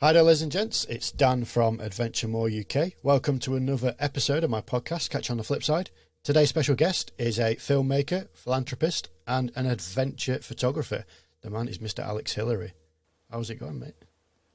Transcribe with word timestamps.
Hi 0.00 0.12
there, 0.12 0.22
ladies 0.22 0.42
and 0.42 0.52
gents. 0.52 0.84
It's 0.84 1.10
Dan 1.10 1.44
from 1.44 1.80
Adventure 1.80 2.28
More 2.28 2.48
UK. 2.48 2.92
Welcome 3.02 3.40
to 3.40 3.56
another 3.56 3.96
episode 3.98 4.44
of 4.44 4.50
my 4.50 4.60
podcast, 4.60 5.10
Catch 5.10 5.28
on 5.28 5.38
the 5.38 5.42
Flip 5.42 5.64
Side. 5.64 5.90
Today's 6.22 6.50
special 6.50 6.76
guest 6.76 7.10
is 7.18 7.36
a 7.36 7.56
filmmaker, 7.56 8.28
philanthropist, 8.32 9.08
and 9.26 9.50
an 9.56 9.66
adventure 9.66 10.38
photographer. 10.38 11.04
The 11.40 11.50
man 11.50 11.66
is 11.66 11.78
Mr. 11.78 12.04
Alex 12.04 12.34
Hillary. 12.34 12.74
How's 13.28 13.50
it 13.50 13.56
going, 13.56 13.80
mate? 13.80 13.96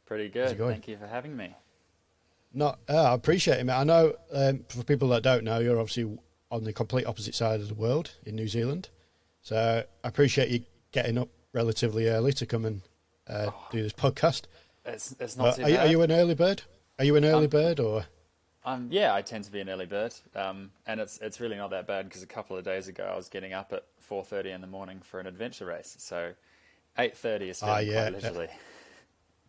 Pretty 0.06 0.30
good. 0.30 0.58
going? 0.58 0.76
Thank 0.76 0.88
you 0.88 0.96
for 0.96 1.08
having 1.08 1.36
me. 1.36 1.54
Not, 2.54 2.80
uh, 2.88 3.12
I 3.12 3.14
appreciate 3.14 3.60
it, 3.60 3.66
mate. 3.66 3.74
I 3.74 3.84
know 3.84 4.14
um, 4.32 4.64
for 4.70 4.82
people 4.86 5.10
that 5.10 5.24
don't 5.24 5.44
know, 5.44 5.60
you're 5.60 5.78
obviously 5.78 6.18
on 6.52 6.64
the 6.64 6.72
complete 6.72 7.06
opposite 7.06 7.36
side 7.36 7.60
of 7.60 7.68
the 7.68 7.76
world 7.76 8.12
in 8.26 8.38
New 8.38 8.48
Zealand. 8.48 8.88
So 9.42 9.84
I 10.06 10.08
appreciate 10.08 10.48
you 10.52 10.62
getting 10.94 11.18
up 11.18 11.28
relatively 11.52 12.08
early 12.08 12.32
to 12.32 12.46
come 12.46 12.64
and 12.64 12.82
uh, 13.28 13.52
do 13.72 13.84
this 13.84 13.92
podcast. 13.92 14.44
It's 14.86 15.16
it's 15.20 15.38
not 15.38 15.56
too 15.56 15.64
are, 15.64 15.70
you- 15.70 15.76
bad. 15.78 15.88
are 15.88 15.90
you 15.90 16.02
an 16.02 16.12
early 16.12 16.36
bird? 16.36 16.64
Are 17.00 17.06
you 17.06 17.16
an 17.16 17.26
early 17.26 17.46
Um, 17.46 17.50
bird 17.50 17.80
or? 17.80 18.06
Um, 18.66 18.88
yeah, 18.92 19.14
I 19.14 19.22
tend 19.22 19.44
to 19.44 19.52
be 19.52 19.60
an 19.60 19.68
early 19.70 19.86
bird, 19.86 20.14
um, 20.36 20.72
and 20.88 21.00
it's 21.02 21.18
it's 21.20 21.40
really 21.40 21.58
not 21.58 21.70
that 21.72 21.86
bad 21.88 22.08
because 22.08 22.24
a 22.24 22.28
couple 22.28 22.56
of 22.58 22.64
days 22.64 22.88
ago 22.88 23.04
I 23.12 23.16
was 23.18 23.28
getting 23.30 23.52
up 23.54 23.74
at 23.74 23.84
four 24.00 24.24
thirty 24.24 24.52
in 24.52 24.62
the 24.62 24.68
morning 24.68 25.02
for 25.04 25.20
an 25.20 25.28
adventure 25.28 25.66
race. 25.66 25.96
So 26.00 26.34
eight 26.98 27.18
thirty 27.18 27.50
is 27.50 27.62
Ah, 27.64 27.80
yeah. 27.80 28.10
quite 28.10 28.14
leisurely. 28.24 28.48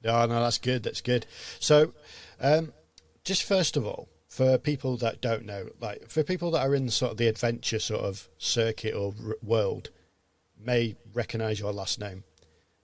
No, 0.02 0.26
no, 0.26 0.42
that's 0.42 0.59
good. 0.59 0.82
That's 0.82 1.00
good. 1.00 1.24
So, 1.60 1.95
um, 2.38 2.74
just 3.24 3.42
first 3.42 3.74
of 3.74 3.87
all, 3.87 4.10
for 4.28 4.59
people 4.59 4.98
that 4.98 5.23
don't 5.23 5.46
know, 5.46 5.70
like 5.80 6.10
for 6.10 6.23
people 6.23 6.51
that 6.51 6.60
are 6.60 6.74
in 6.74 6.90
sort 6.90 7.12
of 7.12 7.16
the 7.16 7.26
adventure 7.26 7.78
sort 7.78 8.02
of 8.02 8.28
circuit 8.37 8.95
or 8.95 9.14
r- 9.26 9.37
world, 9.42 9.88
may 10.62 10.96
recognise 11.14 11.59
your 11.59 11.73
last 11.73 11.98
name. 11.98 12.24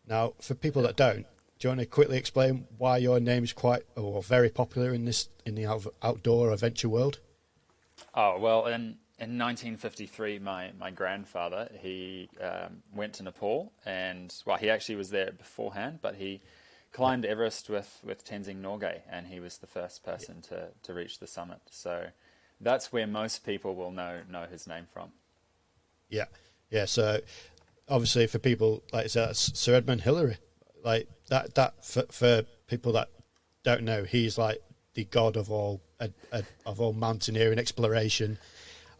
Now, 0.06 0.32
for 0.40 0.54
people 0.54 0.80
that 0.82 0.96
don't, 0.96 1.26
do 1.60 1.68
you 1.68 1.70
want 1.70 1.80
to 1.80 1.86
quickly 1.86 2.16
explain 2.16 2.66
why 2.78 2.96
your 2.96 3.20
name 3.20 3.44
is 3.44 3.52
quite 3.52 3.82
or 3.94 4.22
very 4.22 4.48
popular 4.48 4.94
in 4.94 5.04
this 5.04 5.28
in 5.44 5.54
the 5.54 5.66
out, 5.66 5.86
outdoor 6.02 6.52
adventure 6.52 6.88
world? 6.88 7.20
Oh 8.14 8.38
well, 8.40 8.66
in 8.66 8.96
in 9.18 9.36
1953, 9.36 10.38
my 10.38 10.72
my 10.78 10.90
grandfather 10.90 11.68
he 11.78 12.30
um, 12.40 12.82
went 12.94 13.12
to 13.14 13.22
Nepal, 13.22 13.72
and 13.84 14.34
well, 14.46 14.56
he 14.56 14.70
actually 14.70 14.96
was 14.96 15.10
there 15.10 15.32
beforehand, 15.32 15.98
but 16.00 16.14
he 16.14 16.40
climbed 16.92 17.26
Everest 17.26 17.68
with 17.68 18.00
with 18.02 18.24
Tenzing 18.24 18.62
Norgay, 18.62 19.02
and 19.10 19.26
he 19.26 19.38
was 19.38 19.58
the 19.58 19.66
first 19.66 20.02
person 20.02 20.40
to 20.42 20.68
to 20.82 20.94
reach 20.94 21.18
the 21.18 21.26
summit. 21.26 21.60
So 21.70 22.06
that's 22.58 22.90
where 22.90 23.06
most 23.06 23.44
people 23.44 23.74
will 23.74 23.92
know 23.92 24.22
know 24.30 24.46
his 24.50 24.66
name 24.66 24.86
from. 24.90 25.12
Yeah, 26.08 26.24
yeah. 26.70 26.86
So, 26.86 27.20
obviously, 27.86 28.26
for 28.26 28.38
people 28.38 28.82
like 28.94 29.10
Sir 29.10 29.74
Edmund 29.74 30.00
Hillary, 30.00 30.38
like 30.82 31.06
that. 31.30 31.54
That 31.54 31.84
for, 31.84 32.02
for 32.10 32.42
people 32.68 32.92
that 32.92 33.08
don't 33.64 33.82
know, 33.82 34.04
he's 34.04 34.36
like 34.38 34.60
the 34.94 35.04
god 35.04 35.36
of 35.36 35.50
all 35.50 35.80
uh, 36.00 36.08
uh, 36.32 36.42
of 36.66 36.80
all 36.80 36.92
mountaineering 36.92 37.58
exploration. 37.58 38.38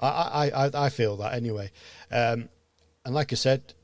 I 0.01 0.09
I 0.53 0.67
I, 0.67 0.87
I 0.87 0.89
feel 0.89 1.17
that 1.19 1.35
anyway. 1.35 1.71
Um, 2.11 2.49
and 3.05 3.15
like 3.15 3.33
I 3.33 3.37
said, 3.37 3.75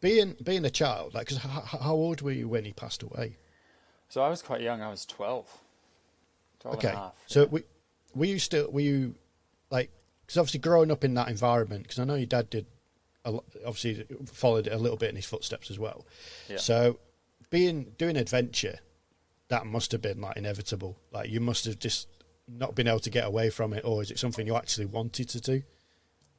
being 0.00 0.36
being 0.42 0.64
a 0.64 0.70
child, 0.70 1.14
like, 1.14 1.28
'cause 1.28 1.38
how, 1.38 1.60
how 1.60 1.94
old 1.94 2.20
were 2.22 2.32
you 2.32 2.48
when 2.48 2.64
he 2.64 2.72
passed 2.72 3.02
away? 3.02 3.36
So 4.08 4.22
I 4.22 4.28
was 4.28 4.42
quite 4.42 4.60
young. 4.60 4.80
I 4.82 4.90
was 4.90 5.04
12. 5.06 5.46
12 6.60 6.76
Okay, 6.78 6.88
and 6.88 6.96
a 6.96 7.00
half. 7.00 7.12
so 7.26 7.44
we, 7.46 7.62
were 8.14 8.26
you 8.26 8.38
still 8.38 8.70
were 8.70 8.80
you 8.80 9.14
like 9.70 9.90
because 10.26 10.38
obviously 10.38 10.60
growing 10.60 10.90
up 10.90 11.04
in 11.04 11.14
that 11.14 11.28
environment 11.28 11.82
because 11.82 11.98
I 11.98 12.04
know 12.04 12.14
your 12.14 12.26
dad 12.26 12.48
did 12.50 12.66
a, 13.24 13.32
obviously 13.66 14.04
followed 14.26 14.66
a 14.68 14.78
little 14.78 14.96
bit 14.96 15.10
in 15.10 15.16
his 15.16 15.26
footsteps 15.26 15.70
as 15.70 15.78
well. 15.78 16.06
Yeah. 16.48 16.56
So 16.58 16.98
being 17.54 17.92
doing 17.98 18.16
adventure, 18.16 18.80
that 19.46 19.64
must 19.64 19.92
have 19.92 20.02
been 20.02 20.20
like 20.20 20.36
inevitable. 20.36 20.98
Like 21.12 21.30
you 21.30 21.38
must 21.40 21.64
have 21.66 21.78
just 21.78 22.08
not 22.48 22.74
been 22.74 22.88
able 22.88 22.98
to 23.00 23.10
get 23.10 23.24
away 23.24 23.48
from 23.48 23.72
it, 23.72 23.84
or 23.84 24.02
is 24.02 24.10
it 24.10 24.18
something 24.18 24.44
you 24.44 24.56
actually 24.56 24.86
wanted 24.86 25.28
to 25.28 25.40
do? 25.40 25.62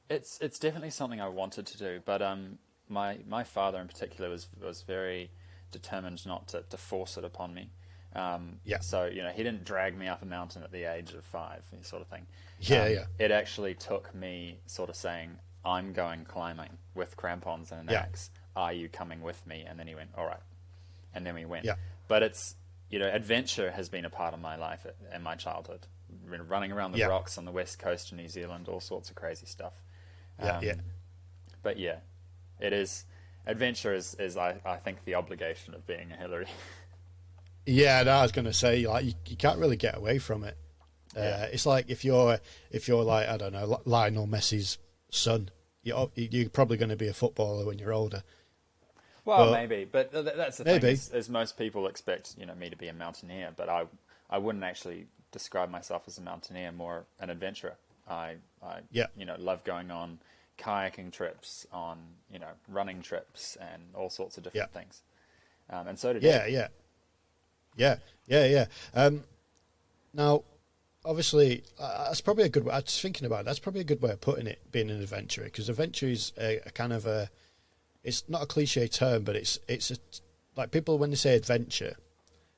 It's 0.10 0.38
it's 0.42 0.60
definitely 0.60 0.90
something 0.90 1.22
I 1.22 1.30
wanted 1.30 1.66
to 1.68 1.78
do, 1.78 2.02
but 2.04 2.22
um, 2.22 2.60
my 2.90 3.20
my 3.26 3.44
father 3.46 3.80
in 3.80 3.88
particular 3.88 4.30
was 4.30 4.50
was 4.62 4.82
very 4.82 5.32
determined 5.72 6.26
not 6.26 6.50
to, 6.50 6.64
to 6.70 6.78
force 6.78 7.16
it 7.18 7.24
upon 7.24 7.54
me. 7.54 7.70
Um, 8.14 8.60
Yeah. 8.66 8.82
So 8.82 9.06
you 9.06 9.24
know, 9.24 9.32
he 9.32 9.42
didn't 9.42 9.64
drag 9.64 9.98
me 9.98 10.08
up 10.10 10.22
a 10.22 10.26
mountain 10.26 10.64
at 10.64 10.72
the 10.74 10.84
age 10.84 11.14
of 11.14 11.24
five, 11.24 11.64
sort 11.82 12.02
of 12.02 12.10
thing. 12.10 12.26
Yeah, 12.60 12.84
Um, 12.84 12.92
yeah. 12.92 13.06
It 13.20 13.32
actually 13.32 13.74
took 13.76 14.14
me 14.14 14.60
sort 14.68 14.90
of 14.90 14.96
saying, 14.98 15.40
"I'm 15.64 15.94
going 15.94 16.26
climbing 16.26 16.78
with 16.94 17.16
crampons 17.16 17.72
and 17.72 17.80
an 17.82 17.88
Yeah. 17.94 18.02
axe. 18.02 18.32
Are 18.56 18.74
you 18.74 18.90
coming 18.90 19.22
with 19.22 19.46
me?" 19.48 19.64
And 19.68 19.80
then 19.80 19.88
he 19.88 19.96
went, 19.96 20.12
"All 20.18 20.26
right." 20.26 20.44
And 21.16 21.26
then 21.26 21.34
we 21.34 21.46
went. 21.46 21.66
Yeah. 21.66 21.76
But 22.08 22.22
it's 22.22 22.56
you 22.92 23.00
know, 23.00 23.08
adventure 23.10 23.72
has 23.72 23.90
been 23.90 24.06
a 24.06 24.10
part 24.12 24.34
of 24.36 24.40
my 24.40 24.56
life 24.58 24.86
and 25.12 25.24
my 25.24 25.36
childhood. 25.36 25.88
Running 26.28 26.72
around 26.72 26.92
the 26.92 27.00
Yeah. 27.00 27.08
rocks 27.08 27.38
on 27.38 27.46
the 27.46 27.52
west 27.52 27.80
coast 27.80 28.12
of 28.12 28.18
New 28.18 28.28
Zealand, 28.28 28.68
all 28.68 28.80
sorts 28.80 29.10
of 29.10 29.16
crazy 29.16 29.48
stuff. 29.48 29.74
Yeah, 30.40 30.58
Um, 30.58 30.64
yeah. 30.64 30.76
But 31.64 31.80
yeah, 31.80 31.98
it 32.60 32.74
is 32.74 33.06
adventure 33.48 33.94
is, 33.96 34.16
is 34.20 34.38
I, 34.38 34.58
I 34.66 34.78
think 34.78 35.04
the 35.06 35.16
obligation 35.16 35.74
of 35.74 35.86
being 35.88 36.12
a 36.12 36.16
Hillary. 36.16 36.48
Yeah, 37.66 38.04
no, 38.04 38.12
I 38.12 38.22
was 38.22 38.32
going 38.32 38.46
to 38.46 38.54
say 38.54 38.86
like 38.86 39.06
you, 39.06 39.14
you 39.26 39.36
can't 39.38 39.58
really 39.60 39.76
get 39.78 39.98
away 39.98 40.20
from 40.20 40.44
it. 40.44 40.56
Uh, 41.18 41.22
Yeah. 41.22 41.44
It's 41.46 41.66
like 41.66 41.90
if 41.90 42.06
you're 42.06 42.40
if 42.70 42.88
you're 42.88 43.04
like 43.04 43.28
I 43.28 43.38
don't 43.38 43.54
know 43.54 43.82
Lionel 43.86 44.28
Messi's 44.28 44.78
son, 45.10 45.50
you're 45.82 46.12
you're 46.16 46.50
probably 46.50 46.78
going 46.78 46.90
to 46.90 46.96
be 46.96 47.08
a 47.08 47.14
footballer 47.14 47.66
when 47.66 47.80
you're 47.80 47.94
older. 47.94 48.24
Well, 49.26 49.40
Well, 49.40 49.52
maybe, 49.54 49.86
but 49.86 50.12
th- 50.12 50.24
th- 50.24 50.38
that's 50.38 50.58
the 50.58 50.66
maybe. 50.66 50.82
thing. 50.82 50.94
Is, 50.94 51.10
is 51.10 51.30
most 51.30 51.58
people 51.58 51.88
expect 51.88 52.36
you 52.38 52.46
know 52.46 52.56
me 52.56 52.70
to 52.70 52.76
be 52.76 52.88
a 52.88 52.94
mountaineer, 52.94 53.52
but 53.56 53.70
I 53.70 53.86
I 54.30 54.38
wouldn't 54.38 54.64
actually 54.64 55.08
describe 55.32 55.70
myself 55.70 56.04
as 56.08 56.18
a 56.18 56.22
mountaineer, 56.22 56.72
more 56.72 57.06
an 57.20 57.30
adventurer. 57.30 57.76
I 58.08 58.36
I 58.64 58.82
Yeah. 58.92 59.08
you 59.18 59.26
know 59.26 59.36
love 59.40 59.64
going 59.64 59.90
on 59.92 60.20
kayaking 60.60 61.12
trips, 61.12 61.66
on 61.72 61.98
you 62.32 62.40
know 62.40 62.52
running 62.68 63.02
trips, 63.02 63.56
and 63.58 63.84
all 63.96 64.10
sorts 64.10 64.38
of 64.38 64.44
different 64.44 64.70
Yeah. 64.74 64.80
things. 64.80 65.02
Um, 65.70 65.88
and 65.88 65.98
so 66.00 66.14
did 66.14 66.22
Yeah, 66.24 66.46
he. 66.46 66.54
yeah, 66.54 66.68
yeah, 67.76 67.98
yeah, 68.28 68.46
yeah. 68.46 68.66
Um, 68.94 69.24
now, 70.14 70.44
obviously, 71.04 71.64
uh, 71.80 72.06
that's 72.06 72.22
probably 72.22 72.44
a 72.44 72.50
good. 72.50 72.64
way 72.64 72.74
I 72.74 72.80
was 72.80 73.02
thinking 73.02 73.26
about 73.26 73.42
it, 73.42 73.46
that's 73.46 73.60
probably 73.60 73.82
a 73.82 73.86
good 73.86 74.02
way 74.02 74.12
of 74.12 74.22
putting 74.22 74.46
it. 74.48 74.72
Being 74.72 74.92
an 74.92 75.02
adventurer, 75.02 75.46
because 75.46 75.68
adventure 75.68 76.08
is 76.08 76.32
a, 76.40 76.60
a 76.66 76.70
kind 76.72 76.94
of 76.94 77.06
a. 77.08 77.30
It's 78.06 78.24
not 78.30 78.44
a 78.44 78.46
cliche 78.46 78.88
term, 78.88 79.24
but 79.24 79.36
it's 79.36 79.60
it's 79.68 79.92
a, 79.92 79.98
like 80.56 80.72
people 80.72 80.98
when 80.98 81.10
they 81.10 81.16
say 81.18 81.36
adventure, 81.36 81.96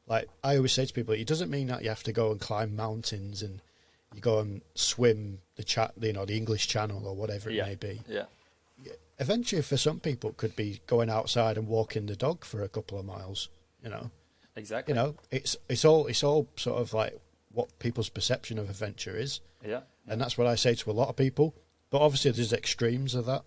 like 0.05 0.27
I 0.43 0.55
always 0.57 0.73
say 0.73 0.85
to 0.85 0.93
people, 0.93 1.13
it 1.15 1.25
doesn't 1.27 1.49
mean 1.49 1.67
that 1.67 1.81
you 1.83 1.89
have 1.89 2.03
to 2.03 2.11
go 2.13 2.31
and 2.31 2.39
climb 2.39 2.75
mountains 2.75 3.41
and 3.41 3.61
you 4.13 4.21
go 4.21 4.39
and 4.39 4.61
swim 4.75 5.39
the 5.55 5.63
chat, 5.63 5.93
you 5.99 6.13
know, 6.13 6.25
the 6.25 6.37
English 6.37 6.67
Channel 6.67 7.07
or 7.07 7.15
whatever 7.15 7.49
it 7.49 7.55
yeah, 7.55 7.65
may 7.65 7.75
be. 7.75 8.01
yeah. 8.07 8.25
Adventure 9.19 9.63
for 9.63 9.77
some 9.77 9.99
people 9.99 10.31
could 10.33 10.55
be 10.55 10.79
going 10.85 11.09
outside 11.09 11.57
and 11.57 11.67
walking 11.67 12.05
the 12.05 12.15
dog 12.15 12.45
for 12.45 12.61
a 12.61 12.69
couple 12.69 12.99
of 12.99 13.05
miles. 13.05 13.49
You 13.83 13.89
know, 13.89 14.11
Exactly. 14.55 14.91
you 14.93 14.95
know 14.99 15.15
it's 15.31 15.55
it's 15.69 15.85
all 15.85 16.07
it's 16.07 16.23
all 16.23 16.47
sort 16.55 16.81
of 16.81 16.93
like 16.93 17.19
what 17.53 17.77
people's 17.79 18.09
perception 18.09 18.57
of 18.59 18.69
adventure 18.69 19.15
is 19.15 19.39
Yeah. 19.65 19.81
and 20.07 20.19
that's 20.19 20.35
what 20.37 20.47
i 20.47 20.55
say 20.55 20.73
to 20.75 20.91
a 20.91 20.93
lot 20.93 21.09
of 21.09 21.15
people 21.15 21.53
but 21.91 22.01
obviously 22.01 22.31
there's 22.31 22.51
extremes 22.53 23.13
of 23.15 23.25
that 23.27 23.43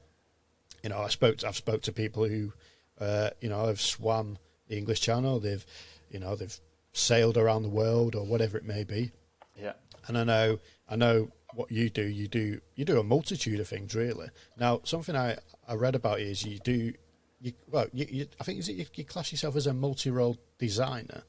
you 0.82 0.88
know 0.90 0.98
i 0.98 1.08
spoke 1.08 1.38
to, 1.38 1.48
i've 1.48 1.56
spoke 1.56 1.82
to 1.82 1.92
people 1.92 2.24
who 2.24 2.52
uh, 3.00 3.30
you 3.40 3.48
know 3.48 3.66
have 3.66 3.80
swam 3.80 4.38
the 4.68 4.76
english 4.76 5.00
channel. 5.00 5.40
They've 5.40 5.64
you 6.10 6.18
know 6.20 6.36
they've 6.36 6.58
sailed 6.92 7.36
around 7.36 7.62
the 7.62 7.68
world 7.68 8.14
or 8.14 8.24
whatever 8.26 8.56
it 8.58 8.64
may 8.64 8.84
be. 8.84 9.12
Yeah. 9.60 9.72
and 10.06 10.16
i 10.18 10.24
know 10.24 10.58
i 10.88 10.96
know 10.96 11.30
what 11.54 11.70
you 11.72 11.90
do. 11.90 12.02
You 12.02 12.28
do 12.28 12.60
you 12.76 12.84
do 12.84 13.00
a 13.00 13.02
multitude 13.02 13.58
of 13.60 13.66
things 13.68 13.94
really. 13.94 14.28
Now 14.58 14.80
something 14.84 15.16
i 15.16 15.36
i 15.66 15.74
read 15.74 15.94
about 15.94 16.20
is 16.20 16.44
you 16.44 16.58
do 16.60 16.92
you 17.40 17.52
well 17.68 17.86
you, 17.92 18.06
you 18.10 18.26
i 18.40 18.44
think 18.44 18.58
is 18.60 18.68
it 18.68 18.76
you, 18.76 18.86
you 18.94 19.04
class 19.04 19.32
yourself 19.32 19.56
as 19.56 19.66
a 19.66 19.72
multi-role 19.74 20.36
designer? 20.58 21.22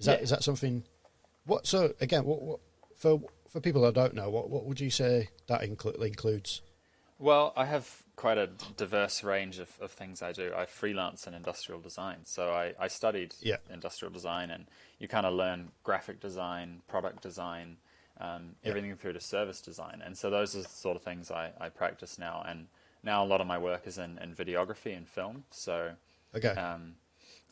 Is 0.00 0.06
that 0.06 0.18
Yeah. 0.18 0.24
is 0.24 0.30
that 0.30 0.42
something 0.42 0.84
what 1.44 1.66
so 1.66 1.92
again 2.00 2.24
what, 2.24 2.42
what 2.42 2.60
for 2.96 3.20
for 3.48 3.60
people 3.60 3.82
that 3.82 3.94
don't 3.94 4.14
know 4.14 4.28
what 4.30 4.50
what 4.50 4.64
would 4.64 4.80
you 4.80 4.90
say 4.90 5.28
that 5.46 5.60
inclu- 5.62 6.02
includes? 6.04 6.62
Well, 7.18 7.52
I 7.56 7.64
have 7.66 8.02
quite 8.18 8.36
a 8.36 8.48
diverse 8.76 9.22
range 9.22 9.60
of, 9.60 9.70
of 9.80 9.92
things 9.92 10.22
I 10.22 10.32
do. 10.32 10.52
I 10.52 10.66
freelance 10.66 11.28
in 11.28 11.34
industrial 11.34 11.80
design. 11.80 12.18
So 12.24 12.52
I, 12.52 12.74
I 12.76 12.88
studied 12.88 13.36
Yeah. 13.40 13.58
industrial 13.72 14.12
design, 14.12 14.50
and 14.50 14.66
you 14.98 15.06
kind 15.06 15.24
of 15.24 15.34
learn 15.34 15.70
graphic 15.84 16.18
design, 16.18 16.82
product 16.88 17.22
design, 17.22 17.76
um, 18.20 18.56
everything 18.64 18.96
through 18.96 19.12
to 19.12 19.20
service 19.20 19.60
design. 19.60 20.02
And 20.04 20.18
so 20.18 20.30
those 20.30 20.56
are 20.56 20.62
the 20.62 20.68
sort 20.68 20.96
of 20.96 21.02
things 21.02 21.30
I, 21.30 21.52
I 21.60 21.68
practice 21.68 22.18
now. 22.18 22.44
And 22.44 22.66
now 23.04 23.24
a 23.24 23.28
lot 23.32 23.40
of 23.40 23.46
my 23.46 23.56
work 23.56 23.86
is 23.86 23.98
in, 23.98 24.18
in 24.18 24.34
videography 24.34 24.96
and 24.96 25.06
film. 25.08 25.44
So 25.52 25.92
okay 26.34 26.60
um, 26.60 26.96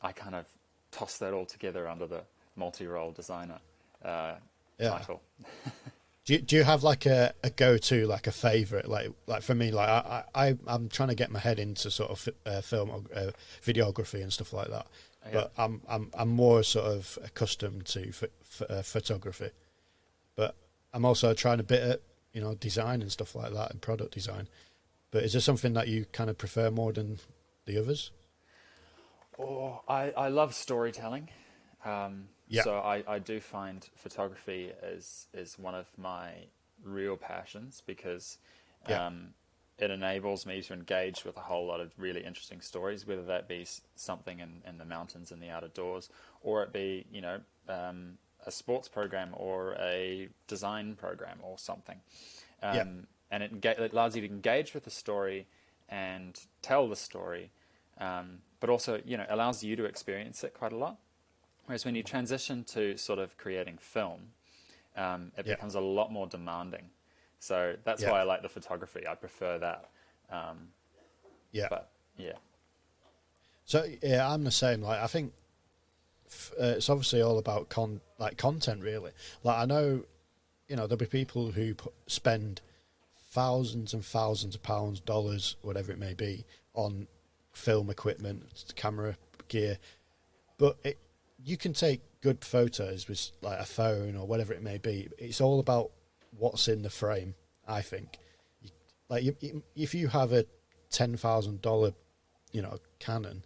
I 0.03 0.11
kind 0.11 0.35
of 0.35 0.47
toss 0.91 1.19
that 1.19 1.33
all 1.33 1.47
together 1.47 1.87
under 1.87 2.09
the 2.09 2.23
multi 2.57 2.89
role 2.89 3.13
designer 3.13 3.61
uh, 4.05 4.35
Yeah. 4.81 4.91
title. 4.91 5.23
Do 6.27 6.33
you, 6.35 6.41
do 6.41 6.57
you 6.57 6.65
have 6.65 6.83
like 6.83 7.07
a, 7.07 7.33
a 7.45 7.51
go 7.51 7.79
to 7.79 8.07
like 8.09 8.27
a 8.27 8.33
favorite 8.33 8.89
like 8.89 9.11
like 9.29 9.43
for 9.43 9.55
me 9.55 9.71
like 9.71 9.89
I, 9.89 10.25
I 10.35 10.59
I'm 10.67 10.89
trying 10.89 11.09
to 11.11 11.15
get 11.15 11.31
my 11.31 11.39
head 11.39 11.61
into 11.61 11.89
sort 11.91 12.11
of 12.11 12.29
uh, 12.45 12.61
film 12.63 13.07
uh, 13.15 13.31
videography 13.65 14.21
and 14.23 14.33
stuff 14.33 14.53
like 14.53 14.69
that, 14.69 14.87
Yeah. 15.25 15.31
but 15.33 15.53
I'm 15.57 15.81
I'm 15.89 16.11
I'm 16.15 16.29
more 16.29 16.65
sort 16.65 16.87
of 16.87 17.17
accustomed 17.25 17.87
to 17.87 18.01
ph- 18.01 18.33
ph- 18.59 18.69
uh, 18.71 18.83
photography, 18.83 19.51
but 20.35 20.57
I'm 20.93 21.05
also 21.05 21.33
trying 21.33 21.61
a 21.61 21.63
bit 21.65 21.81
at 21.83 22.01
you 22.33 22.41
know 22.41 22.55
design 22.57 23.03
and 23.03 23.13
stuff 23.13 23.37
like 23.37 23.53
that 23.53 23.71
and 23.71 23.81
product 23.81 24.13
design. 24.13 24.49
But 25.13 25.23
is 25.23 25.33
there 25.33 25.41
something 25.41 25.75
that 25.75 25.87
you 25.87 26.07
kind 26.13 26.29
of 26.29 26.37
prefer 26.39 26.73
more 26.73 26.93
than 26.93 27.21
the 27.67 27.79
others? 27.79 28.11
Oh, 29.39 29.83
I, 29.87 30.11
I 30.11 30.29
love 30.29 30.55
storytelling. 30.55 31.29
Um, 31.85 32.29
Yeah. 32.49 32.63
So 32.63 32.79
I, 32.79 33.03
I 33.09 33.19
do 33.19 33.41
find 33.41 33.87
photography 33.95 34.71
is 34.83 35.27
is 35.35 35.59
one 35.59 35.75
of 35.75 35.87
my 35.99 36.31
real 36.83 37.17
passions 37.17 37.83
because 37.87 38.39
Yeah. 38.89 39.07
um, 39.07 39.35
it 39.79 39.91
enables 39.91 40.47
me 40.47 40.63
to 40.63 40.73
engage 40.73 41.25
with 41.25 41.37
a 41.37 41.41
whole 41.41 41.67
lot 41.67 41.81
of 41.81 41.93
really 41.99 42.25
interesting 42.25 42.61
stories, 42.63 43.07
whether 43.07 43.25
that 43.25 43.47
be 43.49 43.67
something 43.95 44.41
in, 44.41 44.63
in 44.67 44.79
the 44.79 44.85
mountains 44.87 45.31
in 45.33 45.41
the 45.41 45.51
outer 45.51 45.69
doors, 45.69 46.09
or 46.41 46.63
it 46.63 46.73
be 46.73 47.05
you 47.11 47.21
know 47.21 47.41
um, 47.69 48.19
a 48.47 48.51
sports 48.51 48.89
program 48.89 49.31
or 49.35 49.75
a 49.81 50.29
design 50.47 50.95
program 50.95 51.39
or 51.43 51.59
something. 51.59 52.01
Um, 52.63 52.75
Yeah. 52.77 52.85
And 53.29 53.43
it, 53.43 53.61
enga- 53.61 53.81
it 53.81 53.93
allows 53.93 54.15
you 54.15 54.23
to 54.23 54.29
engage 54.29 54.73
with 54.73 54.85
the 54.85 54.91
story 54.91 55.49
and 55.89 56.39
tell 56.63 56.89
the 56.89 56.95
story, 56.95 57.51
um, 57.99 58.39
but 58.61 58.71
also 58.71 59.01
you 59.05 59.17
know 59.17 59.27
allows 59.29 59.65
you 59.65 59.75
to 59.77 59.85
experience 59.85 60.45
it 60.45 60.55
quite 60.55 60.73
a 60.73 60.77
lot. 60.77 60.97
Whereas 61.67 61.85
when 61.85 61.95
you 61.95 62.03
transition 62.03 62.65
to 62.65 62.97
sort 62.97 63.19
of 63.19 63.37
creating 63.37 63.79
film, 63.79 64.33
um, 64.97 65.33
it 65.37 65.47
Yeah. 65.47 65.55
becomes 65.55 65.75
a 65.75 65.81
lot 65.81 66.11
more 66.13 66.27
demanding. 66.27 66.91
So 67.39 67.77
that's 67.85 68.03
Yeah. 68.03 68.11
why 68.13 68.21
I 68.21 68.23
like 68.23 68.43
the 68.43 68.49
photography. 68.49 69.07
I 69.07 69.15
prefer 69.15 69.59
that. 69.59 69.91
Um, 70.31 70.73
Yeah. 71.53 71.69
but 71.69 71.91
yeah, 72.17 72.39
So 73.65 73.85
yeah, 74.03 74.29
I'm 74.33 74.45
the 74.45 74.51
same. 74.53 74.81
Like 74.81 75.01
I 75.01 75.07
think 75.09 75.35
f- 76.27 76.53
uh, 76.59 76.65
it's 76.77 76.89
obviously 76.89 77.21
all 77.21 77.37
about 77.39 77.69
con 77.69 78.01
like 78.19 78.39
content 78.39 78.81
really. 78.83 79.13
Like 79.43 79.59
I 79.59 79.65
know, 79.65 80.05
you 80.69 80.77
know, 80.77 80.87
there'll 80.87 80.97
be 80.99 81.07
people 81.07 81.51
who 81.53 81.75
put, 81.75 81.93
spend 82.07 82.61
thousands 83.31 83.93
and 83.93 84.05
thousands 84.05 84.55
of 84.55 84.63
pounds, 84.63 85.01
dollars, 85.01 85.57
whatever 85.63 85.91
it 85.93 85.99
may 85.99 86.15
be, 86.15 86.45
on 86.75 87.09
film 87.53 87.91
equipment, 87.91 88.73
camera 88.77 89.17
gear, 89.49 89.79
but 90.59 90.79
it, 90.85 90.99
you 91.43 91.57
can 91.57 91.73
take 91.73 92.01
good 92.21 92.45
photos 92.45 93.09
with 93.09 93.31
like 93.43 93.61
a 93.61 93.65
phone 93.65 94.17
or 94.17 94.27
whatever 94.27 94.53
it 94.53 94.63
may 94.63 94.79
be. 94.79 95.09
It's 95.19 95.41
all 95.41 95.61
about 95.61 95.91
what's 96.37 96.69
in 96.69 96.83
the 96.83 96.91
frame. 96.91 97.35
I 97.69 97.83
think, 97.83 98.19
like 99.09 99.25
if 99.75 99.95
you 99.95 100.09
have 100.09 100.33
a 100.33 100.47
ten 100.91 101.17
thousand 101.17 101.63
dollar, 101.63 101.93
you 102.53 102.63
know, 102.63 102.79
Canon, 102.99 103.45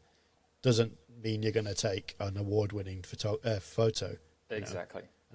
doesn't 0.62 0.96
mean 1.22 1.42
you're 1.42 1.52
going 1.52 1.66
to 1.66 1.75
take 1.75 2.16
an 2.20 2.37
award-winning 2.37 3.02
photo. 3.02 3.38
Uh, 3.44 3.60
photo 3.60 4.16
you 4.70 4.75
know. 4.75 4.81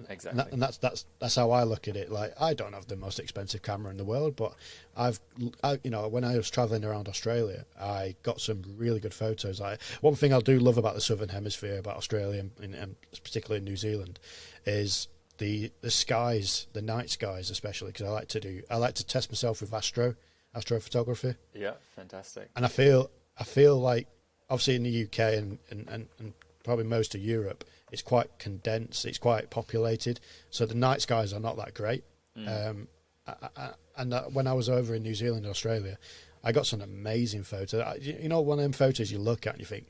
Exactly, 0.09 0.29
And, 0.29 0.39
that, 0.39 0.53
and 0.53 0.61
that's 0.61 0.77
that's 0.77 1.05
that's 1.19 1.35
how 1.35 1.51
I 1.51 1.63
look 1.63 1.87
at 1.87 1.95
it. 1.95 2.11
Like 2.11 2.33
I 2.39 2.53
don't 2.53 2.73
have 2.73 2.87
the 2.87 2.95
most 2.95 3.19
expensive 3.19 3.61
camera 3.61 3.91
in 3.91 3.97
the 3.97 4.03
world, 4.03 4.35
but 4.35 4.53
I've 4.95 5.19
I, 5.63 5.79
you 5.83 5.91
know 5.91 6.07
when 6.07 6.23
I 6.23 6.37
was 6.37 6.49
traveling 6.49 6.83
around 6.83 7.07
Australia, 7.07 7.65
I 7.79 8.15
got 8.23 8.41
some 8.41 8.63
really 8.77 8.99
good 8.99 9.13
photos. 9.13 9.59
Like 9.59 9.81
one 10.01 10.15
thing 10.15 10.33
I 10.33 10.39
do 10.39 10.59
love 10.59 10.77
about 10.77 10.95
the 10.95 11.01
Southern 11.01 11.29
Hemisphere, 11.29 11.79
about 11.79 11.97
Australia 11.97 12.39
and, 12.39 12.51
and, 12.61 12.75
and 12.75 12.95
particularly 13.23 13.63
New 13.63 13.77
Zealand, 13.77 14.19
is 14.65 15.07
the 15.37 15.71
the 15.81 15.91
skies, 15.91 16.67
the 16.73 16.81
night 16.81 17.09
skies, 17.09 17.49
especially 17.49 17.91
because 17.91 18.07
I 18.07 18.11
like 18.11 18.27
to 18.29 18.39
do 18.39 18.61
I 18.69 18.77
like 18.77 18.95
to 18.95 19.05
test 19.05 19.31
myself 19.31 19.61
with 19.61 19.73
astro 19.73 20.15
astrophotography 20.55 21.35
yeah, 21.53 21.73
fantastic. 21.97 22.49
and 22.55 22.63
I 22.63 22.69
feel 22.69 23.11
I 23.37 23.43
feel 23.43 23.77
like 23.77 24.07
obviously 24.49 24.75
in 24.75 24.83
the 24.83 25.03
UK 25.03 25.19
and, 25.37 25.59
and, 25.69 25.89
and, 25.89 26.07
and 26.19 26.33
probably 26.63 26.85
most 26.85 27.15
of 27.15 27.21
Europe, 27.21 27.63
it's 27.95 28.01
quite 28.03 28.29
condensed, 28.39 29.05
it's 29.05 29.17
quite 29.17 29.49
populated, 29.49 30.19
so 30.49 30.65
the 30.65 30.75
night 30.75 31.01
skies 31.01 31.31
are 31.33 31.39
not 31.39 31.55
that 31.57 31.73
great. 31.73 32.03
Um, 32.37 32.87
I, 33.25 33.33
I, 33.55 33.69
and 33.97 34.13
uh, 34.13 34.23
when 34.23 34.45
I 34.47 34.53
was 34.53 34.67
over 34.69 34.93
in 34.93 35.01
New 35.03 35.15
Zealand 35.15 35.45
Australia, 35.45 35.97
I 36.43 36.51
got 36.51 36.65
some 36.67 36.81
amazing 36.81 37.43
photos. 37.43 37.79
I- 37.81 37.95
You 37.95 38.27
know, 38.29 38.41
one 38.41 38.59
of 38.59 38.63
them 38.63 38.73
photos 38.73 39.11
you 39.13 39.17
look 39.19 39.47
at 39.47 39.53
and 39.53 39.61
you 39.61 39.65
think, 39.65 39.85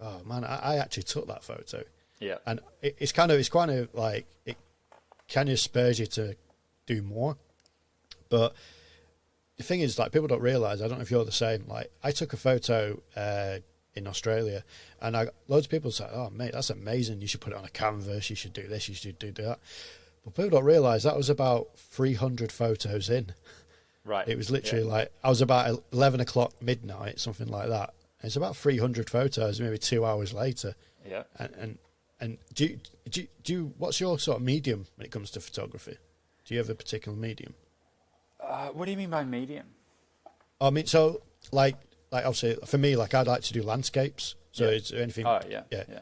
"Oh 0.00 0.20
man, 0.24 0.44
I, 0.44 0.56
I 0.72 0.76
actually 0.76 1.04
took 1.04 1.26
that 1.28 1.42
photo." 1.42 1.82
Yeah, 2.20 2.36
and 2.46 2.60
it, 2.82 2.96
it's 2.98 3.12
kind 3.12 3.30
of 3.32 3.38
it's 3.40 3.48
kind 3.48 3.70
of 3.70 3.92
like 3.94 4.26
it 4.44 4.56
kind 5.28 5.48
of 5.48 5.58
spurs 5.58 5.98
you 5.98 6.06
to 6.18 6.36
do 6.86 7.00
more. 7.02 7.36
But 8.28 8.54
the 9.56 9.62
thing 9.62 9.80
is, 9.80 9.98
like 9.98 10.12
people 10.12 10.28
don't 10.28 10.42
realize. 10.42 10.82
I 10.82 10.88
don't 10.88 10.98
know 10.98 11.02
if 11.02 11.10
you're 11.10 11.24
the 11.24 11.32
same. 11.46 11.64
Like 11.66 11.90
I 12.04 12.10
took 12.12 12.32
a 12.34 12.36
photo 12.36 13.00
uh, 13.16 13.58
in 13.96 14.06
Australia, 14.06 14.64
and 15.00 15.16
I 15.16 15.28
loads 15.48 15.66
of 15.66 15.70
people 15.70 15.90
say, 15.90 16.06
"Oh 16.12 16.30
mate, 16.30 16.52
that's 16.52 16.70
amazing! 16.70 17.20
You 17.20 17.26
should 17.26 17.40
put 17.40 17.52
it 17.52 17.58
on 17.58 17.64
a 17.64 17.70
canvas. 17.70 18.30
You 18.30 18.36
should 18.36 18.52
do 18.52 18.66
this. 18.66 18.88
You 18.88 18.94
should 18.94 19.18
do 19.18 19.32
that." 19.32 19.58
But 20.24 20.34
people 20.34 20.50
don't 20.50 20.64
realize 20.64 21.04
that 21.04 21.16
was 21.16 21.30
about 21.30 21.76
300 21.76 22.50
photos 22.50 23.08
in. 23.08 23.32
right. 24.04 24.26
It 24.26 24.36
was 24.36 24.50
literally 24.50 24.84
yeah. 24.84 24.92
like 24.92 25.12
I 25.22 25.28
was 25.28 25.40
about 25.40 25.82
11 25.92 26.20
o'clock 26.20 26.52
midnight, 26.60 27.20
something 27.20 27.48
like 27.48 27.68
that. 27.68 27.94
It's 28.22 28.36
about 28.36 28.56
300 28.56 29.08
photos, 29.08 29.60
maybe 29.60 29.78
two 29.78 30.04
hours 30.04 30.32
later 30.32 30.74
yeah. 31.08 31.22
and 31.38 31.54
and, 31.56 31.78
and 32.20 32.38
do, 32.54 32.64
you, 32.64 32.80
do 33.10 33.20
you, 33.22 33.28
do 33.42 33.52
you, 33.52 33.74
what's 33.78 34.00
your 34.00 34.18
sort 34.18 34.38
of 34.38 34.42
medium 34.42 34.86
when 34.96 35.06
it 35.06 35.10
comes 35.10 35.30
to 35.32 35.40
photography? 35.40 35.96
Do 36.44 36.54
you 36.54 36.58
have 36.58 36.70
a 36.70 36.74
particular 36.74 37.16
medium? 37.16 37.54
Uh, 38.40 38.68
what 38.68 38.84
do 38.84 38.90
you 38.90 38.96
mean 38.96 39.10
by 39.10 39.24
medium? 39.24 39.66
I 40.60 40.70
mean, 40.70 40.86
so 40.86 41.22
like 41.52 41.76
like 42.10 42.24
obviously 42.24 42.56
for 42.66 42.78
me, 42.78 42.96
like 42.96 43.14
I'd 43.14 43.26
like 43.26 43.42
to 43.42 43.52
do 43.52 43.62
landscapes. 43.62 44.34
So 44.52 44.64
Yeah. 44.64 44.70
is 44.70 44.88
there 44.88 45.02
anything? 45.02 45.26
Oh 45.26 45.40
yeah, 45.48 45.62
yeah. 45.70 45.84
yeah, 45.88 46.00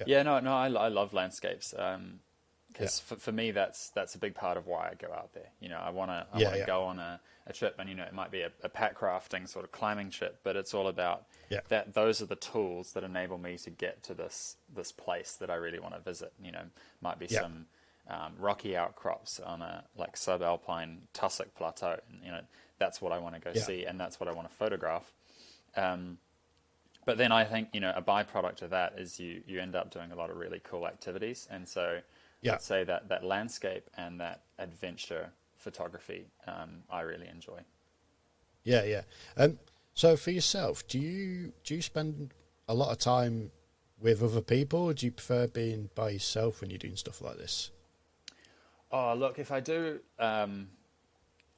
Yeah. 0.00 0.06
yeah. 0.06 0.22
no, 0.22 0.40
no, 0.40 0.52
I, 0.54 0.66
I 0.68 0.88
love 0.88 1.12
landscapes. 1.12 1.74
Um, 1.76 2.20
because 2.68 3.00
Yeah. 3.00 3.14
for, 3.16 3.20
for 3.20 3.32
me, 3.32 3.52
that's 3.52 3.90
that's 3.90 4.14
a 4.14 4.18
big 4.18 4.34
part 4.34 4.56
of 4.58 4.66
why 4.66 4.88
I 4.90 4.94
go 4.94 5.12
out 5.12 5.32
there. 5.32 5.50
You 5.60 5.68
know, 5.68 5.78
I 5.78 5.90
want 5.90 6.10
to 6.10 6.26
I 6.32 6.38
Yeah, 6.38 6.44
want 6.44 6.54
to 6.54 6.60
yeah. 6.60 6.66
go 6.66 6.82
on 6.84 6.98
a, 6.98 7.20
a 7.46 7.52
trip, 7.52 7.76
and 7.78 7.88
you 7.88 7.94
know, 7.94 8.04
it 8.04 8.12
might 8.12 8.30
be 8.30 8.42
a, 8.42 8.50
a 8.62 8.68
packrafting 8.68 9.48
sort 9.48 9.64
of 9.64 9.72
climbing 9.72 10.10
trip, 10.10 10.40
but 10.44 10.56
it's 10.56 10.74
all 10.74 10.88
about 10.88 11.24
Yeah. 11.48 11.60
that. 11.68 11.94
Those 11.94 12.20
are 12.20 12.26
the 12.26 12.36
tools 12.36 12.92
that 12.92 13.02
enable 13.04 13.38
me 13.38 13.56
to 13.58 13.70
get 13.70 14.02
to 14.04 14.14
this 14.14 14.56
this 14.74 14.92
place 14.92 15.32
that 15.40 15.50
I 15.50 15.54
really 15.54 15.78
want 15.78 15.94
to 15.94 16.00
visit. 16.00 16.32
You 16.42 16.52
know, 16.52 16.64
might 17.00 17.18
be 17.18 17.28
some 17.28 17.66
um, 18.08 18.34
rocky 18.38 18.76
outcrops 18.76 19.40
on 19.40 19.62
a 19.62 19.84
like 19.96 20.16
subalpine 20.16 20.98
tussock 21.14 21.54
plateau, 21.54 21.98
and 22.10 22.20
you 22.22 22.30
know, 22.30 22.42
that's 22.78 23.00
what 23.00 23.12
I 23.12 23.18
want 23.18 23.34
to 23.34 23.40
go 23.40 23.52
Yeah. 23.52 23.62
see, 23.62 23.84
and 23.84 23.98
that's 23.98 24.20
what 24.20 24.28
I 24.28 24.32
want 24.32 24.48
to 24.48 24.54
photograph. 24.54 25.12
Um, 25.76 26.18
but 27.04 27.18
then 27.18 27.32
I 27.32 27.44
think 27.44 27.68
you 27.72 27.80
know 27.80 27.92
a 27.94 28.02
byproduct 28.02 28.62
of 28.62 28.70
that 28.70 28.98
is 28.98 29.18
you 29.20 29.42
you 29.46 29.60
end 29.60 29.74
up 29.76 29.90
doing 29.90 30.12
a 30.12 30.16
lot 30.16 30.30
of 30.30 30.36
really 30.36 30.60
cool 30.64 30.86
activities, 30.86 31.46
and 31.50 31.68
so 31.68 32.00
Yeah. 32.42 32.52
let's 32.52 32.66
say 32.66 32.84
that 32.84 33.08
that 33.08 33.24
landscape 33.24 33.88
and 33.96 34.20
that 34.20 34.42
adventure 34.58 35.30
photography 35.56 36.26
um, 36.46 36.82
I 36.90 37.00
really 37.02 37.28
enjoy. 37.28 37.60
Yeah, 38.64 38.84
yeah. 38.84 39.02
Um, 39.36 39.58
so 39.94 40.16
for 40.16 40.30
yourself, 40.30 40.86
do 40.88 40.98
you 40.98 41.52
do 41.64 41.76
you 41.76 41.82
spend 41.82 42.34
a 42.68 42.74
lot 42.74 42.90
of 42.90 42.98
time 42.98 43.50
with 44.00 44.22
other 44.22 44.42
people, 44.42 44.80
or 44.80 44.94
do 44.94 45.06
you 45.06 45.12
prefer 45.12 45.46
being 45.46 45.88
by 45.94 46.10
yourself 46.10 46.60
when 46.60 46.70
you're 46.70 46.78
doing 46.78 46.96
stuff 46.96 47.22
like 47.22 47.38
this? 47.38 47.70
Oh, 48.90 49.14
look, 49.14 49.38
if 49.38 49.50
I 49.50 49.60
do 49.60 50.00
um, 50.18 50.68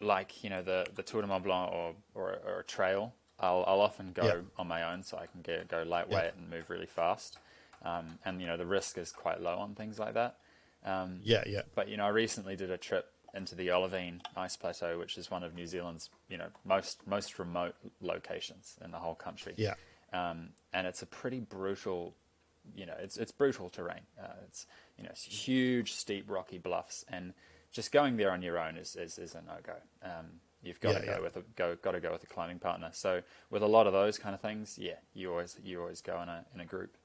like 0.00 0.42
you 0.44 0.50
know 0.50 0.62
the 0.62 0.86
the 0.94 1.02
Tour 1.02 1.22
de 1.22 1.26
Mont 1.28 1.44
Blanc 1.44 1.72
or 1.72 1.94
or, 2.14 2.38
or 2.46 2.60
a 2.60 2.64
trail, 2.64 3.14
I'll 3.40 3.64
I'll 3.66 3.80
often 3.80 4.12
go 4.12 4.26
Yeah. 4.26 4.34
on 4.56 4.68
my 4.68 4.82
own, 4.92 5.02
so 5.02 5.18
I 5.18 5.26
can 5.26 5.42
get 5.42 5.68
go 5.68 5.82
lightweight 5.82 6.34
and 6.36 6.48
move 6.50 6.70
really 6.70 6.86
fast. 6.86 7.38
Um, 7.84 8.18
and 8.24 8.40
you 8.40 8.46
know 8.46 8.56
the 8.56 8.66
risk 8.66 8.98
is 8.98 9.12
quite 9.12 9.40
low 9.40 9.56
on 9.58 9.74
things 9.74 9.98
like 9.98 10.14
that. 10.14 10.36
Um, 10.84 11.22
Yeah, 11.22 11.42
yeah, 11.46 11.62
But 11.74 11.88
you 11.88 11.96
know, 11.96 12.06
I 12.06 12.08
recently 12.10 12.56
did 12.56 12.70
a 12.70 12.78
trip 12.78 13.06
into 13.34 13.54
the 13.54 13.70
Olivine 13.70 14.22
Ice 14.36 14.56
Plateau, 14.56 14.98
which 14.98 15.18
is 15.18 15.30
one 15.30 15.42
of 15.42 15.54
New 15.54 15.66
Zealand's 15.66 16.10
you 16.28 16.38
know 16.38 16.48
most 16.64 17.06
most 17.06 17.38
remote 17.38 17.74
locations 18.00 18.76
in 18.84 18.90
the 18.90 18.98
whole 18.98 19.14
country. 19.14 19.56
yeah, 19.56 19.74
Um, 20.12 20.50
and 20.72 20.86
it's 20.86 21.02
a 21.02 21.06
pretty 21.06 21.40
brutal, 21.40 22.14
you 22.74 22.86
know, 22.86 22.94
it's 22.98 23.16
it's 23.16 23.32
brutal 23.32 23.68
terrain. 23.68 24.02
Uh, 24.20 24.32
it's 24.46 24.66
you 24.96 25.04
know, 25.04 25.10
it's 25.10 25.24
huge, 25.24 25.92
steep, 25.92 26.30
rocky 26.30 26.58
bluffs, 26.58 27.04
and 27.08 27.34
just 27.72 27.92
going 27.92 28.16
there 28.16 28.30
on 28.30 28.42
your 28.42 28.58
own 28.58 28.76
is 28.76 28.96
is, 28.96 29.18
is 29.18 29.34
a 29.34 29.42
no 29.42 29.54
go. 29.62 29.74
Um, 30.02 30.26
you've 30.62 30.80
got 30.80 30.94
Yeah, 30.94 30.98
to 31.00 31.06
go 31.06 31.12
yeah. 31.12 31.20
with 31.20 31.36
a 31.36 31.42
go 31.56 31.76
got 31.76 31.92
to 31.92 32.00
go 32.00 32.12
with 32.12 32.22
a 32.24 32.26
climbing 32.26 32.58
partner. 32.58 32.90
So 32.92 33.22
with 33.50 33.62
a 33.62 33.66
lot 33.66 33.86
of 33.86 33.92
those 33.92 34.18
kind 34.18 34.34
of 34.34 34.40
things, 34.40 34.78
yeah, 34.80 34.96
you 35.14 35.30
always 35.30 35.56
you 35.62 35.80
always 35.80 36.00
go 36.00 36.20
in 36.22 36.28
a 36.28 36.44
in 36.54 36.60
a 36.60 36.64
group. 36.64 36.96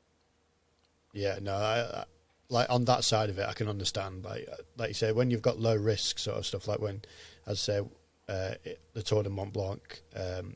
yeah. 1.14 1.38
No, 1.42 1.54
I, 1.56 1.80
I, 2.02 2.04
like 2.50 2.70
on 2.70 2.86
that 2.86 3.04
side 3.04 3.30
of 3.30 3.40
it, 3.40 3.48
I 3.48 3.54
can 3.54 3.68
understand. 3.68 4.24
Like, 4.26 4.48
uh, 4.52 4.56
like 4.78 4.90
you 4.90 4.94
say, 4.94 5.12
when 5.12 5.32
you've 5.32 5.42
got 5.42 5.60
low 5.60 5.76
risk 5.76 6.20
sort 6.20 6.38
of 6.38 6.46
stuff, 6.46 6.68
like 6.68 6.80
when, 6.80 7.02
as 7.48 7.58
I 7.70 7.74
say, 7.74 7.82
uh, 8.30 8.54
it, 8.64 8.80
the 8.94 9.02
Tour 9.02 9.24
de 9.24 9.30
Mont 9.30 9.52
Blanc, 9.52 10.02
um, 10.16 10.56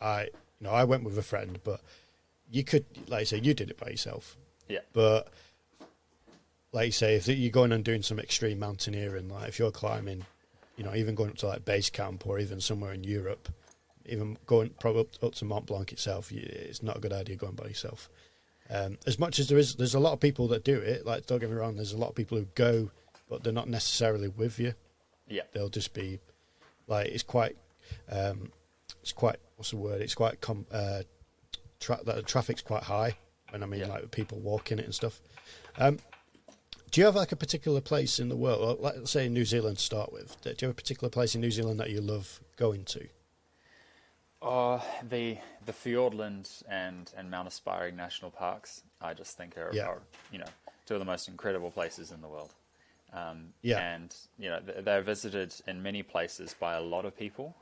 I, 0.00 0.24
you 0.24 0.30
know, 0.60 0.70
I 0.70 0.84
went 0.84 1.04
with 1.04 1.18
a 1.18 1.22
friend, 1.22 1.58
but 1.64 1.80
you 2.50 2.62
could, 2.64 2.84
like 3.08 3.20
you 3.20 3.26
say, 3.26 3.38
you 3.38 3.54
did 3.54 3.70
it 3.70 3.78
by 3.78 3.88
yourself. 3.88 4.36
Yeah. 4.68 4.80
But 4.92 5.28
like 6.72 6.86
you 6.86 6.92
say, 6.92 7.16
if 7.16 7.28
you're 7.28 7.50
going 7.50 7.72
and 7.72 7.84
doing 7.84 8.02
some 8.02 8.18
extreme 8.18 8.58
mountaineering, 8.58 9.28
like 9.28 9.48
if 9.48 9.58
you're 9.58 9.70
climbing 9.70 10.24
you 10.76 10.84
know, 10.84 10.94
even 10.94 11.14
going 11.14 11.30
up 11.30 11.36
to 11.38 11.46
like 11.46 11.64
base 11.64 11.90
camp 11.90 12.26
or 12.26 12.38
even 12.38 12.60
somewhere 12.60 12.92
in 12.92 13.04
Europe, 13.04 13.48
even 14.06 14.36
going 14.46 14.70
probably 14.80 15.02
up, 15.02 15.22
up 15.22 15.34
to 15.34 15.44
Mont 15.44 15.66
Blanc 15.66 15.92
itself, 15.92 16.32
it's 16.32 16.82
not 16.82 16.96
a 16.96 17.00
good 17.00 17.12
idea 17.12 17.36
going 17.36 17.54
by 17.54 17.66
yourself. 17.66 18.08
Um, 18.70 18.96
as 19.06 19.18
much 19.18 19.38
as 19.38 19.48
there 19.48 19.58
is, 19.58 19.74
there's 19.74 19.94
a 19.94 20.00
lot 20.00 20.12
of 20.14 20.20
people 20.20 20.48
that 20.48 20.64
do 20.64 20.78
it. 20.78 21.04
Like, 21.04 21.26
don't 21.26 21.40
get 21.40 21.50
me 21.50 21.56
wrong, 21.56 21.76
there's 21.76 21.92
a 21.92 21.98
lot 21.98 22.08
of 22.08 22.14
people 22.14 22.38
who 22.38 22.46
go, 22.54 22.90
but 23.28 23.44
they're 23.44 23.52
not 23.52 23.68
necessarily 23.68 24.28
with 24.28 24.58
you. 24.58 24.74
Yeah. 25.28 25.42
They'll 25.52 25.68
just 25.68 25.92
be 25.92 26.18
like, 26.86 27.08
it's 27.08 27.22
quite, 27.22 27.56
um, 28.10 28.50
it's 29.02 29.12
quite, 29.12 29.36
what's 29.56 29.70
the 29.70 29.76
word? 29.76 30.00
It's 30.00 30.14
quite, 30.14 30.40
com- 30.40 30.66
uh, 30.72 31.02
tra- 31.80 32.02
the 32.04 32.22
traffic's 32.22 32.62
quite 32.62 32.84
high. 32.84 33.16
And 33.52 33.62
I 33.62 33.66
mean, 33.66 33.80
Yeah. 33.80 33.88
like 33.88 34.10
people 34.10 34.38
walking 34.38 34.78
it 34.78 34.86
and 34.86 34.94
stuff. 34.94 35.20
Um, 35.76 35.98
do 36.92 37.00
you 37.00 37.06
have 37.06 37.16
like 37.16 37.32
a 37.32 37.36
particular 37.36 37.80
place 37.80 38.18
in 38.20 38.28
the 38.28 38.36
world, 38.36 38.78
or 38.80 38.82
let's 38.92 39.10
say 39.10 39.26
in 39.26 39.32
New 39.34 39.44
Zealand 39.46 39.78
to 39.78 39.84
start 39.84 40.12
with? 40.12 40.40
Do 40.42 40.50
you 40.50 40.56
have 40.68 40.70
a 40.70 40.74
particular 40.74 41.10
place 41.10 41.34
in 41.34 41.40
New 41.40 41.50
Zealand 41.50 41.80
that 41.80 41.90
you 41.90 42.00
love 42.00 42.40
going 42.56 42.84
to? 42.84 43.08
Oh, 44.42 44.84
the 45.08 45.38
the 45.64 45.72
Fiordland 45.72 46.62
and, 46.68 47.10
and 47.16 47.30
Mount 47.30 47.48
Aspiring 47.48 47.96
national 47.96 48.30
parks, 48.30 48.82
I 49.00 49.14
just 49.14 49.36
think 49.36 49.56
are, 49.56 49.70
Yeah. 49.72 49.86
are 49.86 50.02
you 50.30 50.38
know 50.38 50.46
two 50.84 50.94
of 50.94 51.00
the 51.00 51.06
most 51.06 51.28
incredible 51.28 51.70
places 51.70 52.10
in 52.10 52.20
the 52.20 52.28
world. 52.28 52.52
Um, 53.12 53.52
Yeah. 53.62 53.78
and 53.80 54.14
you 54.38 54.48
know 54.50 54.60
they're 54.60 55.02
visited 55.02 55.54
in 55.66 55.82
many 55.82 56.02
places 56.02 56.54
by 56.58 56.74
a 56.74 56.80
lot 56.82 57.04
of 57.04 57.16
people, 57.16 57.54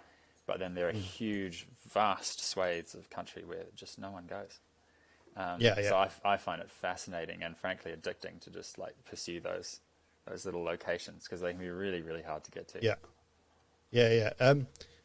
but 0.47 0.59
then 0.59 0.75
there 0.75 0.89
are 0.89 0.93
Mm. 0.93 1.03
huge, 1.03 1.67
vast 1.89 2.43
swathes 2.43 2.95
of 2.95 3.11
country 3.11 3.45
where 3.45 3.67
just 3.77 3.99
no 3.99 4.11
one 4.11 4.27
goes. 4.27 4.59
Um, 5.37 5.61
Yeah, 5.61 5.79
yeah. 5.79 5.89
So 5.89 6.09
I 6.25 6.37
find 6.37 6.61
it 6.61 6.71
fascinating 6.71 7.43
and 7.43 7.57
frankly 7.57 7.93
addicting 7.93 8.41
to 8.43 8.51
just 8.51 8.79
like 8.79 8.95
pursue 9.05 9.41
those 9.41 9.81
those 10.27 10.45
little 10.45 10.63
locations 10.63 11.25
because 11.25 11.41
they 11.41 11.51
can 11.51 11.61
be 11.61 11.71
really 11.71 12.03
really 12.03 12.23
hard 12.23 12.45
to 12.45 12.51
get 12.51 12.69
to. 12.69 12.79
Yeah, 12.83 12.97
yeah, 13.91 14.31
yeah. 14.39 14.55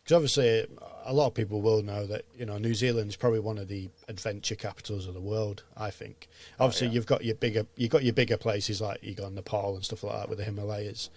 Because 0.04 0.16
obviously, 0.16 0.68
a 1.06 1.14
lot 1.14 1.28
of 1.28 1.34
people 1.34 1.62
will 1.62 1.82
know 1.82 2.06
that 2.06 2.26
you 2.38 2.46
know 2.46 2.58
New 2.58 2.76
Zealand 2.76 3.10
is 3.10 3.16
probably 3.16 3.40
one 3.40 3.58
of 3.58 3.68
the 3.68 3.90
adventure 4.08 4.56
capitals 4.56 5.08
of 5.08 5.14
the 5.14 5.22
world. 5.22 5.64
I 5.76 5.90
think. 5.90 6.28
Obviously, 6.60 6.88
yeah. 6.88 6.94
you've 6.94 7.08
got 7.08 7.26
your 7.26 7.36
bigger, 7.36 7.66
you've 7.76 7.92
got 7.92 8.04
your 8.04 8.14
bigger 8.14 8.38
places 8.38 8.82
like 8.82 9.04
you 9.04 9.16
got 9.16 9.34
Nepal 9.34 9.76
and 9.76 9.84
stuff 9.84 10.04
like 10.04 10.16
that 10.16 10.30
with 10.30 10.38
the 10.38 10.44
Himalayas, 10.44 11.10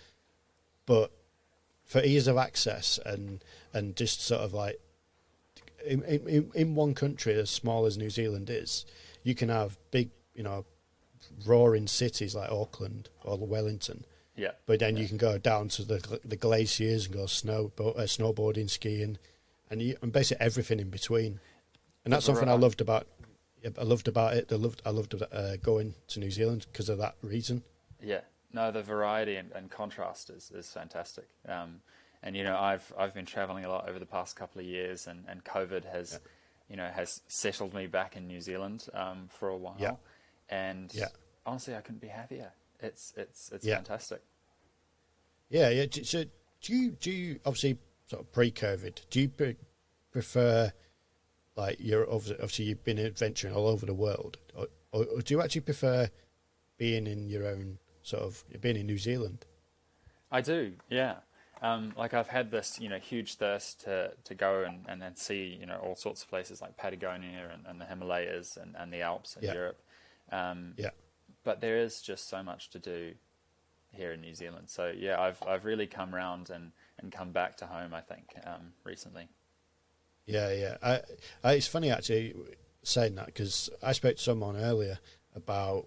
but 0.86 1.10
for 1.84 2.02
ease 2.02 2.28
of 2.28 2.36
access 2.36 2.98
and 3.04 3.42
and 3.72 3.96
just 3.96 4.20
sort 4.20 4.42
of 4.42 4.52
like 4.54 4.80
in, 5.84 6.02
in, 6.02 6.50
in 6.54 6.74
one 6.74 6.94
country 6.94 7.34
as 7.34 7.50
small 7.50 7.86
as 7.86 7.96
New 7.96 8.10
Zealand 8.10 8.50
is, 8.50 8.84
you 9.22 9.34
can 9.34 9.48
have 9.48 9.78
big, 9.90 10.10
you 10.34 10.42
know, 10.42 10.64
roaring 11.46 11.86
cities 11.86 12.34
like 12.34 12.50
Auckland 12.50 13.08
or 13.22 13.38
Wellington, 13.38 14.04
Yeah. 14.36 14.52
but 14.66 14.80
then 14.80 14.96
you 14.96 15.06
can 15.06 15.16
go 15.16 15.38
down 15.38 15.68
to 15.70 15.82
the 15.84 16.20
the 16.24 16.36
glaciers 16.36 17.06
and 17.06 17.14
go 17.14 17.26
snow 17.26 17.72
uh, 17.78 18.06
snowboarding, 18.06 18.70
skiing, 18.70 19.18
and 19.70 19.82
you, 19.82 19.96
and 20.02 20.12
basically 20.12 20.44
everything 20.44 20.80
in 20.80 20.90
between. 20.90 21.40
And 22.04 22.12
that's 22.12 22.24
something 22.24 22.48
I 22.48 22.54
loved 22.54 22.80
about. 22.80 23.06
I 23.64 23.82
loved 23.82 24.08
about 24.08 24.34
it. 24.34 24.52
I 24.52 24.54
loved 24.54 24.82
I 24.86 24.90
loved 24.90 25.14
uh, 25.20 25.56
going 25.56 25.94
to 26.08 26.20
New 26.20 26.30
Zealand 26.30 26.66
because 26.72 26.88
of 26.88 26.98
that 26.98 27.16
reason. 27.22 27.62
Yeah, 28.02 28.20
no, 28.52 28.70
the 28.70 28.82
variety 28.82 29.36
and, 29.36 29.50
and 29.52 29.70
contrast 29.70 30.30
is, 30.30 30.50
is 30.52 30.70
fantastic. 30.70 31.28
Um, 31.46 31.80
and 32.22 32.36
you 32.36 32.44
know, 32.44 32.58
I've 32.58 32.92
I've 32.98 33.14
been 33.14 33.26
traveling 33.26 33.64
a 33.64 33.68
lot 33.68 33.88
over 33.88 33.98
the 33.98 34.06
past 34.06 34.36
couple 34.36 34.60
of 34.60 34.66
years, 34.66 35.06
and, 35.06 35.24
and 35.28 35.44
COVID 35.44 35.84
has, 35.84 36.20
you 36.68 36.76
know, 36.76 36.88
has 36.88 37.20
settled 37.28 37.74
me 37.74 37.86
back 37.86 38.16
in 38.16 38.26
New 38.26 38.40
Zealand 38.40 38.86
um, 38.94 39.28
for 39.28 39.48
a 39.48 39.56
while. 39.56 39.76
Yeah. 39.78 39.96
And 40.48 40.92
Yeah. 40.94 41.08
honestly, 41.46 41.74
I 41.76 41.80
couldn't 41.80 42.00
be 42.00 42.08
happier. 42.08 42.52
It's 42.80 43.12
it's 43.16 43.50
it's 43.52 43.64
Yeah. 43.64 43.76
fantastic. 43.76 44.22
Yeah, 45.50 45.70
yeah. 45.70 45.86
So 46.02 46.24
do 46.60 46.74
you 46.74 46.90
do 46.92 47.10
you 47.10 47.40
obviously 47.46 47.78
sort 48.06 48.22
of 48.22 48.32
pre-COVID? 48.32 49.00
Do 49.10 49.20
you 49.20 49.28
pre- 49.28 49.56
prefer 50.10 50.72
like 51.56 51.76
you're 51.80 52.04
obviously, 52.10 52.34
obviously 52.36 52.64
you've 52.66 52.84
been 52.84 52.98
adventuring 52.98 53.54
all 53.54 53.66
over 53.66 53.84
the 53.86 53.94
world, 53.94 54.38
or, 54.54 54.68
or, 54.92 55.04
or 55.06 55.20
do 55.22 55.34
you 55.34 55.42
actually 55.42 55.62
prefer 55.62 56.08
being 56.76 57.06
in 57.06 57.28
your 57.28 57.46
own 57.46 57.78
sort 58.02 58.22
of 58.22 58.44
being 58.60 58.76
in 58.76 58.86
New 58.86 58.98
Zealand? 58.98 59.44
I 60.30 60.40
do, 60.40 60.74
yeah. 60.88 61.16
Um, 61.60 61.92
like 61.96 62.14
I've 62.14 62.28
had 62.28 62.50
this, 62.50 62.78
you 62.80 62.88
know, 62.88 62.98
huge 62.98 63.34
thirst 63.34 63.80
to, 63.82 64.12
to 64.24 64.34
go 64.34 64.62
and, 64.62 64.84
and 64.88 65.02
then 65.02 65.16
see, 65.16 65.56
you 65.58 65.66
know, 65.66 65.78
all 65.78 65.96
sorts 65.96 66.22
of 66.22 66.28
places 66.28 66.60
like 66.62 66.76
Patagonia 66.76 67.50
and, 67.52 67.66
and 67.66 67.80
the 67.80 67.84
Himalayas 67.84 68.56
and, 68.56 68.76
and 68.78 68.92
the 68.92 69.00
Alps 69.02 69.36
in 69.36 69.42
Yeah. 69.44 69.54
Europe. 69.54 69.80
Um, 70.30 70.74
Yeah. 70.76 70.90
but 71.44 71.60
there 71.60 71.78
is 71.78 72.00
just 72.00 72.28
so 72.28 72.42
much 72.42 72.70
to 72.70 72.78
do 72.78 73.14
here 73.90 74.12
in 74.12 74.20
New 74.20 74.34
Zealand. 74.34 74.68
So 74.68 74.92
yeah, 74.96 75.20
I've 75.20 75.42
I've 75.46 75.64
really 75.64 75.86
come 75.86 76.14
round 76.14 76.50
and, 76.50 76.72
and 76.98 77.10
come 77.10 77.32
back 77.32 77.56
to 77.58 77.66
home. 77.66 77.92
I 77.94 78.02
think 78.02 78.34
um, 78.44 78.72
recently. 78.84 79.28
Yeah, 80.26 80.52
yeah. 80.52 80.76
I, 80.82 81.00
I, 81.42 81.52
it's 81.54 81.66
funny 81.66 81.90
actually 81.90 82.34
saying 82.82 83.14
that 83.16 83.26
because 83.26 83.70
I 83.82 83.92
spoke 83.92 84.16
to 84.16 84.22
someone 84.22 84.56
earlier 84.56 84.98
about 85.34 85.86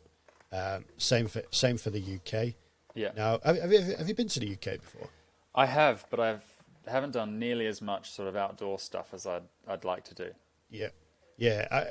um, 0.51 0.85
same 0.97 1.27
for 1.27 1.43
same 1.51 1.77
for 1.77 1.91
the 1.91 2.01
UK. 2.01 2.55
Yeah, 2.93 3.11
Now, 3.15 3.39
have, 3.45 3.57
have 3.61 3.71
you 3.71 3.81
have 3.97 4.09
you 4.09 4.15
been 4.15 4.27
to 4.29 4.39
the 4.39 4.51
UK 4.53 4.81
before? 4.81 5.07
I 5.53 5.65
have, 5.65 6.05
but 6.09 6.19
I've 6.19 6.43
haven't 6.87 7.11
done 7.11 7.37
nearly 7.37 7.67
as 7.67 7.81
much 7.81 8.09
sort 8.11 8.27
of 8.27 8.35
outdoor 8.35 8.79
stuff 8.79 9.13
as 9.13 9.25
I'd 9.25 9.43
I'd 9.67 9.83
like 9.83 10.03
to 10.05 10.15
do. 10.15 10.29
Yeah, 10.69 10.89
yeah. 11.37 11.67
I 11.71 11.85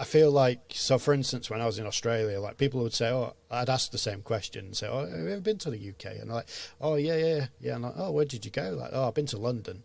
I 0.00 0.04
feel 0.04 0.30
like 0.30 0.60
so. 0.70 0.98
For 0.98 1.12
instance, 1.12 1.50
when 1.50 1.60
I 1.60 1.66
was 1.66 1.78
in 1.78 1.86
Australia, 1.86 2.40
like 2.40 2.56
people 2.56 2.82
would 2.82 2.94
say, 2.94 3.10
"Oh," 3.10 3.34
I'd 3.50 3.68
ask 3.68 3.90
the 3.90 3.98
same 3.98 4.22
question 4.22 4.66
and 4.66 4.76
say, 4.76 4.86
"Oh, 4.86 5.00
have 5.06 5.18
you 5.18 5.28
ever 5.28 5.40
been 5.40 5.58
to 5.58 5.70
the 5.70 5.88
UK?" 5.90 6.20
And 6.20 6.30
like, 6.30 6.48
"Oh, 6.80 6.94
yeah, 6.94 7.16
yeah, 7.16 7.46
yeah." 7.60 7.74
And 7.74 7.82
like, 7.84 7.94
"Oh, 7.96 8.12
where 8.12 8.24
did 8.24 8.44
you 8.44 8.50
go?" 8.50 8.70
Like, 8.78 8.90
"Oh, 8.92 9.08
I've 9.08 9.14
been 9.14 9.26
to 9.26 9.38
London." 9.38 9.82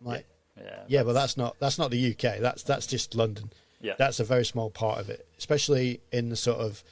I'm 0.00 0.06
like, 0.06 0.26
Yeah, 0.56 0.80
"Yeah, 0.86 1.02
but 1.02 1.14
that's 1.14 1.36
not 1.36 1.56
that's 1.60 1.78
not 1.78 1.90
the 1.90 2.10
UK. 2.12 2.40
That's 2.40 2.62
that's 2.62 2.86
just 2.86 3.14
London. 3.14 3.52
yeah, 3.80 3.94
That's 3.96 4.20
a 4.20 4.24
very 4.24 4.44
small 4.44 4.70
part 4.70 4.98
of 4.98 5.08
it, 5.08 5.26
especially 5.38 6.00
in 6.12 6.28
the 6.28 6.36
sort 6.36 6.58
of 6.58 6.84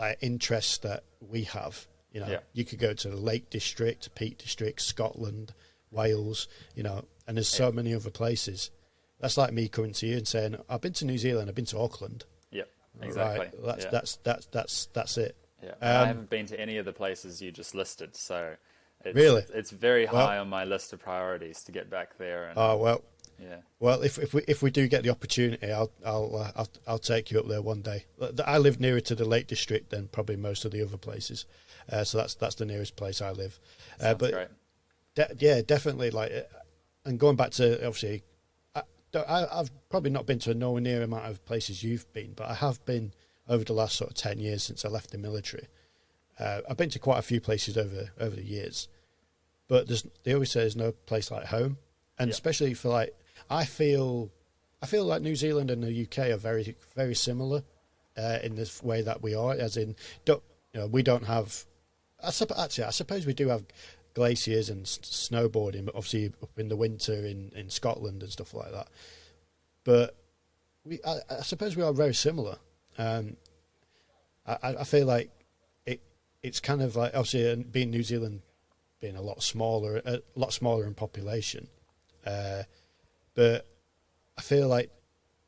uh, 0.00 0.14
interests 0.20 0.78
that 0.78 1.04
we 1.20 1.44
have. 1.44 1.86
You 2.12 2.20
know, 2.20 2.28
Yeah. 2.28 2.40
you 2.52 2.64
could 2.64 2.78
go 2.78 2.92
to 2.92 3.08
the 3.08 3.16
Lake 3.16 3.50
District, 3.50 4.12
Peak 4.14 4.38
District, 4.38 4.80
Scotland, 4.80 5.54
Wales. 5.90 6.48
You 6.74 6.82
know, 6.82 7.04
and 7.26 7.36
there's 7.36 7.48
so 7.48 7.70
many 7.72 7.94
other 7.94 8.10
places. 8.10 8.70
That's 9.20 9.36
like 9.36 9.52
me 9.52 9.68
coming 9.68 9.92
to 9.94 10.06
you 10.06 10.16
and 10.16 10.26
saying, 10.26 10.56
"I've 10.68 10.80
been 10.80 10.94
to 10.94 11.04
New 11.04 11.18
Zealand. 11.18 11.48
I've 11.48 11.54
been 11.54 11.66
to 11.66 11.78
Auckland." 11.78 12.24
yeah, 12.50 12.64
exactly. 13.02 13.46
Right. 13.46 13.54
That's 13.64 13.84
yeah. 13.84 13.90
that's 13.90 14.16
that's 14.24 14.46
that's 14.46 14.86
that's 14.92 15.18
it. 15.18 15.36
Yeah, 15.62 15.74
and 15.80 15.90
I 15.98 16.00
Um, 16.02 16.06
haven't 16.08 16.30
been 16.30 16.46
to 16.46 16.58
any 16.58 16.78
of 16.78 16.84
the 16.86 16.92
places 16.92 17.42
you 17.42 17.52
just 17.52 17.74
listed, 17.74 18.16
so 18.16 18.56
it's, 19.04 19.14
Really? 19.14 19.44
it's 19.52 19.70
very 19.70 20.06
Well- 20.06 20.26
high 20.26 20.38
on 20.38 20.48
my 20.48 20.64
list 20.64 20.92
of 20.94 21.00
priorities 21.00 21.62
to 21.64 21.72
get 21.72 21.90
back 21.90 22.16
there. 22.18 22.46
And 22.48 22.58
Oh 22.58 22.78
well, 22.78 23.04
yeah, 23.38 23.58
well 23.78 24.00
if 24.02 24.18
if 24.18 24.32
we 24.32 24.42
if 24.48 24.62
we 24.62 24.70
do 24.70 24.88
get 24.88 25.02
the 25.02 25.10
opportunity, 25.10 25.70
I'll 25.70 25.90
I'll 26.04 26.34
uh, 26.34 26.52
I'll 26.56 26.68
I'll 26.86 26.98
take 26.98 27.30
you 27.30 27.38
up 27.40 27.46
there 27.46 27.60
one 27.62 27.82
day. 27.82 28.06
I 28.44 28.56
live 28.56 28.80
nearer 28.80 29.00
to 29.02 29.14
the 29.14 29.26
Lake 29.26 29.46
District 29.48 29.90
than 29.90 30.08
probably 30.08 30.36
most 30.36 30.64
of 30.64 30.70
the 30.72 30.80
other 30.82 30.96
places, 30.96 31.44
uh, 31.90 32.04
so 32.04 32.18
that's 32.18 32.34
that's 32.34 32.54
the 32.56 32.64
nearest 32.66 32.96
place 32.96 33.20
I 33.20 33.30
live. 33.32 33.58
Uh, 34.00 34.14
but 34.14 34.50
de- 35.14 35.34
yeah, 35.38 35.60
definitely 35.62 36.10
like, 36.10 36.32
uh, 36.32 36.42
and 37.04 37.18
going 37.18 37.36
back 37.36 37.50
to 37.52 37.74
obviously, 37.86 38.22
I, 38.74 38.82
I, 39.14 39.60
I've 39.60 39.70
probably 39.88 40.10
not 40.10 40.26
been 40.26 40.38
to 40.40 40.50
a 40.50 40.54
nowhere 40.54 40.80
near 40.80 41.02
amount 41.02 41.26
of 41.26 41.44
places 41.44 41.82
you've 41.82 42.10
been, 42.12 42.32
but 42.34 42.48
I 42.48 42.54
have 42.54 42.84
been 42.84 43.12
over 43.48 43.64
the 43.64 43.72
last 43.72 43.96
sort 43.96 44.10
of 44.10 44.16
ten 44.16 44.38
years 44.38 44.62
since 44.62 44.84
I 44.84 44.88
left 44.88 45.10
the 45.10 45.18
military. 45.18 45.66
Uh, 46.38 46.60
I've 46.68 46.76
been 46.76 46.90
to 46.90 46.98
quite 46.98 47.18
a 47.18 47.22
few 47.22 47.40
places 47.40 47.76
over 47.76 48.10
over 48.18 48.36
the 48.36 48.44
years, 48.44 48.88
but 49.68 49.88
there's 49.88 50.06
they 50.24 50.32
always 50.34 50.50
say 50.50 50.60
there's 50.60 50.76
no 50.76 50.92
place 50.92 51.30
like 51.30 51.46
home, 51.46 51.78
and 52.18 52.28
Yeah. 52.28 52.32
especially 52.32 52.74
for 52.74 52.88
like 52.88 53.14
I 53.50 53.64
feel, 53.64 54.30
I 54.80 54.86
feel 54.86 55.04
like 55.04 55.22
New 55.22 55.34
Zealand 55.36 55.70
and 55.70 55.82
the 55.82 56.02
UK 56.04 56.30
are 56.30 56.36
very 56.36 56.76
very 56.94 57.14
similar 57.14 57.64
uh, 58.16 58.38
in 58.42 58.54
this 58.54 58.82
way 58.82 59.02
that 59.02 59.22
we 59.22 59.34
are, 59.34 59.52
as 59.52 59.76
in 59.76 59.96
don't 60.24 60.42
you 60.72 60.80
know 60.80 60.86
we 60.86 61.02
don't 61.02 61.24
have. 61.26 61.66
I 62.22 62.28
supp- 62.30 62.58
actually, 62.58 62.84
I 62.84 62.90
suppose 62.90 63.26
we 63.26 63.34
do 63.34 63.48
have 63.48 63.64
glaciers 64.14 64.68
and 64.68 64.82
s- 64.82 64.98
snowboarding, 65.02 65.84
but 65.86 65.94
obviously 65.94 66.32
up 66.42 66.58
in 66.58 66.68
the 66.68 66.76
winter 66.76 67.14
in, 67.14 67.52
in 67.54 67.70
Scotland 67.70 68.22
and 68.22 68.30
stuff 68.32 68.52
like 68.54 68.72
that. 68.72 68.88
But 69.84 70.16
we, 70.84 70.98
I, 71.06 71.18
I 71.30 71.42
suppose 71.42 71.76
we 71.76 71.82
are 71.82 71.92
very 71.92 72.14
similar. 72.14 72.56
Um, 72.98 73.36
I, 74.46 74.74
I 74.80 74.84
feel 74.84 75.06
like 75.06 75.30
it. 75.86 76.00
It's 76.42 76.60
kind 76.60 76.82
of 76.82 76.96
like 76.96 77.12
obviously 77.14 77.50
uh, 77.50 77.56
being 77.70 77.90
New 77.90 78.02
Zealand, 78.02 78.42
being 79.00 79.16
a 79.16 79.22
lot 79.22 79.42
smaller, 79.42 80.00
a 80.04 80.20
lot 80.34 80.52
smaller 80.52 80.84
in 80.86 80.94
population, 80.94 81.68
uh, 82.26 82.64
but 83.34 83.66
I 84.36 84.42
feel 84.42 84.66
like 84.68 84.90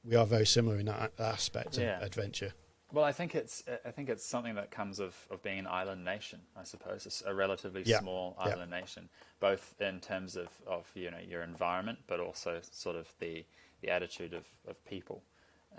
we 0.04 0.16
are 0.16 0.26
very 0.26 0.46
similar 0.46 0.76
in 0.78 0.86
that 0.86 1.12
aspect 1.18 1.78
Yeah. 1.78 1.96
of 1.98 2.02
adventure. 2.04 2.52
Well, 2.92 3.04
I 3.04 3.12
think 3.12 3.34
it's 3.34 3.62
I 3.86 3.90
think 3.90 4.10
it's 4.10 4.24
something 4.24 4.54
that 4.56 4.70
comes 4.70 5.00
of, 5.00 5.16
of 5.30 5.42
being 5.42 5.58
an 5.58 5.66
island 5.66 6.04
nation. 6.04 6.40
I 6.56 6.64
suppose 6.64 7.06
it's 7.06 7.22
a 7.26 7.34
relatively 7.34 7.84
Yeah. 7.84 8.00
small 8.00 8.36
Yeah. 8.44 8.54
island 8.54 8.70
nation, 8.70 9.08
both 9.40 9.74
in 9.80 10.00
terms 10.00 10.36
of, 10.36 10.48
of 10.66 10.90
you 10.94 11.10
know 11.10 11.18
your 11.26 11.42
environment, 11.42 12.00
but 12.06 12.20
also 12.20 12.60
sort 12.70 12.96
of 12.96 13.08
the 13.18 13.44
the 13.80 13.90
attitude 13.90 14.34
of 14.34 14.46
of 14.68 14.84
people. 14.84 15.22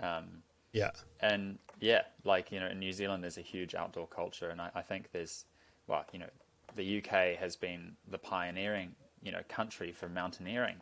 Um, 0.00 0.42
Yeah, 0.72 0.90
and 1.20 1.58
yeah, 1.80 2.02
like 2.24 2.52
you 2.52 2.60
know, 2.60 2.66
in 2.68 2.78
New 2.80 2.92
Zealand, 2.92 3.22
there's 3.22 3.38
a 3.38 3.42
huge 3.42 3.74
outdoor 3.74 4.08
culture, 4.08 4.50
and 4.50 4.60
I, 4.60 4.70
I 4.74 4.82
think 4.82 5.12
there's, 5.12 5.44
well, 5.86 6.04
you 6.12 6.18
know, 6.18 6.30
the 6.76 6.84
UK 6.84 7.36
has 7.36 7.56
been 7.56 7.96
the 8.10 8.18
pioneering 8.18 8.94
you 9.22 9.32
know 9.32 9.42
country 9.48 9.92
for 9.92 10.08
mountaineering. 10.08 10.80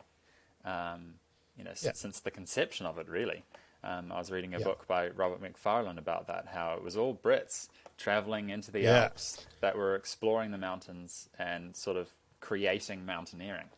Um, 0.65 1.15
you 1.57 1.63
know, 1.63 1.71
Yeah. 1.81 1.91
s- 1.91 1.91
since 1.93 2.19
the 2.19 2.31
conception 2.31 2.85
of 2.85 2.97
it, 2.97 3.07
really. 3.07 3.43
Um, 3.83 4.11
I 4.11 4.17
was 4.17 4.31
reading 4.31 4.53
a 4.53 4.59
Yeah. 4.59 4.63
book 4.65 4.87
by 4.87 5.09
Robert 5.09 5.41
Macfarlane 5.41 5.97
about 5.97 6.27
that, 6.27 6.47
how 6.47 6.75
it 6.75 6.83
was 6.83 6.95
all 6.95 7.13
Brits 7.15 7.67
traveling 7.97 8.49
into 8.49 8.71
the 8.71 8.81
Yeah. 8.81 9.03
Alps 9.05 9.45
that 9.61 9.75
were 9.75 9.95
exploring 9.95 10.51
the 10.51 10.57
mountains 10.57 11.29
and 11.37 11.75
sort 11.75 11.97
of 11.97 12.09
creating 12.39 13.05
mountaineering. 13.05 13.69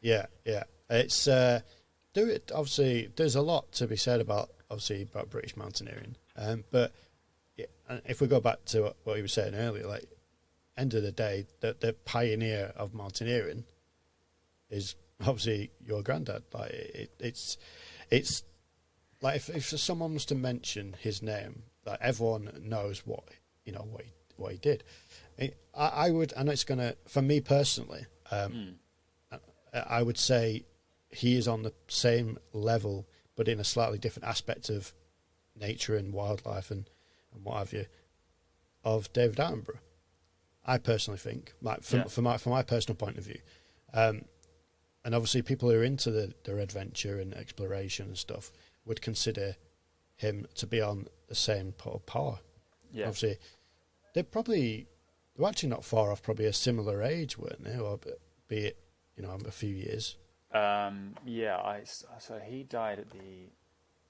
Yeah, 0.00 0.26
yeah. 0.44 0.64
It's 0.90 1.26
uh, 1.28 1.60
do 2.12 2.28
it. 2.28 2.50
Obviously, 2.54 3.08
there's 3.16 3.34
a 3.36 3.42
lot 3.42 3.72
to 3.72 3.86
be 3.86 3.96
said 3.96 4.20
about 4.20 4.50
obviously 4.70 5.02
about 5.02 5.30
British 5.30 5.56
mountaineering. 5.56 6.16
Um, 6.36 6.64
but 6.70 6.92
yeah, 7.56 7.66
if 8.04 8.20
we 8.20 8.26
go 8.26 8.40
back 8.40 8.64
to 8.66 8.94
what 9.04 9.16
you 9.16 9.22
were 9.22 9.28
saying 9.28 9.54
earlier, 9.54 9.86
like 9.86 10.06
end 10.76 10.94
of 10.94 11.02
the 11.02 11.12
day, 11.12 11.46
the 11.60 11.76
the 11.78 11.92
pioneer 11.92 12.72
of 12.76 12.94
mountaineering 12.94 13.64
is 14.70 14.94
obviously 15.20 15.70
your 15.84 16.02
granddad. 16.02 16.44
Like 16.52 16.70
it, 16.70 17.10
it's 17.18 17.58
it's 18.10 18.42
like 19.20 19.36
if 19.36 19.48
if 19.50 19.66
someone 19.66 20.14
was 20.14 20.24
to 20.26 20.34
mention 20.34 20.94
his 21.00 21.22
name, 21.22 21.62
like 21.86 21.98
everyone 22.00 22.50
knows 22.62 23.06
what 23.06 23.24
you 23.64 23.72
know 23.72 23.86
what 23.90 24.02
he, 24.04 24.12
what 24.36 24.52
he 24.52 24.58
did. 24.58 24.84
I, 25.40 25.52
I 25.74 26.10
would, 26.10 26.32
and 26.36 26.48
it's 26.48 26.64
gonna 26.64 26.94
for 27.06 27.22
me 27.22 27.40
personally. 27.40 28.06
Um, 28.30 28.76
I 29.72 30.02
would 30.02 30.18
say 30.18 30.64
he 31.10 31.36
is 31.36 31.46
on 31.46 31.62
the 31.62 31.72
same 31.88 32.38
level, 32.52 33.06
but 33.36 33.48
in 33.48 33.60
a 33.60 33.64
slightly 33.64 33.98
different 33.98 34.26
aspect 34.28 34.68
of 34.70 34.92
nature 35.54 35.96
and 35.96 36.12
wildlife 36.12 36.70
and, 36.70 36.88
and 37.34 37.44
what 37.44 37.58
have 37.58 37.72
you, 37.72 37.86
of 38.84 39.12
David 39.12 39.36
Attenborough. 39.36 39.78
I 40.66 40.78
personally 40.78 41.18
think, 41.18 41.52
like 41.62 41.82
from, 41.82 42.00
Yeah. 42.00 42.04
from 42.06 42.24
my 42.24 42.36
from 42.38 42.52
my 42.52 42.62
personal 42.62 42.96
point 42.96 43.18
of 43.18 43.24
view, 43.24 43.40
um, 43.94 44.22
and 45.04 45.14
obviously 45.14 45.42
people 45.42 45.70
who 45.70 45.76
are 45.76 45.84
into 45.84 46.10
the, 46.10 46.34
their 46.44 46.58
adventure 46.58 47.18
and 47.18 47.32
exploration 47.34 48.06
and 48.08 48.18
stuff 48.18 48.50
would 48.88 49.00
consider 49.02 49.56
him 50.16 50.46
to 50.56 50.66
be 50.66 50.80
on 50.80 51.06
the 51.28 51.34
same 51.34 51.72
pot 51.72 51.94
of 51.94 52.06
par. 52.06 52.40
Yeah. 52.92 53.06
Obviously, 53.06 53.38
they're 54.14 54.24
probably 54.24 54.88
they're 55.36 55.46
actually 55.48 55.68
not 55.68 55.84
far 55.84 56.10
off, 56.10 56.22
probably 56.22 56.46
a 56.46 56.52
similar 56.52 57.02
age, 57.02 57.38
weren't 57.38 57.62
they? 57.62 57.78
Or 57.78 58.00
be 58.48 58.56
it 58.58 58.78
you 59.16 59.22
know 59.22 59.38
a 59.46 59.50
few 59.52 59.74
years. 59.74 60.16
Um, 60.52 61.14
yeah, 61.26 61.56
I, 61.58 61.82
so 61.84 62.40
he 62.44 62.62
died 62.64 62.98
at 62.98 63.10
the. 63.10 63.18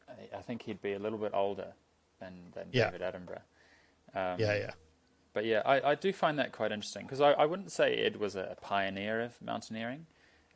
I- 0.08 0.38
I 0.38 0.40
think 0.42 0.62
he'd 0.62 0.80
be 0.80 0.94
a 0.94 0.98
little 0.98 1.18
bit 1.18 1.32
older 1.34 1.72
than, 2.20 2.32
than 2.54 2.68
Yeah. 2.72 2.90
David 2.90 3.02
Attenborough. 3.02 3.42
Um, 4.14 4.40
Yeah, 4.40 4.54
yeah, 4.56 4.70
But 5.34 5.44
yeah, 5.44 5.60
I, 5.66 5.90
I 5.90 5.94
do 5.96 6.12
find 6.14 6.38
that 6.38 6.50
quite 6.52 6.72
interesting 6.72 7.04
because 7.04 7.20
I, 7.20 7.32
I 7.32 7.44
wouldn't 7.44 7.70
say 7.72 7.96
Ed 7.96 8.16
was 8.16 8.34
a 8.34 8.56
pioneer 8.62 9.20
of 9.20 9.40
mountaineering 9.42 10.06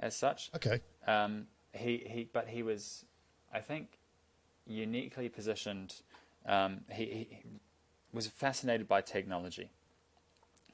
as 0.00 0.16
such. 0.16 0.50
okay, 0.56 0.80
Um, 1.06 1.48
he, 1.74 1.98
he, 2.08 2.28
but 2.32 2.48
he 2.48 2.62
was, 2.62 3.04
I 3.52 3.60
think, 3.60 3.98
uniquely 4.66 5.28
positioned. 5.28 5.94
Um, 6.46 6.80
he, 6.90 7.04
he 7.04 7.38
was 8.12 8.26
fascinated 8.26 8.88
by 8.88 9.00
technology, 9.00 9.70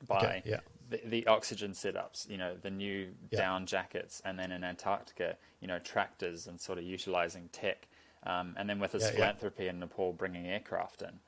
by 0.07 0.17
Okay, 0.17 0.43
yeah. 0.47 0.61
the, 0.91 1.01
the 1.05 1.27
oxygen 1.27 1.73
setups, 1.73 2.29
you 2.31 2.39
know, 2.39 2.55
the 2.61 2.71
new 2.71 3.09
Yeah. 3.31 3.41
down 3.41 3.67
jackets, 3.67 4.23
and 4.25 4.39
then 4.39 4.53
in 4.53 4.65
Antarctica, 4.65 5.37
you 5.61 5.69
know, 5.69 5.79
tractors 5.79 6.47
and 6.47 6.61
sort 6.61 6.79
of 6.79 6.85
utilizing 6.85 7.49
tech, 7.53 7.87
um, 8.25 8.55
and 8.57 8.69
then 8.69 8.79
with 8.81 8.93
his 8.93 9.05
Yeah, 9.05 9.11
philanthropy 9.11 9.69
in 9.69 9.79
Nepal, 9.81 10.13
bringing 10.13 10.47
aircraft 10.47 11.03
in. 11.03 11.21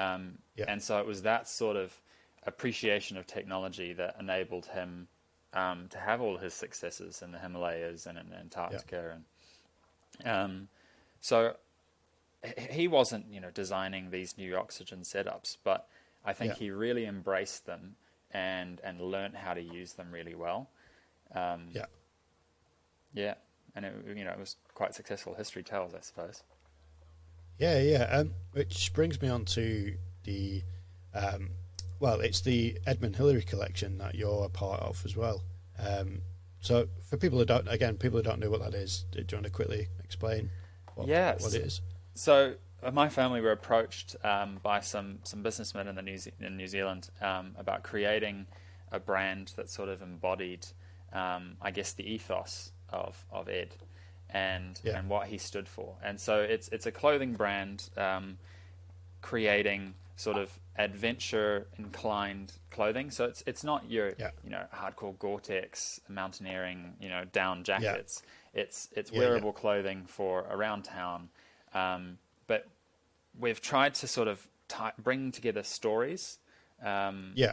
Um. 0.00 0.38
And 0.66 0.82
so 0.82 0.98
it 0.98 1.06
was 1.06 1.22
that 1.22 1.48
sort 1.48 1.76
of 1.76 2.00
appreciation 2.46 3.16
of 3.16 3.26
technology 3.26 3.92
that 3.94 4.16
enabled 4.18 4.66
him 4.66 5.08
um, 5.52 5.88
to 5.90 5.98
have 5.98 6.20
all 6.20 6.36
his 6.38 6.52
successes 6.54 7.22
in 7.22 7.32
the 7.32 7.38
Himalayas 7.38 8.06
and 8.06 8.18
in 8.18 8.32
Antarctica, 8.32 9.18
and 10.24 10.26
um, 10.26 10.68
so 11.20 11.54
he 12.70 12.88
wasn't, 12.88 13.26
you 13.32 13.40
know, 13.40 13.50
designing 13.50 14.10
these 14.10 14.36
new 14.36 14.56
oxygen 14.56 15.00
setups, 15.00 15.56
but 15.64 15.88
I 16.24 16.32
think 16.32 16.52
Yeah. 16.54 16.58
he 16.58 16.70
really 16.70 17.06
embraced 17.06 17.66
them 17.66 17.96
and 18.30 18.80
and 18.82 19.00
learned 19.00 19.36
how 19.36 19.54
to 19.54 19.60
use 19.62 19.92
them 19.94 20.10
really 20.10 20.34
well. 20.34 20.70
Um, 21.34 21.68
yeah. 21.72 21.86
yeah, 23.12 23.34
and 23.74 23.84
it, 23.84 23.94
you 24.16 24.24
know, 24.24 24.30
it 24.32 24.38
was 24.38 24.56
quite 24.74 24.94
successful. 24.94 25.34
History 25.34 25.62
tells, 25.62 25.94
I 25.94 26.00
suppose. 26.00 26.42
Yeah, 27.58 27.78
yeah. 27.80 28.04
Um, 28.04 28.34
which 28.52 28.92
brings 28.92 29.20
me 29.22 29.28
on 29.28 29.44
to 29.46 29.94
the, 30.24 30.62
um, 31.14 31.50
well, 32.00 32.20
it's 32.20 32.40
the 32.40 32.78
Edmund 32.86 33.16
Hillary 33.16 33.42
collection 33.42 33.98
that 33.98 34.14
you're 34.16 34.44
a 34.44 34.48
part 34.48 34.80
of 34.82 35.02
as 35.04 35.16
well. 35.16 35.42
Um, 35.78 36.22
so 36.60 36.88
for 37.08 37.16
people 37.16 37.38
who 37.38 37.44
don't, 37.44 37.68
again, 37.68 37.96
people 37.96 38.18
who 38.18 38.22
don't 38.24 38.40
know 38.40 38.50
what 38.50 38.60
that 38.62 38.74
is, 38.74 39.04
do 39.12 39.20
you 39.20 39.26
want 39.36 39.44
to 39.44 39.50
quickly 39.50 39.88
explain 40.02 40.50
what, 40.94 41.06
Yes. 41.06 41.42
what 41.42 41.54
it 41.54 41.62
is? 41.62 41.80
So 42.14 42.54
uh, 42.82 42.90
my 42.90 43.08
family 43.08 43.40
were 43.40 43.52
approached 43.52 44.16
um, 44.24 44.58
by 44.62 44.80
some 44.80 45.18
some 45.24 45.42
businessmen 45.42 45.88
in 45.88 45.94
the 45.96 46.02
New 46.02 46.18
Ze- 46.18 46.32
in 46.40 46.56
New 46.56 46.66
Zealand 46.68 47.10
um, 47.20 47.54
about 47.58 47.82
creating 47.82 48.46
a 48.92 49.00
brand 49.00 49.52
that 49.56 49.68
sort 49.68 49.88
of 49.88 50.02
embodied, 50.02 50.66
um, 51.12 51.56
I 51.60 51.70
guess, 51.70 51.92
the 51.92 52.08
ethos 52.08 52.72
of 52.90 53.24
of 53.32 53.48
Ed 53.48 53.74
and 54.30 54.80
Yeah. 54.84 54.98
and 54.98 55.08
what 55.08 55.26
he 55.28 55.38
stood 55.38 55.68
for. 55.68 55.96
And 56.02 56.20
so 56.20 56.40
it's 56.40 56.68
it's 56.68 56.86
a 56.86 56.92
clothing 56.92 57.32
brand 57.32 57.88
um, 57.96 58.38
creating 59.20 59.94
sort 60.16 60.36
of 60.36 60.60
adventure 60.76 61.66
inclined 61.78 62.52
clothing. 62.70 63.10
So 63.10 63.24
it's 63.24 63.42
it's 63.46 63.64
not 63.64 63.90
your 63.90 64.12
Yeah. 64.18 64.30
you 64.44 64.50
know 64.50 64.66
hardcore 64.72 65.18
Gore-Tex 65.18 66.00
mountaineering 66.08 66.94
you 67.00 67.08
know 67.08 67.24
down 67.24 67.64
jackets. 67.64 68.22
It's 68.52 68.88
it's 68.92 69.10
Yeah, 69.10 69.20
yeah. 69.20 69.26
wearable 69.28 69.52
clothing 69.52 70.04
for 70.06 70.40
around 70.50 70.84
town. 70.84 71.30
Um, 71.74 72.18
but 72.46 72.66
we've 73.38 73.60
tried 73.60 73.94
to 73.96 74.06
sort 74.06 74.28
of 74.28 74.46
ti 74.68 74.90
bring 74.98 75.32
together 75.32 75.62
stories 75.62 76.38
um, 76.82 77.32
Yeah, 77.34 77.52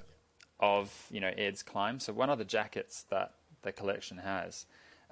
of 0.60 1.08
you 1.12 1.20
know 1.20 1.32
Ed's 1.38 1.64
climb. 1.64 2.00
So 2.00 2.14
one 2.14 2.30
of 2.30 2.38
the 2.38 2.46
jackets 2.46 3.04
that 3.10 3.34
the 3.64 3.72
collection 3.72 4.18
has 4.20 4.66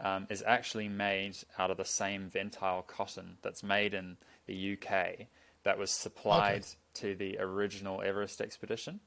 um, 0.03 0.27
is 0.29 0.43
actually 0.45 0.89
made 0.89 1.37
out 1.57 1.71
of 1.71 1.77
the 1.77 1.85
same 1.85 2.29
ventile 2.29 2.81
cotton 2.83 3.37
that's 3.41 3.63
made 3.63 3.93
in 3.93 4.17
the 4.45 4.73
UK 4.73 5.27
that 5.63 5.77
was 5.77 5.91
supplied 5.91 6.61
Okay. 6.61 6.65
to 6.95 7.15
the 7.15 7.37
original 7.39 8.01
Everest 8.01 8.41
expedition. 8.41 8.99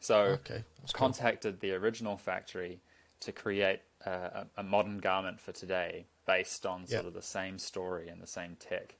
So 0.00 0.32
Okay, 0.34 0.64
that's 0.80 0.92
cool. 0.92 0.98
contacted 0.98 1.60
the 1.60 1.72
original 1.72 2.16
factory 2.16 2.80
to 3.20 3.32
create 3.32 3.80
a, 4.04 4.10
a, 4.10 4.46
a 4.58 4.62
modern 4.62 4.98
garment 4.98 5.40
for 5.40 5.52
today 5.52 6.06
based 6.26 6.66
on 6.66 6.86
sort 6.86 6.92
Yeah. 6.92 7.08
of 7.08 7.14
the 7.14 7.22
same 7.22 7.58
story 7.58 8.08
and 8.08 8.20
the 8.20 8.26
same 8.26 8.56
tech 8.58 8.96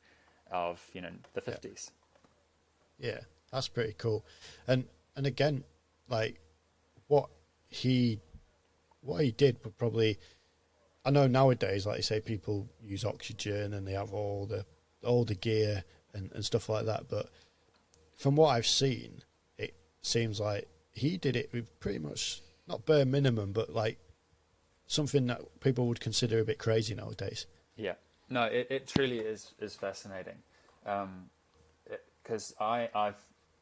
of 0.53 0.81
you 0.93 1.01
know 1.01 1.11
the 1.35 1.43
Yeah. 1.47 1.55
50s. 1.55 1.91
Yeah, 2.99 3.21
that's 3.51 3.69
pretty 3.69 3.95
cool. 3.99 4.25
And 4.67 4.85
and 5.17 5.27
again, 5.27 5.65
like 6.09 6.41
what 7.09 7.29
he 7.69 8.21
what 9.01 9.25
he 9.25 9.33
did 9.33 9.59
would 9.65 9.77
probably 9.79 10.19
I 11.05 11.11
know 11.11 11.27
nowadays, 11.27 11.85
like 11.87 11.97
you 11.97 12.03
say, 12.03 12.21
people 12.21 12.69
use 12.81 13.05
oxygen 13.05 13.73
and 13.75 13.87
they 13.87 13.93
have 13.93 14.13
all 14.13 14.47
the 14.47 14.65
all 15.05 15.25
the 15.25 15.35
gear 15.35 15.85
and, 16.15 16.31
and 16.33 16.45
stuff 16.45 16.69
like 16.69 16.87
that. 16.87 17.09
But 17.09 17.29
from 18.15 18.37
what 18.37 18.49
I've 18.49 18.67
seen, 18.67 19.23
it 19.59 19.75
seems 20.03 20.39
like 20.39 20.69
he 20.93 21.17
did 21.17 21.35
it 21.35 21.51
with 21.53 21.79
pretty 21.81 21.99
much 21.99 22.41
not 22.69 22.87
bare 22.87 23.05
minimum, 23.05 23.53
but 23.53 23.75
like 23.75 23.99
something 24.87 25.27
that 25.27 25.41
people 25.61 25.89
would 25.89 26.01
consider 26.01 26.39
a 26.39 26.45
bit 26.45 26.59
crazy 26.59 26.95
nowadays. 26.95 27.47
Yeah, 27.77 27.95
no, 28.33 28.45
it, 28.45 28.67
it 28.71 28.87
truly 28.89 29.19
is 29.19 29.53
is 29.61 29.75
fascinating, 29.75 30.37
because 32.23 32.55
I 32.61 32.89
I've 32.95 33.19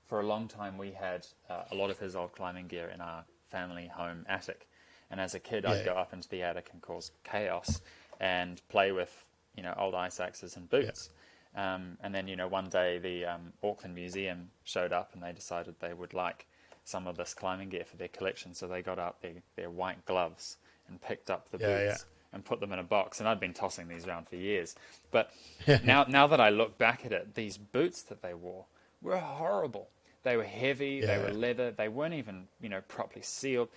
for 0.07 0.21
a 0.21 0.27
long 0.27 0.49
time 0.49 0.79
we 0.79 0.93
had 0.93 1.27
uh, 1.49 1.63
a 1.71 1.75
lot 1.75 1.91
of 1.91 1.99
his 1.99 2.17
old 2.17 2.33
climbing 2.33 2.67
gear 2.69 2.91
in 2.93 3.01
our 3.01 3.25
family 3.51 3.89
home 3.89 4.25
attic, 4.29 4.69
and 5.11 5.21
as 5.21 5.35
a 5.35 5.41
kid 5.41 5.65
Yeah. 5.65 5.73
I'd 5.73 5.85
go 5.85 5.95
up 5.95 6.13
into 6.13 6.29
the 6.29 6.43
attic 6.43 6.71
and 6.73 6.81
cause 6.81 7.11
chaos 7.25 7.81
and 8.21 8.61
play 8.69 8.93
with 8.93 9.25
you 9.57 9.63
know 9.63 9.75
old 9.77 9.95
ice 9.95 10.21
axes 10.21 10.57
and 10.57 10.69
boots. 10.71 11.11
Um, 11.55 11.99
and 12.01 12.15
then 12.15 12.29
you 12.29 12.37
know 12.37 12.47
one 12.49 12.69
day 12.69 12.99
the 12.99 13.25
um, 13.27 13.53
Auckland 13.63 13.95
Museum 13.97 14.51
showed 14.65 14.93
up 14.93 15.11
and 15.15 15.23
they 15.23 15.33
decided 15.33 15.75
they 15.81 15.95
would 15.95 16.15
like 16.15 16.47
some 16.85 17.09
of 17.09 17.17
this 17.17 17.35
climbing 17.35 17.69
gear 17.71 17.85
for 17.85 17.97
their 17.97 18.09
collection, 18.09 18.55
so 18.55 18.67
they 18.69 18.83
got 18.83 18.99
out 18.99 19.21
their, 19.21 19.43
their 19.57 19.71
white 19.71 20.05
gloves 20.07 20.57
and 20.89 21.01
picked 21.01 21.29
up 21.31 21.51
the 21.51 21.59
Yeah, 21.59 21.69
boots 21.69 22.05
yeah. 22.05 22.20
And 22.33 22.45
put 22.45 22.61
them 22.61 22.73
in 22.73 22.79
a 22.79 22.85
box. 22.85 23.21
And 23.21 23.29
I'd 23.29 23.41
been 23.41 23.55
tossing 23.55 23.89
these 23.89 24.07
around 24.07 24.29
for 24.29 24.37
years. 24.37 24.75
But 25.11 25.31
now, 25.85 26.05
now 26.09 26.27
that 26.27 26.41
I 26.41 26.51
look 26.51 26.79
back 26.79 27.05
at 27.05 27.13
it, 27.13 27.35
these 27.35 27.57
boots 27.57 28.03
that 28.03 28.23
they 28.23 28.35
wore 28.35 28.67
were 29.03 29.19
horrible. 29.19 29.89
They 30.23 30.37
were 30.37 30.45
heavy. 30.45 31.01
They 31.01 31.19
were 31.19 31.33
leather. 31.33 31.71
They 31.71 31.89
weren't 31.89 32.15
even, 32.15 32.49
you 32.61 32.69
know, 32.69 32.83
properly 32.83 33.23
sealed. 33.23 33.69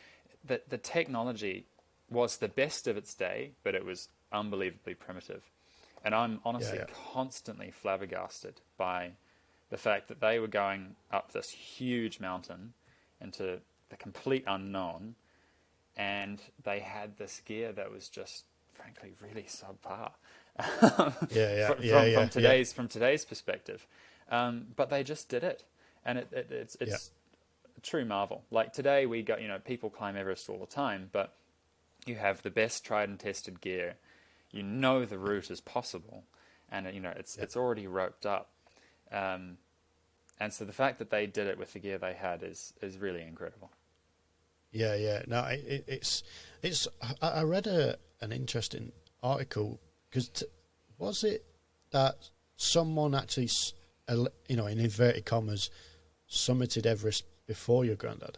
The 0.45 0.61
the 0.67 0.77
technology 0.77 1.65
was 2.09 2.37
the 2.37 2.49
best 2.49 2.87
of 2.87 2.97
its 2.97 3.13
day, 3.13 3.51
but 3.63 3.75
it 3.75 3.85
was 3.85 4.09
unbelievably 4.31 4.95
primitive. 4.95 5.43
And 6.03 6.13
I'm 6.13 6.41
honestly 6.43 6.79
yeah. 6.79 6.85
constantly 7.13 7.71
flabbergasted 7.71 8.59
by 8.77 9.11
the 9.69 9.77
fact 9.77 10.09
that 10.09 10.19
they 10.19 10.37
were 10.37 10.47
going 10.47 10.95
up 11.11 11.31
this 11.31 11.49
huge 11.49 12.19
mountain 12.19 12.73
into 13.21 13.61
the 13.89 13.95
complete 13.95 14.43
unknown 14.45 15.15
and 15.95 16.41
they 16.63 16.79
had 16.79 17.17
this 17.17 17.41
gear 17.45 17.71
that 17.71 17.91
was 17.91 18.09
just, 18.09 18.45
frankly, 18.73 19.13
really 19.21 19.43
subpar. 19.43 20.11
Yeah, 20.59 21.55
yeah, 21.55 21.67
from, 21.73 21.83
yeah, 21.83 21.99
from, 21.99 22.07
yeah, 22.07 22.19
from 22.19 22.29
today's 22.29 22.73
from 22.73 22.87
today's 22.87 23.25
perspective, 23.25 23.87
um, 24.29 24.67
but 24.75 24.89
they 24.89 25.03
just 25.03 25.29
did 25.29 25.43
it, 25.43 25.63
and 26.05 26.19
it, 26.19 26.27
it, 26.31 26.47
it's 26.51 26.77
it's 26.79 27.11
a 27.77 27.81
true 27.81 28.05
marvel. 28.05 28.43
Like 28.51 28.73
today, 28.73 29.05
we 29.05 29.21
got 29.23 29.41
you 29.41 29.47
know 29.47 29.59
people 29.59 29.89
climb 29.89 30.15
Everest 30.15 30.49
all 30.49 30.59
the 30.59 30.65
time, 30.65 31.09
but 31.11 31.33
you 32.05 32.15
have 32.15 32.41
the 32.43 32.51
best 32.51 32.85
tried 32.85 33.09
and 33.09 33.19
tested 33.19 33.61
gear. 33.61 33.95
You 34.51 34.61
know 34.63 35.05
the 35.05 35.17
route 35.17 35.49
is 35.49 35.61
possible, 35.61 36.23
and 36.71 36.91
you 36.93 36.99
know 36.99 37.13
it's 37.15 37.35
it's 37.37 37.55
already 37.55 37.87
roped 37.87 38.25
up. 38.25 38.49
Um, 39.11 39.57
and 40.39 40.51
so 40.53 40.65
the 40.65 40.73
fact 40.73 40.99
that 40.99 41.09
they 41.09 41.25
did 41.25 41.47
it 41.47 41.57
with 41.57 41.73
the 41.73 41.79
gear 41.79 41.97
they 41.97 42.13
had 42.13 42.43
is 42.43 42.73
is 42.81 42.97
really 42.97 43.21
incredible. 43.21 43.71
Yeah, 44.73 44.95
yeah. 44.95 45.21
No, 45.27 45.43
it, 45.45 45.63
it, 45.65 45.83
it's 45.87 46.23
it's. 46.61 46.87
I, 47.21 47.27
I 47.29 47.43
read 47.43 47.67
a 47.67 47.97
an 48.21 48.31
interesting 48.31 48.91
article 49.21 49.79
because 50.09 50.27
t- 50.29 50.45
was 50.97 51.23
it 51.23 51.45
that 51.91 52.15
someone 52.57 53.13
actually, 53.15 53.49
you 54.49 54.55
know, 54.55 54.65
in 54.65 54.79
inverted 54.79 55.25
commas, 55.25 55.69
summited 56.29 56.85
Everest 56.85 57.23
before 57.45 57.85
your 57.85 57.95
granddad, 57.95 58.37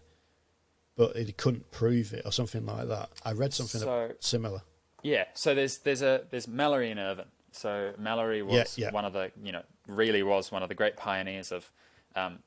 but 0.97 1.15
he 1.15 1.31
couldn't 1.31 1.71
prove 1.71 2.13
it 2.13 2.23
or 2.25 2.31
something 2.31 2.65
like 2.65 2.87
that. 2.89 3.09
I 3.23 3.31
read 3.31 3.53
something 3.53 3.81
So- 3.81 4.11
similar. 4.19 4.61
Yeah, 5.03 5.25
so 5.35 5.53
there's 5.55 5.77
there's 5.79 6.01
a 6.01 6.23
there's 6.31 6.47
Mallory 6.47 6.89
and 6.91 6.99
Irvine. 6.99 7.27
So 7.51 7.93
Mallory 7.97 8.41
was 8.41 8.77
Yeah, 8.77 8.87
yeah. 8.87 8.91
one 8.91 9.05
of 9.05 9.13
the 9.13 9.31
you 9.41 9.51
know 9.51 9.61
really 9.87 10.23
was 10.23 10.51
one 10.51 10.63
of 10.63 10.67
the 10.69 10.75
great 10.75 10.97
pioneers 10.97 11.51
of 11.51 11.71
um, 12.15 12.39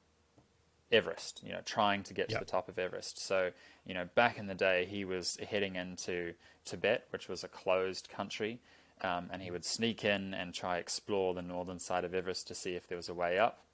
Everest. 0.91 1.41
You 1.45 1.53
know, 1.53 1.61
trying 1.65 2.03
to 2.05 2.15
get 2.15 2.31
Yeah. 2.31 2.39
to 2.39 2.45
the 2.45 2.51
top 2.51 2.69
of 2.69 2.79
Everest. 2.79 3.19
So 3.21 3.53
you 3.89 3.95
know, 3.95 4.07
back 4.15 4.39
in 4.39 4.47
the 4.47 4.55
day, 4.55 4.87
he 4.89 5.05
was 5.07 5.39
heading 5.49 5.75
into 5.75 6.35
Tibet, 6.67 7.07
which 7.11 7.27
was 7.27 7.43
a 7.43 7.49
closed 7.49 8.09
country, 8.11 8.61
um, 9.01 9.31
and 9.33 9.43
he 9.43 9.51
would 9.51 9.65
sneak 9.65 10.05
in 10.05 10.35
and 10.35 10.53
try 10.53 10.77
explore 10.77 11.33
the 11.33 11.43
northern 11.43 11.79
side 11.79 12.05
of 12.05 12.15
Everest 12.15 12.47
to 12.49 12.55
see 12.55 12.75
if 12.75 12.87
there 12.87 12.97
was 12.97 13.09
a 13.09 13.15
way 13.15 13.39
up. 13.39 13.65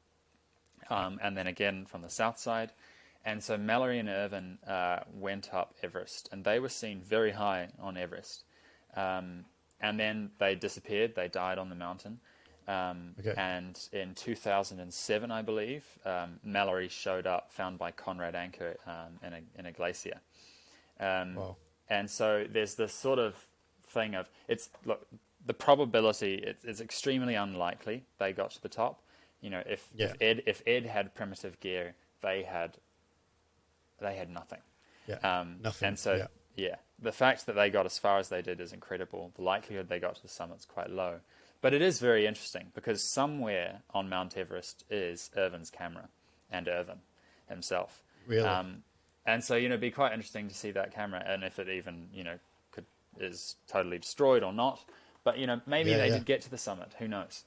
Um, 0.88 1.18
and 1.20 1.37
then 1.37 1.48
again 1.48 1.85
from 1.87 2.03
the 2.03 2.11
south 2.11 2.38
side. 2.38 2.70
And 3.24 3.42
so 3.42 3.57
Mallory 3.57 3.98
and 3.98 4.09
Irvine 4.09 4.59
uh, 4.66 5.00
went 5.12 5.53
up 5.53 5.74
Everest, 5.83 6.29
and 6.31 6.44
they 6.44 6.61
were 6.61 6.68
seen 6.68 7.00
very 7.00 7.33
high 7.33 7.68
on 7.81 7.96
Everest. 7.96 8.44
Um, 8.94 9.46
and 9.81 9.98
then 9.98 10.31
they 10.38 10.55
disappeared. 10.55 11.14
They 11.16 11.27
died 11.27 11.59
on 11.59 11.70
the 11.70 11.74
mountain. 11.74 12.20
Um, 12.66 13.14
Okay. 13.20 13.35
And 13.37 13.79
in 13.92 14.14
2007, 14.14 15.31
I 15.31 15.42
believe, 15.42 15.85
um, 16.05 16.40
Mallory 16.42 16.88
showed 16.88 17.27
up, 17.27 17.53
found 17.53 17.79
by 17.79 17.90
Conrad 17.90 18.35
Anker 18.35 18.77
um, 18.87 19.18
in, 19.22 19.33
a, 19.35 19.40
in 19.59 19.66
a 19.66 19.72
glacier. 19.72 20.20
Um, 21.00 21.35
Wow. 21.37 21.57
And 21.90 22.11
so 22.11 22.46
there's 22.50 22.74
this 22.77 22.94
sort 22.94 23.18
of 23.18 23.46
thing 23.88 24.14
of 24.14 24.29
it's 24.48 24.70
look 24.87 25.07
the 25.46 25.53
probability 25.55 26.35
it, 26.37 26.57
it's 26.64 26.81
extremely 26.81 27.35
unlikely 27.35 28.03
they 28.18 28.33
got 28.33 28.50
to 28.53 28.62
the 28.62 28.68
top. 28.68 29.03
You 29.42 29.50
know, 29.50 29.62
if, 29.66 29.88
Yeah. 29.94 30.07
if 30.07 30.16
Ed 30.22 30.42
if 30.46 30.62
Ed 30.66 30.87
had 30.87 31.14
primitive 31.14 31.61
gear, 31.61 31.94
they 32.22 32.42
had 32.44 32.79
they 34.00 34.16
had 34.16 34.31
nothing. 34.31 34.61
Yeah, 35.07 35.16
Um, 35.16 35.59
nothing. 35.61 35.88
And 35.88 35.98
so, 35.98 36.14
yeah. 36.14 36.27
yeah. 36.57 36.77
the 36.98 37.12
fact 37.12 37.44
that 37.46 37.55
they 37.55 37.68
got 37.68 37.85
as 37.85 37.98
far 37.98 38.18
as 38.18 38.31
they 38.31 38.40
did 38.40 38.59
is 38.61 38.72
incredible. 38.72 39.33
The 39.37 39.42
likelihood 39.42 39.88
they 39.88 40.00
got 40.00 40.14
to 40.16 40.22
the 40.22 40.29
summit's 40.29 40.64
quite 40.64 40.88
low. 40.90 41.20
But 41.64 41.72
it 41.72 41.81
is 41.81 41.98
very 41.98 42.27
interesting 42.27 42.66
because 42.74 43.03
somewhere 43.03 43.81
on 43.94 44.11
Mount 44.11 44.37
Everest 44.37 44.85
is 44.90 45.31
Irvine's 45.35 45.70
camera 45.70 46.11
and 46.50 46.68
Irvine 46.68 47.00
himself. 47.48 48.03
Really? 48.27 48.46
Um, 48.46 48.83
and 49.24 49.42
so, 49.42 49.57
you 49.57 49.70
know, 49.70 49.72
it'd 49.72 49.81
be 49.81 49.90
quite 49.90 50.12
interesting 50.12 50.46
to 50.48 50.55
see 50.55 50.72
that 50.72 50.94
camera 50.94 51.24
and 51.27 51.42
if 51.42 51.59
it 51.59 51.70
even, 51.70 52.09
you 52.12 52.22
know, 52.22 52.38
could 52.70 52.85
is 53.18 53.57
totally 53.66 53.98
destroyed 53.98 54.42
or 54.42 54.53
not. 54.53 54.85
But, 55.24 55.38
you 55.38 55.46
know, 55.46 55.62
maybe 55.64 55.92
Yeah, 55.92 55.96
they 55.96 56.09
yeah. 56.09 56.12
did 56.16 56.27
get 56.27 56.42
to 56.42 56.50
the 56.50 56.59
summit. 56.59 56.92
Who 56.98 57.09
knows? 57.09 57.44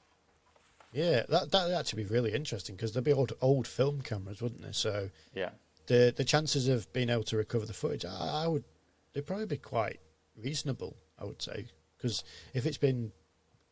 Yeah, 0.91 1.21
that 1.29 1.51
that 1.51 1.67
would 1.67 1.75
actually 1.75 2.05
be 2.05 2.09
really 2.09 2.33
interesting 2.33 2.75
because 2.75 2.93
there'd 2.93 3.03
be 3.03 3.13
old 3.13 3.33
old 3.39 3.67
film 3.67 4.01
cameras, 4.01 4.41
wouldn't 4.41 4.63
there? 4.63 4.73
So 4.73 5.11
Yeah. 5.35 5.51
the 5.85 6.11
the 6.17 6.25
chances 6.25 6.67
of 6.67 6.91
being 6.91 7.11
able 7.11 7.25
to 7.25 7.37
recover 7.37 7.67
the 7.67 7.73
footage, 7.73 8.03
I, 8.03 8.45
I 8.45 8.47
would, 8.47 8.63
they'd 9.13 9.27
probably 9.27 9.45
be 9.45 9.57
quite 9.57 9.99
reasonable. 10.35 10.97
I 11.19 11.25
would 11.25 11.39
say 11.39 11.67
because 11.97 12.23
if 12.55 12.65
it's 12.65 12.77
been, 12.79 13.11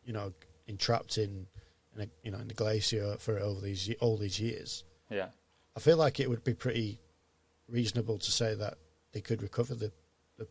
you 0.06 0.14
know, 0.14 0.34
entrapped 0.68 1.18
in, 1.18 1.48
in 1.96 2.02
a, 2.04 2.08
you 2.24 2.32
know, 2.32 2.38
in 2.40 2.48
the 2.48 2.54
glacier 2.54 3.16
for 3.20 3.40
over 3.40 3.62
these 3.62 3.94
all 4.00 4.18
these 4.18 4.40
years, 4.40 4.84
Yeah. 5.10 5.28
I 5.76 5.80
feel 5.80 5.98
like 5.98 6.20
it 6.20 6.30
would 6.30 6.44
be 6.44 6.54
pretty 6.54 7.00
reasonable 7.68 8.18
to 8.20 8.32
say 8.32 8.56
that 8.56 8.78
they 9.12 9.22
could 9.22 9.42
recover 9.42 9.76
the, 9.76 9.92
the 10.38 10.48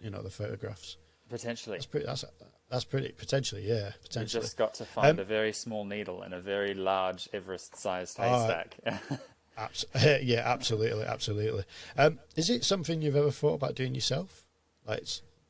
you 0.00 0.10
know, 0.10 0.22
the 0.22 0.30
photographs. 0.30 0.96
Potentially. 1.28 1.76
That's 1.76 1.86
pretty. 1.86 2.06
That's 2.06 2.24
that's 2.70 2.84
pretty 2.84 3.12
potentially. 3.12 3.62
Yeah, 3.66 3.86
You 3.88 3.92
potentially. 4.02 4.42
just 4.42 4.56
got 4.56 4.74
to 4.74 4.84
find 4.84 5.08
Um, 5.08 5.18
a 5.18 5.24
very 5.24 5.52
small 5.52 5.84
needle 5.84 6.22
in 6.22 6.32
a 6.32 6.40
very 6.40 6.74
large 6.74 7.28
Everest-sized 7.32 8.16
haystack. 8.18 8.76
Abs- 9.56 9.86
yeah, 10.22 10.42
absolutely, 10.44 11.04
absolutely. 11.04 11.64
Um, 11.96 12.18
is 12.36 12.48
it 12.50 12.64
something 12.64 13.02
you've 13.02 13.16
ever 13.16 13.30
thought 13.30 13.54
about 13.54 13.74
doing 13.74 13.94
yourself? 13.94 14.44
Like, 14.86 15.04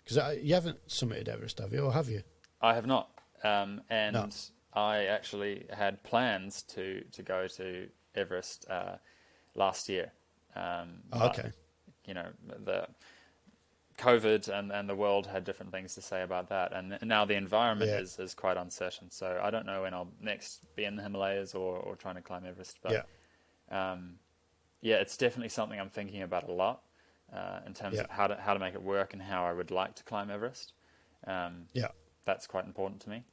because 0.04 0.38
you 0.42 0.54
haven't 0.54 0.86
summited 0.88 1.28
Everest, 1.28 1.58
have 1.58 1.72
you, 1.72 1.80
or 1.84 1.92
have 1.92 2.08
you? 2.08 2.22
I 2.62 2.74
have 2.74 2.86
not, 2.86 3.10
um, 3.44 3.82
and 3.90 4.14
No. 4.14 4.28
I 4.72 5.06
actually 5.06 5.66
had 5.70 6.02
plans 6.04 6.62
to 6.74 7.04
to 7.12 7.22
go 7.22 7.48
to 7.48 7.88
Everest 8.14 8.66
uh, 8.70 8.96
last 9.54 9.88
year. 9.88 10.12
Um, 10.56 11.02
Oh, 11.12 11.20
but, 11.22 11.26
okay. 11.26 11.52
You 12.06 12.14
know 12.14 12.28
the 12.64 12.88
COVID 13.98 14.48
and, 14.48 14.70
and 14.70 14.88
the 14.88 14.94
world 14.94 15.26
had 15.26 15.42
different 15.44 15.72
things 15.72 15.94
to 15.96 16.02
say 16.02 16.22
about 16.22 16.48
that, 16.50 16.72
and 16.72 16.98
now 17.02 17.24
the 17.24 17.34
environment 17.34 17.90
Yeah. 17.90 17.98
is, 17.98 18.18
is 18.18 18.32
quite 18.34 18.56
uncertain. 18.56 19.10
So 19.10 19.40
I 19.42 19.50
don't 19.50 19.66
know 19.66 19.82
when 19.82 19.92
I'll 19.92 20.12
next 20.20 20.66
be 20.76 20.84
in 20.84 20.94
the 20.96 21.02
Himalayas 21.02 21.54
or, 21.54 21.76
or 21.78 21.96
trying 21.96 22.14
to 22.14 22.22
climb 22.22 22.44
Everest. 22.46 22.78
But 22.80 22.90
Yeah. 22.92 23.02
um, 23.70 24.16
yeah, 24.82 24.96
it's 24.96 25.16
definitely 25.16 25.50
something 25.50 25.80
I'm 25.80 25.90
thinking 25.90 26.22
about 26.22 26.48
a 26.48 26.52
lot 26.52 26.82
uh, 27.32 27.60
in 27.66 27.74
terms 27.74 27.96
Yeah. 27.96 28.02
of 28.02 28.10
how 28.10 28.28
to 28.28 28.36
how 28.36 28.54
to 28.54 28.60
make 28.60 28.74
it 28.74 28.82
work 28.82 29.14
and 29.14 29.22
how 29.22 29.44
I 29.44 29.52
would 29.52 29.70
like 29.70 29.94
to 29.96 30.04
climb 30.04 30.30
Everest. 30.30 30.74
Um, 31.26 31.66
Yeah, 31.74 31.88
that's 32.24 32.46
quite 32.46 32.66
important 32.66 33.00
to 33.02 33.10
me. 33.10 33.24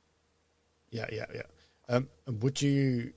yeah, 0.92 1.08
yeah, 1.12 1.26
yeah. 1.34 1.42
Um, 1.90 2.10
and 2.26 2.42
would 2.42 2.62
you 2.62 3.14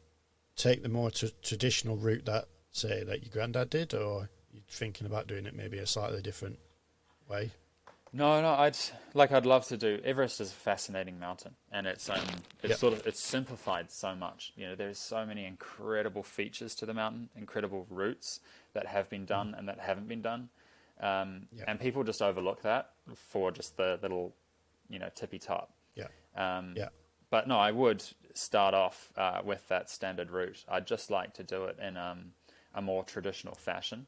take 0.57 0.83
the 0.83 0.88
more 0.88 1.11
t- 1.11 1.33
traditional 1.42 1.96
route 1.96 2.24
that, 2.26 2.46
say, 2.72 3.04
that 3.04 3.22
your 3.22 3.31
granddad 3.33 3.70
did, 3.70 3.94
or 3.94 4.28
you 4.52 4.61
thinking 4.68 5.07
about 5.07 5.26
doing 5.26 5.46
it 5.46 5.54
maybe 5.54 5.78
a 5.78 5.87
slightly 5.87 6.20
different 6.20 6.59
way? 7.28 7.52
No, 8.12 8.40
no, 8.40 8.54
I'd 8.54 8.76
like 9.12 9.33
I'd 9.33 9.44
love 9.44 9.66
to 9.66 9.76
do. 9.76 10.00
Everest 10.02 10.40
is 10.40 10.50
a 10.50 10.54
fascinating 10.54 11.18
mountain, 11.20 11.54
and 11.70 11.87
it's 11.87 12.09
um, 12.09 12.16
it's 12.62 12.70
Yeah. 12.70 12.76
sort 12.76 12.94
of 12.94 13.07
it's 13.07 13.22
simplified 13.22 13.90
so 13.90 14.14
much. 14.14 14.52
You 14.57 14.68
know, 14.68 14.74
there's 14.74 14.98
so 14.98 15.26
many 15.26 15.44
incredible 15.44 16.22
features 16.22 16.74
to 16.76 16.87
the 16.87 16.94
mountain, 16.94 17.28
incredible 17.37 17.87
routes 17.90 18.40
that 18.72 18.87
have 18.87 19.11
been 19.11 19.26
done 19.26 19.54
and 19.57 19.68
that 19.68 19.78
haven't 19.81 20.09
been 20.09 20.22
done, 20.22 20.48
um, 21.00 21.48
Yeah. 21.52 21.64
and 21.68 21.78
people 21.78 22.02
just 22.02 22.22
overlook 22.22 22.62
that 22.62 22.92
for 23.14 23.50
just 23.50 23.76
the 23.76 23.98
little, 24.00 24.35
you 24.88 24.98
know, 24.98 25.09
tippy 25.14 25.38
top. 25.38 25.72
Yeah, 25.94 26.09
Um, 26.35 26.74
yeah, 26.77 26.88
But 27.31 27.46
no, 27.48 27.59
I 27.59 27.70
would 27.72 28.03
start 28.35 28.74
off 28.74 29.12
uh, 29.16 29.42
with 29.44 29.66
that 29.68 29.90
standard 29.90 30.31
route. 30.31 30.64
I'd 30.68 30.87
just 30.87 31.11
like 31.11 31.35
to 31.35 31.42
do 31.42 31.64
it 31.64 31.79
in 31.79 31.96
um, 31.96 32.33
a 32.74 32.81
more 32.81 33.05
traditional 33.05 33.55
fashion. 33.55 34.07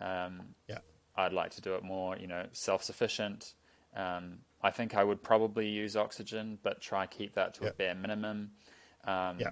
Um, 0.00 0.54
yeah, 0.68 0.78
I'd 1.16 1.32
like 1.32 1.50
to 1.52 1.60
do 1.60 1.74
it 1.74 1.82
more, 1.84 2.16
you 2.16 2.26
know, 2.26 2.46
self-sufficient. 2.52 3.54
Um, 3.94 4.38
I 4.62 4.70
think 4.70 4.94
I 4.94 5.04
would 5.04 5.22
probably 5.22 5.68
use 5.68 5.96
oxygen, 5.96 6.58
but 6.62 6.80
try 6.80 7.06
keep 7.06 7.34
that 7.34 7.54
to 7.54 7.64
Yeah. 7.64 7.70
a 7.70 7.72
bare 7.72 7.94
minimum. 7.94 8.50
Um, 9.04 9.38
Yeah. 9.38 9.50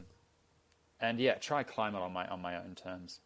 And 1.01 1.21
yeah, 1.21 1.35
try 1.35 1.63
climb 1.63 1.95
it 1.95 1.99
on 1.99 2.13
my 2.13 2.27
on 2.29 2.41
my 2.41 2.57
own 2.57 2.75
terms. 2.75 3.21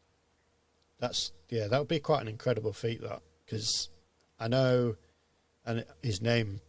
That's 0.98 1.32
yeah, 1.48 1.68
that 1.68 1.78
would 1.78 1.88
be 1.88 2.00
quite 2.00 2.22
an 2.22 2.28
incredible 2.28 2.72
feat. 2.72 3.00
That 3.02 3.22
because 3.44 3.88
I 4.38 4.48
know, 4.48 4.96
and 5.64 5.84
his 6.02 6.20
name 6.20 6.60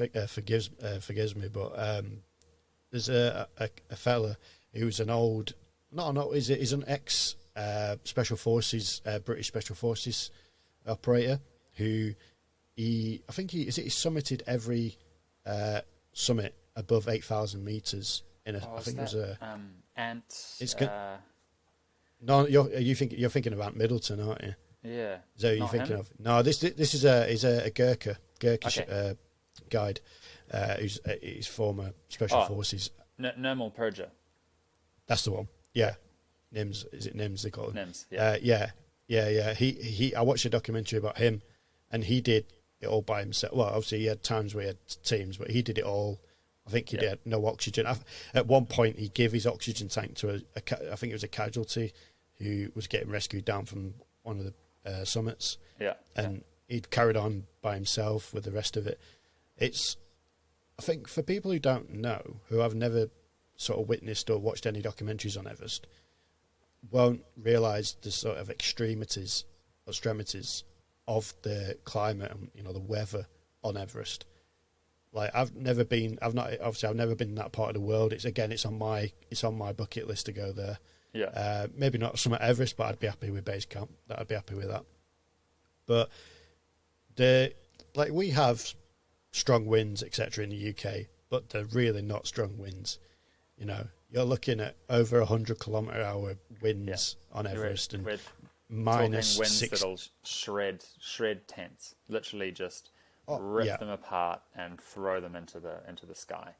uh, 0.00 0.26
forgives 0.26 0.70
uh, 0.82 0.98
forgives 1.00 1.34
me, 1.36 1.48
but 1.48 1.72
um, 1.76 2.22
there's 2.90 3.08
a, 3.08 3.48
a 3.58 3.68
a 3.90 3.96
fella 3.96 4.36
who's 4.74 5.00
an 5.00 5.10
old, 5.10 5.54
not 5.92 6.10
an 6.10 6.18
old, 6.18 6.34
he's, 6.34 6.48
he's 6.48 6.72
an 6.72 6.84
ex 6.86 7.36
uh, 7.56 7.96
special 8.04 8.36
forces 8.36 9.00
uh, 9.06 9.18
British 9.18 9.46
special 9.48 9.74
forces 9.74 10.30
operator 10.86 11.40
who 11.74 12.12
he 12.74 13.22
I 13.28 13.32
think 13.32 13.50
he 13.50 13.62
is 13.62 13.78
it 13.78 13.84
he 13.84 13.88
summited 13.90 14.42
every 14.46 14.96
uh, 15.44 15.80
summit 16.12 16.54
above 16.74 17.08
eight 17.08 17.24
thousand 17.24 17.64
meters 17.64 18.22
in 18.44 18.56
a 18.56 18.58
Oh, 18.58 18.76
I 18.76 18.80
think 18.80 18.98
it 18.98 19.00
was 19.00 19.14
a 19.14 19.38
um, 19.40 19.70
Ant. 19.96 20.24
It's 20.60 20.74
good. 20.74 20.88
uh, 20.88 21.16
no 22.20 22.46
you're 22.46 22.70
you 22.78 22.94
think 22.94 23.12
you're 23.16 23.30
thinking 23.30 23.52
about 23.52 23.74
Middleton 23.76 24.20
aren't 24.20 24.42
you? 24.42 24.54
yeah. 24.82 25.16
So 25.36 25.50
you're 25.50 25.68
thinking 25.68 25.94
him? 25.94 26.00
of? 26.00 26.10
No, 26.18 26.42
this 26.42 26.58
this 26.58 26.94
is 26.94 27.04
a 27.04 27.28
is 27.28 27.44
a, 27.44 27.64
a 27.64 27.70
Gurkha 27.70 28.18
Gurkha 28.38 28.68
Okay. 28.68 29.16
Guide 29.70 30.00
uh, 30.52 30.74
who's 30.76 31.00
uh, 31.06 31.14
he's 31.22 31.46
former 31.46 31.92
special 32.08 32.38
Oh. 32.42 32.46
forces. 32.46 32.90
N- 33.18 33.32
Nirmal 33.38 33.74
Purja. 33.74 34.08
That's 35.06 35.24
the 35.24 35.32
one. 35.32 35.48
Yeah, 35.72 35.94
Nims 36.54 36.84
is 36.92 37.06
it 37.06 37.16
Nims 37.16 37.42
they 37.42 37.50
call 37.50 37.70
him? 37.70 37.88
Nims. 37.88 38.06
Yeah. 38.10 38.24
Uh, 38.30 38.36
yeah, 38.42 38.70
yeah, 39.08 39.28
yeah. 39.28 39.54
He 39.54 39.72
he. 39.72 40.14
I 40.14 40.22
watched 40.22 40.44
a 40.44 40.50
documentary 40.50 40.98
about 40.98 41.18
him, 41.18 41.42
and 41.90 42.04
he 42.04 42.20
did 42.20 42.46
it 42.80 42.86
all 42.86 43.02
by 43.02 43.20
himself. 43.20 43.54
Well, 43.54 43.66
obviously 43.68 44.00
he 44.00 44.06
had 44.06 44.22
times 44.22 44.54
where 44.54 44.62
he 44.62 44.68
had 44.68 44.78
teams, 45.04 45.36
but 45.38 45.50
he 45.50 45.62
did 45.62 45.78
it 45.78 45.84
all. 45.84 46.20
I 46.66 46.70
think 46.70 46.88
he 46.88 46.96
Yeah. 46.96 47.10
did 47.10 47.18
no 47.24 47.46
oxygen. 47.46 47.86
I- 47.86 47.96
At 48.34 48.46
one 48.48 48.66
point, 48.66 48.98
he 48.98 49.08
gave 49.08 49.30
his 49.32 49.46
oxygen 49.46 49.88
tank 49.88 50.16
to 50.16 50.30
a, 50.30 50.34
a 50.56 50.92
I 50.92 50.96
think 50.96 51.10
it 51.10 51.14
was 51.14 51.22
a 51.24 51.28
casualty 51.28 51.92
who 52.38 52.70
was 52.74 52.86
getting 52.88 53.08
rescued 53.08 53.44
down 53.44 53.64
from 53.66 53.94
one 54.22 54.38
of 54.40 54.44
the 54.44 54.54
uh, 54.90 55.04
summits, 55.04 55.58
Yeah. 55.80 55.94
and 56.16 56.42
he'd 56.68 56.90
carried 56.90 57.16
on 57.16 57.46
by 57.62 57.74
himself 57.76 58.34
with 58.34 58.44
the 58.44 58.50
rest 58.50 58.76
of 58.76 58.86
it. 58.86 59.00
It's, 59.58 59.96
I 60.78 60.82
think, 60.82 61.08
for 61.08 61.22
people 61.22 61.50
who 61.50 61.58
don't 61.58 61.94
know, 61.94 62.40
who 62.48 62.58
have 62.58 62.74
never 62.74 63.08
sort 63.56 63.80
of 63.80 63.88
witnessed 63.88 64.28
or 64.30 64.38
watched 64.38 64.66
any 64.66 64.82
documentaries 64.82 65.38
on 65.38 65.46
Everest, 65.46 65.86
won't 66.90 67.22
realise 67.36 67.96
the 68.02 68.10
sort 68.10 68.38
of 68.38 68.50
extremities, 68.50 69.44
extremities 69.88 70.64
of 71.08 71.34
the 71.42 71.76
climate 71.84 72.32
and 72.32 72.50
you 72.54 72.62
know 72.62 72.72
the 72.72 72.78
weather 72.78 73.26
on 73.62 73.76
Everest. 73.76 74.24
Like 75.12 75.30
I've 75.34 75.54
never 75.54 75.84
been, 75.84 76.18
I've 76.20 76.34
not 76.34 76.52
obviously 76.60 76.88
I've 76.88 76.96
never 76.96 77.14
been 77.14 77.30
in 77.30 77.34
that 77.36 77.52
part 77.52 77.70
of 77.70 77.74
the 77.74 77.80
world. 77.80 78.12
It's 78.12 78.24
again, 78.24 78.52
it's 78.52 78.66
on 78.66 78.78
my 78.78 79.10
it's 79.30 79.44
on 79.44 79.56
my 79.56 79.72
bucket 79.72 80.06
list 80.06 80.26
to 80.26 80.32
go 80.32 80.52
there. 80.52 80.78
Yeah. 81.12 81.26
Uh, 81.26 81.66
maybe 81.74 81.96
not 81.96 82.18
summit 82.18 82.42
Everest, 82.42 82.76
but 82.76 82.88
I'd 82.88 83.00
be 83.00 83.06
happy 83.06 83.30
with 83.30 83.44
base 83.44 83.64
camp. 83.64 83.90
That 84.08 84.20
I'd 84.20 84.28
be 84.28 84.34
happy 84.34 84.54
with 84.54 84.68
that. 84.68 84.84
But 85.86 86.10
the 87.14 87.54
like 87.94 88.12
we 88.12 88.30
have 88.30 88.74
strong 89.36 89.66
winds, 89.66 90.02
etc. 90.02 90.44
in 90.44 90.50
the 90.50 90.70
UK, 90.70 91.06
but 91.28 91.50
they're 91.50 91.64
really 91.64 92.02
not 92.02 92.26
strong 92.26 92.56
winds. 92.58 92.98
You 93.58 93.66
know, 93.66 93.88
you're 94.10 94.24
looking 94.24 94.60
at 94.60 94.76
over 94.88 95.24
hundred 95.24 95.58
kilometre 95.60 96.02
hour 96.02 96.36
winds 96.62 97.16
on 97.32 97.44
We're- 97.44 97.56
Everest 97.56 97.94
and 97.94 98.04
we're 98.04 98.18
minus 98.68 99.38
winds 99.38 99.56
six. 99.58 99.80
that'll 99.80 100.00
shred 100.24 100.84
shred 101.00 101.46
tents, 101.48 101.94
literally 102.08 102.50
just 102.50 102.90
Oh, 103.28 103.40
rip 103.40 103.66
yeah. 103.66 103.76
them 103.76 103.88
apart 103.88 104.40
and 104.54 104.80
throw 104.80 105.20
them 105.20 105.34
into 105.34 105.58
the 105.58 105.80
into 105.88 106.06
the 106.06 106.14
sky. 106.14 106.54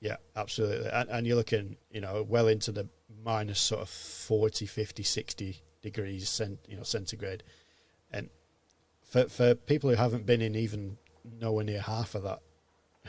Yeah, 0.00 0.16
absolutely. 0.36 0.88
And, 0.90 1.08
and 1.08 1.26
you're 1.26 1.36
looking, 1.36 1.76
you 1.90 2.00
know, 2.00 2.22
well 2.28 2.46
into 2.46 2.70
the 2.70 2.88
minus 3.24 3.58
sort 3.58 3.80
of 3.82 3.88
40, 3.88 4.66
50, 4.66 5.02
60 5.02 5.62
degrees 5.82 6.28
cent, 6.28 6.58
you 6.68 6.76
know, 6.76 6.82
centigrade. 6.84 7.42
And 8.12 8.28
for 9.02 9.28
for 9.28 9.54
people 9.56 9.90
who 9.90 9.96
haven't 9.96 10.26
been 10.26 10.40
in 10.42 10.54
even 10.54 10.98
nowhere 11.40 11.64
near 11.64 11.80
half 11.80 12.14
of 12.14 12.22
that, 12.22 12.40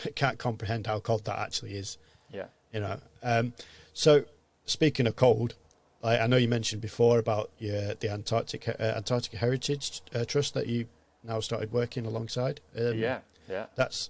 I 0.05 0.09
can't 0.15 0.37
comprehend 0.37 0.87
how 0.87 0.99
cold 0.99 1.25
that 1.25 1.39
actually 1.39 1.75
is. 1.75 1.97
Yeah. 2.31 2.45
You 2.71 2.81
know. 2.81 2.99
Um, 3.23 3.53
so 3.93 4.25
speaking 4.65 5.07
of 5.07 5.15
cold, 5.15 5.55
I, 6.03 6.19
I 6.19 6.27
know 6.27 6.37
you 6.37 6.47
mentioned 6.47 6.81
before 6.81 7.19
about 7.19 7.51
your 7.57 7.95
the 7.95 8.09
Antarctic 8.09 8.67
uh, 8.67 8.73
Antarctic 8.79 9.39
Heritage 9.39 10.01
uh, 10.13 10.25
Trust 10.25 10.53
that 10.53 10.67
you 10.67 10.87
now 11.23 11.39
started 11.39 11.71
working 11.71 12.05
alongside. 12.05 12.61
Um, 12.77 12.97
yeah. 12.97 13.19
Yeah. 13.49 13.67
That's 13.75 14.09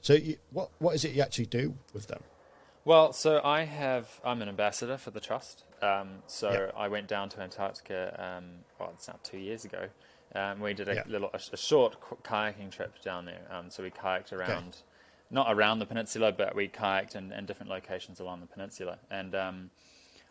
so. 0.00 0.14
You, 0.14 0.36
what 0.50 0.70
what 0.78 0.94
is 0.94 1.04
it 1.04 1.12
you 1.12 1.22
actually 1.22 1.46
do 1.46 1.74
with 1.92 2.08
them? 2.08 2.22
Well, 2.84 3.12
so 3.12 3.40
I 3.42 3.62
have. 3.64 4.20
I'm 4.24 4.42
an 4.42 4.48
ambassador 4.48 4.96
for 4.96 5.10
the 5.10 5.20
trust. 5.20 5.64
Um, 5.82 6.22
so 6.26 6.50
Yeah. 6.52 6.70
I 6.76 6.88
went 6.88 7.08
down 7.08 7.28
to 7.30 7.40
Antarctica. 7.40 8.14
Um, 8.38 8.44
well, 8.78 8.90
it's 8.94 9.08
now 9.08 9.18
two 9.22 9.38
years 9.38 9.64
ago. 9.64 9.88
Um, 10.36 10.60
we 10.60 10.74
did 10.74 10.88
a 10.88 10.94
Yeah. 10.96 11.02
little, 11.08 11.30
a, 11.32 11.40
a 11.52 11.56
short 11.56 11.96
kayaking 12.22 12.70
trip 12.70 13.02
down 13.02 13.24
there. 13.24 13.40
Um, 13.50 13.70
so 13.70 13.82
we 13.82 13.90
kayaked 13.90 14.32
around, 14.32 14.76
not 15.30 15.50
around 15.50 15.78
the 15.78 15.86
peninsula, 15.86 16.32
but 16.32 16.54
we 16.54 16.68
kayaked 16.68 17.16
in, 17.16 17.32
in 17.32 17.46
different 17.46 17.70
locations 17.70 18.20
along 18.20 18.40
the 18.40 18.46
peninsula. 18.46 18.98
And 19.10 19.34
um, 19.34 19.70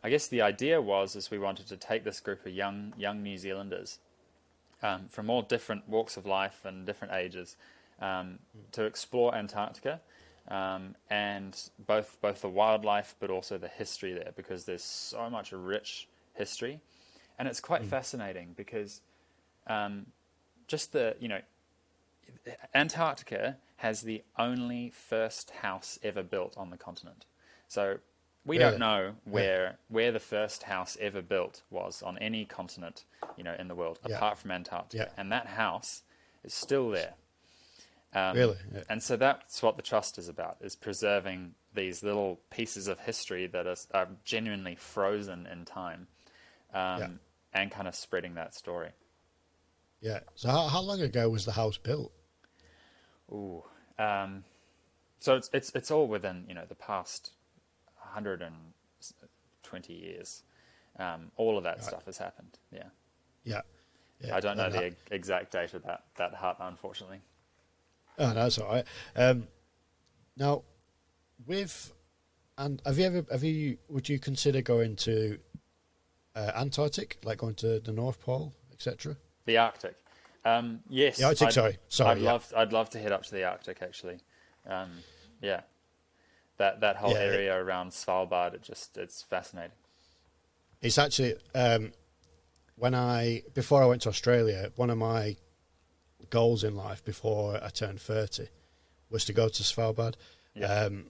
I 0.04 0.10
guess 0.10 0.28
the 0.28 0.42
idea 0.42 0.82
was, 0.82 1.16
is 1.16 1.32
we 1.32 1.40
wanted 1.40 1.68
to 1.68 1.78
take 1.78 2.04
this 2.04 2.20
group 2.20 2.46
of 2.46 2.54
young 2.54 2.94
young 2.98 3.24
New 3.24 3.38
Zealanders 3.38 4.00
um, 4.84 5.08
from 5.10 5.30
all 5.30 5.42
different 5.42 5.90
walks 5.90 6.18
of 6.18 6.26
life 6.26 6.62
and 6.64 6.86
different 6.86 7.14
ages 7.14 7.56
um, 8.00 8.40
to 8.74 8.84
explore 8.84 9.34
Antarctica 9.34 10.02
um, 10.48 10.96
and 11.10 11.70
both 11.88 12.18
both 12.22 12.42
the 12.42 12.50
wildlife 12.50 13.16
but 13.20 13.30
also 13.32 13.58
the 13.58 13.68
history 13.68 14.14
there 14.14 14.32
because 14.36 14.66
there's 14.66 14.84
so 14.84 15.30
much 15.30 15.52
rich 15.52 16.08
history 16.34 16.80
and 17.40 17.48
it's 17.48 17.60
quite 17.60 17.84
fascinating 17.86 18.54
because 18.56 19.02
um, 19.68 20.08
just 20.68 20.92
the 20.94 21.16
you 21.20 21.28
know 21.28 21.42
Antarctica 22.74 23.58
has 23.78 24.02
the 24.02 24.24
only 24.38 24.90
first 24.90 25.52
house 25.52 26.00
ever 26.04 26.24
built 26.24 26.56
on 26.58 26.70
the 26.70 26.78
continent 26.78 27.26
so 27.68 27.98
we 28.46 28.58
Really? 28.58 28.72
don't 28.72 28.80
know 28.80 29.16
where 29.26 29.78
where 29.90 30.12
the 30.12 30.20
first 30.20 30.64
house 30.64 30.98
ever 31.02 31.22
built 31.22 31.64
was 31.72 32.04
on 32.04 32.18
any 32.20 32.46
continent, 32.46 33.04
you 33.38 33.44
know, 33.44 33.56
in 33.58 33.68
the 33.68 33.76
world 33.76 34.00
Yeah. 34.06 34.18
apart 34.18 34.38
from 34.38 34.52
Antarctica, 34.52 35.06
Yeah. 35.10 35.14
and 35.18 35.32
that 35.32 35.48
house 35.48 36.04
is 36.44 36.54
still 36.54 36.92
there. 36.92 37.16
Um, 38.14 38.38
Really? 38.38 38.58
Yeah. 38.72 38.84
And 38.88 39.02
so 39.02 39.18
that's 39.18 39.62
what 39.64 39.78
the 39.78 39.82
trust 39.82 40.18
is 40.20 40.30
about: 40.30 40.58
is 40.62 40.76
preserving 40.76 41.56
these 41.74 42.04
little 42.04 42.40
pieces 42.52 42.88
of 42.88 43.00
history 43.00 43.48
that 43.48 43.66
are, 43.68 43.76
are 43.94 44.08
genuinely 44.24 44.76
frozen 44.76 45.48
in 45.48 45.66
time, 45.66 46.08
um, 46.74 47.02
Yeah. 47.02 47.08
and 47.54 47.72
kind 47.72 47.88
of 47.88 47.96
spreading 47.96 48.36
that 48.36 48.54
story. 48.54 48.92
Yeah. 50.06 50.20
So 50.36 50.50
how, 50.50 50.68
how 50.68 50.82
long 50.82 51.02
ago 51.02 51.28
was 51.30 51.46
the 51.46 51.54
house 51.54 51.78
built? 51.78 52.12
Ooh. 53.32 53.64
Um, 53.98 54.44
so 55.18 55.36
it's 55.36 55.50
it's 55.52 55.72
it's 55.74 55.90
all 55.90 56.08
within 56.08 56.46
you 56.48 56.54
know 56.54 56.66
the 56.70 56.76
past 56.76 57.32
120 57.96 59.94
years. 59.94 60.44
Um, 61.00 61.32
all 61.38 61.58
of 61.58 61.64
that 61.64 61.84
stuff 61.84 62.06
has 62.06 62.20
happened. 62.20 62.60
Yeah. 62.72 62.90
Yeah. 63.44 63.62
yeah. 64.22 64.36
I 64.36 64.40
don't 64.40 64.58
know 64.58 64.66
And 64.66 64.76
the 64.76 64.86
ex- 64.86 64.96
exact 65.10 65.52
date 65.52 65.74
of 65.74 65.82
that 65.86 66.04
that 66.18 66.36
hut, 66.36 66.58
unfortunately. 66.60 67.22
Oh, 68.20 68.28
no, 68.28 68.34
that's 68.36 68.60
all 68.60 68.68
right. 68.68 68.86
Um, 69.16 69.48
now, 70.38 70.62
with 71.48 71.94
and 72.60 72.80
have 72.86 73.00
you 73.00 73.06
ever 73.06 73.26
have 73.32 73.44
you 73.44 73.80
would 73.90 74.08
you 74.08 74.20
consider 74.20 74.62
going 74.62 74.98
to 74.98 75.40
uh, 76.36 76.52
Antarctic, 76.56 77.18
like 77.24 77.40
going 77.40 77.56
to 77.56 77.80
the 77.80 77.92
North 77.92 78.22
Pole, 78.22 78.54
etc.? 78.72 79.18
The 79.46 79.58
Arctic. 79.58 79.96
Um, 80.44 80.82
yes. 80.90 81.18
The 81.18 81.26
Arctic, 81.26 81.48
I'd, 81.48 81.54
sorry. 81.54 81.78
Sorry, 81.88 82.12
I'd 82.12 82.18
yeah. 82.22 82.32
love 82.32 82.54
I'd 82.56 82.74
love 82.74 82.90
to 82.92 83.00
head 83.00 83.12
up 83.12 83.24
to 83.24 83.32
the 83.32 83.44
Arctic 83.44 83.82
actually. 83.82 84.20
Um, 84.68 84.92
yeah. 85.42 85.62
That 86.58 86.82
that 86.82 86.98
whole 86.98 87.12
Yeah, 87.12 87.22
it- 87.24 87.34
area 87.34 87.56
around 87.56 87.92
Svalbard, 87.92 88.54
it 88.54 88.62
just 88.62 88.98
it's 88.98 89.22
fascinating. 89.22 89.72
It's 90.82 90.98
actually 90.98 91.36
um, 91.54 91.94
when 92.76 92.94
I 92.94 93.44
before 93.54 93.82
I 93.82 93.86
went 93.86 94.02
to 94.04 94.10
Australia, 94.10 94.72
one 94.76 94.90
of 94.90 94.98
my 94.98 95.36
goals 96.30 96.64
in 96.64 96.76
life 96.76 97.04
before 97.04 97.60
I 97.64 97.70
turned 97.70 98.00
thirty 98.02 98.48
was 99.10 99.26
to 99.26 99.34
go 99.34 99.48
to 99.50 99.64
Svalbard. 99.64 100.16
Yeah. 100.54 100.68
Um, 100.68 101.06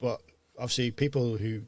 but 0.00 0.20
obviously, 0.58 0.90
people 0.90 1.36
who 1.36 1.62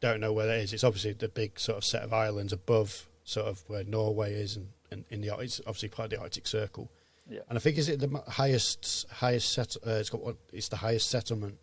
don't 0.00 0.20
know 0.20 0.32
where 0.32 0.46
that 0.46 0.58
is, 0.58 0.72
it's 0.72 0.84
obviously 0.84 1.12
the 1.12 1.28
big 1.28 1.58
sort 1.58 1.78
of 1.78 1.84
set 1.84 2.02
of 2.02 2.12
islands 2.12 2.52
above 2.52 3.08
sort 3.26 3.46
of 3.46 3.62
where 3.66 3.84
Norway 3.84 4.32
is, 4.32 4.56
and, 4.56 4.68
and 4.90 5.04
in 5.10 5.20
the 5.20 5.36
it's 5.38 5.60
obviously 5.66 5.90
part 5.90 6.06
of 6.06 6.18
the 6.18 6.22
Arctic 6.22 6.46
Circle. 6.46 6.90
Yeah. 7.28 7.40
And 7.48 7.58
I 7.58 7.60
think 7.60 7.76
is 7.76 7.88
it 7.90 8.00
the 8.00 8.22
highest 8.28 9.04
highest 9.10 9.52
set? 9.52 9.76
Uh, 9.86 9.90
it's 10.00 10.08
got 10.08 10.22
what? 10.22 10.36
It's 10.52 10.68
the 10.68 10.76
highest 10.76 11.10
settlement 11.10 11.58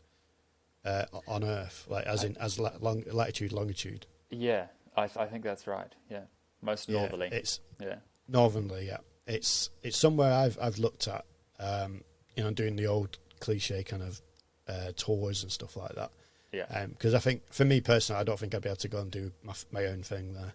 uh, 0.85 1.05
on 1.27 1.43
Earth, 1.43 1.87
like 1.89 2.05
as 2.05 2.23
in 2.23 2.37
as 2.37 2.59
la- 2.59 2.73
long, 2.79 3.03
latitude 3.11 3.51
longitude. 3.53 4.05
Yeah. 4.29 4.67
I 4.95 5.07
th- 5.07 5.17
I 5.17 5.25
think 5.25 5.43
that's 5.43 5.65
right. 5.65 5.91
Yeah. 6.09 6.25
Most 6.61 6.87
Yeah, 6.87 6.99
northerly. 6.99 7.29
it's 7.31 7.61
yeah. 7.81 7.95
northernly. 8.27 8.87
Yeah, 8.87 8.97
it's 9.25 9.69
it's 9.81 9.97
somewhere 9.97 10.31
I've 10.31 10.57
I've 10.61 10.77
looked 10.77 11.07
at. 11.07 11.25
Um, 11.59 12.03
you 12.35 12.43
know, 12.43 12.51
doing 12.51 12.75
the 12.75 12.87
old 12.87 13.19
cliche 13.39 13.83
kind 13.83 14.01
of 14.01 14.21
uh, 14.67 14.91
tours 14.97 15.43
and 15.43 15.51
stuff 15.51 15.77
like 15.77 15.95
that. 15.95 16.11
Yeah. 16.51 16.85
Because 16.87 17.13
I 17.13 17.19
think, 17.19 17.41
for 17.51 17.63
me 17.65 17.79
personally, 17.81 18.19
I 18.19 18.23
don't 18.23 18.39
think 18.39 18.53
I'd 18.53 18.61
be 18.61 18.69
able 18.69 18.77
to 18.77 18.87
go 18.87 18.99
and 18.99 19.11
do 19.11 19.31
my, 19.43 19.53
my 19.71 19.85
own 19.85 20.03
thing 20.03 20.33
there. 20.33 20.53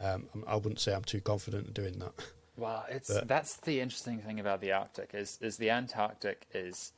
Um, 0.00 0.28
I'm- 0.46 0.62
wouldn't 0.62 0.80
say 0.80 0.94
I'm 0.94 1.04
too 1.04 1.20
confident 1.20 1.66
in 1.68 1.72
doing 1.72 1.98
that. 2.00 2.12
Well, 2.56 2.86
it's 2.88 3.12
But- 3.12 3.28
that's 3.28 3.56
the 3.56 3.80
interesting 3.80 4.20
thing 4.20 4.40
about 4.40 4.60
the 4.60 4.72
Arctic 4.72 5.14
is 5.14 5.38
is 5.42 5.56
the 5.58 5.70
Antarctic 5.70 6.46
is, 6.54 6.92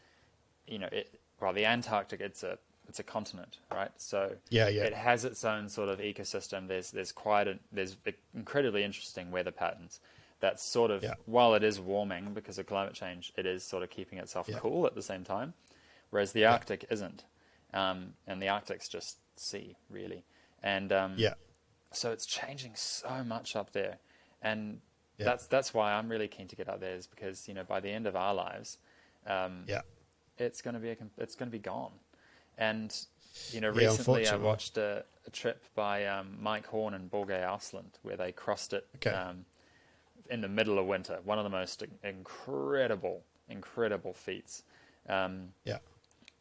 you 0.67 0.79
know, 0.79 0.89
it 0.93 1.21
well 1.41 1.53
the 1.53 1.65
Antarctic 1.67 2.21
it's 2.21 2.43
a 2.43 2.59
it's 2.89 2.99
a 2.99 3.03
continent, 3.03 3.59
right? 3.71 3.91
So 4.01 4.37
Yeah, 4.51 4.69
yeah. 4.69 4.85
it 4.85 4.95
has 4.95 5.25
its 5.25 5.45
own 5.45 5.69
sort 5.69 5.89
of 5.91 5.99
ecosystem. 5.99 6.69
There's 6.69 6.91
there's 6.93 7.13
quite 7.13 7.49
a, 7.49 7.59
there's 7.73 7.97
incredibly 8.35 8.83
interesting 8.85 9.31
weather 9.31 9.51
patterns. 9.53 10.01
That's 10.41 10.63
sort 10.63 10.91
of 10.93 11.03
Yeah. 11.03 11.15
while 11.27 11.55
it 11.55 11.65
is 11.65 11.81
warming 11.81 12.33
because 12.35 12.59
of 12.59 12.67
climate 12.67 12.95
change, 12.95 13.33
it 13.37 13.45
is 13.45 13.65
sort 13.65 13.83
of 13.83 13.91
keeping 13.91 14.19
itself 14.19 14.49
Yeah. 14.49 14.59
cool 14.61 14.87
at 14.87 14.95
the 14.95 15.03
same 15.03 15.25
time, 15.25 15.55
whereas 16.11 16.33
the 16.33 16.45
Arctic 16.47 16.85
isn't, 16.91 17.25
um, 17.75 18.15
and 18.27 18.41
the 18.41 18.49
Arctic's 18.49 18.89
just 18.89 19.19
sea 19.37 19.77
really, 19.91 20.25
and 20.63 20.93
um, 20.93 21.15
yeah, 21.19 21.35
so 21.93 22.13
it's 22.13 22.27
changing 22.27 22.73
so 22.75 23.23
much 23.25 23.57
up 23.57 23.73
there, 23.73 23.99
and 24.43 24.81
Yeah. 25.19 25.27
that's 25.27 25.47
that's 25.47 25.75
why 25.75 25.93
I'm 25.93 26.09
really 26.09 26.29
keen 26.29 26.49
to 26.49 26.57
get 26.57 26.69
up 26.69 26.81
there 26.81 26.95
is 26.95 27.07
because 27.07 27.49
you 27.49 27.55
know 27.55 27.65
by 27.65 27.81
the 27.81 27.91
end 27.91 28.07
of 28.07 28.17
our 28.17 28.35
lives, 28.35 28.79
um, 29.27 29.65
yeah, 29.67 29.81
it's 30.39 30.63
going 30.63 30.75
to 30.75 30.81
be 30.81 30.91
a, 30.91 30.97
it's 31.19 31.35
going 31.35 31.49
to 31.51 31.53
be 31.53 31.59
gone, 31.59 31.93
and 32.57 32.95
you 33.53 33.61
know 33.61 33.69
Yeah, 33.69 33.77
recently 33.77 34.29
I 34.29 34.37
watched 34.37 34.77
a, 34.77 35.05
a 35.27 35.31
trip 35.31 35.65
by 35.75 36.07
um, 36.07 36.37
Mike 36.41 36.67
Horn 36.67 36.95
and 36.95 37.11
Borge 37.11 37.31
Ousland 37.43 37.99
where 38.03 38.17
they 38.17 38.33
crossed 38.33 38.73
it 38.73 38.87
Okay. 38.97 39.17
um, 39.17 39.45
in 40.31 40.41
the 40.41 40.49
middle 40.49 40.79
of 40.79 40.87
winter. 40.87 41.19
One 41.25 41.39
of 41.39 41.45
the 41.45 41.51
most 41.51 41.83
incredible, 42.05 43.23
incredible 43.49 44.13
feats. 44.13 44.63
Um, 45.09 45.49
Yeah. 45.65 45.79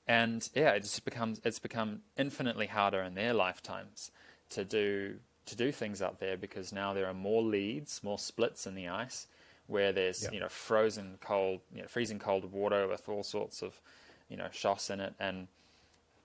and 0.08 0.50
yeah, 0.54 0.72
it 0.72 0.82
just 0.82 1.04
becomes 1.06 1.42
it's 1.44 1.60
become 1.60 2.02
infinitely 2.18 2.68
harder 2.68 3.02
in 3.02 3.16
their 3.16 3.34
lifetimes 3.34 4.12
to 4.50 4.64
do 4.64 5.16
to 5.48 5.56
do 5.56 5.72
things 5.72 6.02
up 6.02 6.20
there 6.20 6.38
because 6.38 6.72
now 6.72 6.94
there 6.94 7.08
are 7.08 7.14
more 7.14 7.42
leads, 7.42 8.04
more 8.04 8.20
splits 8.20 8.68
in 8.68 8.76
the 8.76 8.88
ice, 8.88 9.28
where 9.68 9.92
there's 9.92 10.24
Yeah. 10.24 10.32
you 10.32 10.40
know 10.40 10.50
frozen 10.50 11.18
cold, 11.22 11.62
you 11.74 11.82
know 11.82 11.88
freezing 11.88 12.20
cold 12.20 12.52
water 12.52 12.88
with 12.88 13.08
all 13.10 13.24
sorts 13.24 13.62
of 13.62 13.82
you 14.30 14.38
know 14.38 14.50
shoss 14.52 14.90
in 14.90 15.00
it, 15.00 15.14
and 15.20 15.48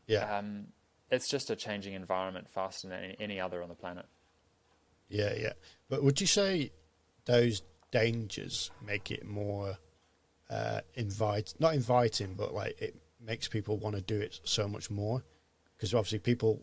Yeah. 0.07 0.39
um, 0.39 0.73
it's 1.11 1.29
just 1.29 1.51
a 1.51 1.57
changing 1.57 1.95
environment 1.95 2.49
faster 2.49 2.89
than 2.89 3.03
any, 3.05 3.17
any 3.19 3.41
other 3.41 3.63
on 3.63 3.69
the 3.69 3.75
planet. 3.75 4.07
Yeah, 5.09 5.35
yeah. 5.35 5.53
But 5.89 6.03
would 6.03 6.21
you 6.21 6.27
say 6.27 6.73
those 7.27 7.63
dangers 7.91 8.71
make 8.81 9.11
it 9.11 9.25
more 9.27 9.79
uh, 10.49 10.81
invite, 10.95 11.55
not 11.59 11.75
inviting, 11.75 12.35
but 12.35 12.55
like 12.55 12.81
it 12.81 12.97
makes 13.21 13.47
people 13.49 13.77
want 13.77 13.95
to 13.97 14.03
do 14.03 14.21
it 14.21 14.41
so 14.45 14.67
much 14.69 14.91
more? 14.91 15.23
Because 15.77 15.95
obviously 15.95 16.19
people 16.19 16.63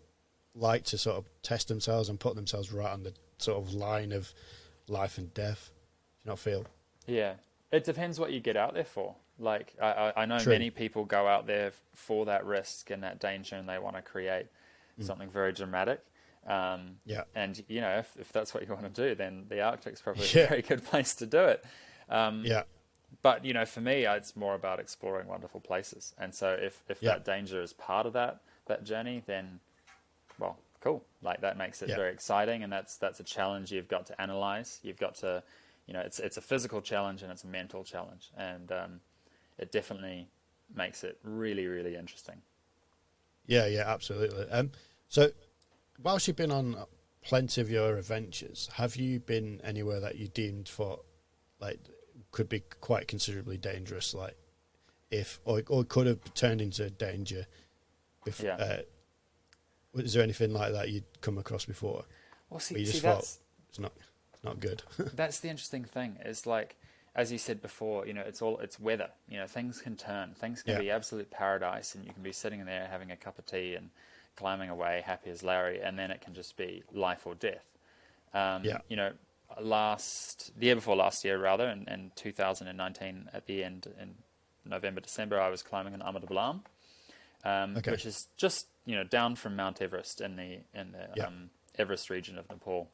like 0.60 0.84
to 0.86 0.98
sort 0.98 1.18
of 1.18 1.26
test 1.42 1.68
themselves 1.68 2.10
and 2.10 2.20
put 2.20 2.36
themselves 2.36 2.72
right 2.72 2.92
on 2.92 3.04
the 3.04 3.14
sort 3.38 3.58
of 3.58 3.74
line 3.74 4.12
of 4.12 4.34
life 4.88 5.18
and 5.18 5.34
death. 5.34 5.72
Do 6.20 6.26
you 6.26 6.30
not 6.32 6.40
feel? 6.40 6.66
Yeah, 7.08 7.34
it 7.72 7.84
depends 7.84 8.20
what 8.20 8.32
you 8.32 8.40
get 8.40 8.58
out 8.58 8.74
there 8.74 8.84
for. 8.84 9.16
Like 9.40 9.74
I, 9.82 9.88
I, 9.88 10.22
I 10.24 10.26
know 10.26 10.40
True. 10.40 10.54
many 10.54 10.70
people 10.70 11.06
go 11.06 11.28
out 11.28 11.48
there 11.48 11.72
for 11.96 12.26
that 12.26 12.46
risk 12.46 12.90
and 12.90 13.04
that 13.04 13.20
danger, 13.20 13.56
and 13.56 13.68
they 13.70 13.80
want 13.80 13.96
to 13.96 14.02
create 14.02 14.48
something 15.00 15.30
very 15.30 15.54
dramatic. 15.54 16.02
Um, 16.46 16.98
Yeah. 17.06 17.24
and 17.36 17.64
you 17.70 17.80
know, 17.80 18.00
if, 18.00 18.12
if 18.20 18.34
that's 18.34 18.54
what 18.54 18.68
you 18.68 18.74
want 18.74 18.94
to 18.94 19.10
do, 19.10 19.16
then 19.16 19.46
the 19.48 19.62
Arctic's 19.62 20.02
probably 20.02 20.28
Yeah. 20.34 20.44
a 20.44 20.48
very 20.48 20.62
good 20.62 20.84
place 20.84 21.16
to 21.16 21.26
do 21.26 21.40
it. 21.46 21.64
Um, 22.10 22.44
Yeah. 22.46 22.64
but 23.22 23.46
you 23.46 23.54
know, 23.54 23.66
for 23.66 23.80
me, 23.80 24.06
it's 24.06 24.36
more 24.36 24.56
about 24.56 24.80
exploring 24.82 25.28
wonderful 25.28 25.62
places. 25.62 26.14
And 26.18 26.36
so, 26.36 26.52
if 26.60 26.84
if 26.90 27.02
Yeah. 27.02 27.12
that 27.12 27.24
danger 27.24 27.62
is 27.62 27.72
part 27.72 28.06
of 28.06 28.12
that 28.14 28.42
that 28.66 28.84
journey, 28.84 29.24
then 29.26 29.62
well, 30.40 30.58
cool. 30.82 31.04
Like 31.22 31.42
that 31.42 31.58
makes 31.58 31.82
it 31.82 31.90
Yeah. 31.90 31.96
very 31.96 32.12
exciting, 32.14 32.64
and 32.64 32.72
that's 32.72 32.98
that's 32.98 33.20
a 33.20 33.24
challenge 33.24 33.72
you've 33.72 33.88
got 33.88 34.06
to 34.08 34.22
analyze. 34.22 34.80
You've 34.84 35.00
got 35.00 35.16
to, 35.16 35.44
you 35.88 35.94
know, 35.94 36.00
it's 36.02 36.20
it's 36.20 36.38
a 36.38 36.42
physical 36.42 36.82
challenge 36.82 37.22
and 37.22 37.32
it's 37.32 37.44
a 37.44 37.48
mental 37.48 37.84
challenge, 37.84 38.32
and 38.38 38.72
um, 38.72 39.00
it 39.58 39.72
definitely 39.72 40.28
makes 40.74 41.04
it 41.04 41.20
really 41.24 41.68
really 41.68 41.96
interesting. 41.96 42.42
Yeah, 43.46 43.66
yeah, 43.66 43.84
absolutely. 43.92 44.48
Um, 44.50 44.72
so, 45.08 45.32
whilst 46.02 46.28
you've 46.28 46.38
been 46.38 46.52
on 46.52 46.86
plenty 47.24 47.62
of 47.62 47.70
your 47.70 47.98
adventures, 47.98 48.70
have 48.74 48.96
you 48.96 49.20
been 49.20 49.60
anywhere 49.64 50.00
that 50.00 50.16
you 50.18 50.28
deemed 50.28 50.70
for, 50.70 51.00
like, 51.60 51.80
could 52.32 52.48
be 52.48 52.62
quite 52.80 53.08
considerably 53.08 53.58
dangerous, 53.58 54.14
like, 54.14 54.38
if 55.10 55.40
or 55.46 55.64
or 55.68 55.84
could 55.84 56.06
have 56.06 56.34
turned 56.36 56.62
into 56.62 56.90
danger? 56.92 57.48
Yeah. 58.40 58.56
Uh, 58.56 58.78
is 59.96 60.14
there 60.14 60.24
anything 60.24 60.54
like 60.54 60.72
that 60.74 60.90
you'd 60.90 61.06
come 61.22 61.38
across 61.38 61.66
before? 61.66 62.06
Well, 62.50 62.62
But 62.70 62.80
you 62.80 62.86
see, 62.86 62.86
see 62.86 62.92
just 62.92 63.04
thought- 63.04 63.16
that's 63.16 63.40
It's 63.70 63.80
not, 63.80 63.92
it's 64.34 64.44
not 64.44 64.60
good. 64.60 64.84
that's 65.16 65.40
the 65.40 65.50
interesting 65.50 65.84
thing 65.84 66.18
is 66.26 66.46
like 66.48 66.76
as 67.16 67.32
you 67.32 67.38
said 67.38 67.62
before 67.62 68.06
you 68.08 68.14
know 68.14 68.22
it's 68.22 68.42
all 68.42 68.60
it's 68.60 68.80
weather 68.80 69.10
you 69.28 69.38
know 69.38 69.48
things 69.48 69.82
can 69.82 69.96
turn 69.96 70.34
things 70.36 70.62
can 70.64 70.74
Yeah. 70.74 70.80
be 70.80 70.92
absolute 70.92 71.30
paradise 71.32 71.96
and 71.96 72.06
you 72.06 72.14
can 72.14 72.22
be 72.24 72.32
sitting 72.32 72.64
there 72.66 72.88
having 72.90 73.12
a 73.12 73.18
cup 73.18 73.38
of 73.40 73.46
tea 73.48 73.74
and 73.76 73.90
climbing 74.36 74.70
away 74.70 75.02
happy 75.06 75.30
as 75.32 75.42
larry 75.44 75.82
and 75.82 75.98
then 76.00 76.12
it 76.12 76.22
can 76.22 76.34
just 76.36 76.56
be 76.56 76.84
life 76.94 77.26
or 77.26 77.34
death 77.36 77.66
um, 78.34 78.64
Yeah. 78.64 78.78
you 78.88 78.96
know 78.96 79.12
last 79.60 80.52
the 80.60 80.68
year 80.68 80.76
before 80.76 80.96
last 80.96 81.26
year 81.26 81.38
rather 81.40 81.68
in, 81.68 81.88
in 81.88 82.12
2019 82.16 83.30
at 83.34 83.46
the 83.48 83.64
end 83.64 83.88
in 84.00 84.16
november 84.66 85.02
december 85.02 85.40
i 85.42 85.50
was 85.50 85.62
climbing 85.64 85.94
an 85.96 86.02
Ama 86.04 86.20
Dablam, 86.22 86.62
um, 87.44 87.78
Okay. 87.78 87.92
which 87.92 88.06
is 88.06 88.28
just 88.38 88.68
you 88.86 88.96
know 88.96 89.04
down 89.04 89.36
from 89.36 89.56
mount 89.56 89.82
everest 89.82 90.22
in 90.22 90.36
the 90.36 90.60
in 90.74 90.92
the 90.92 91.08
Yeah. 91.16 91.26
um, 91.28 91.50
everest 91.78 92.10
region 92.10 92.38
of 92.38 92.50
nepal 92.50 92.90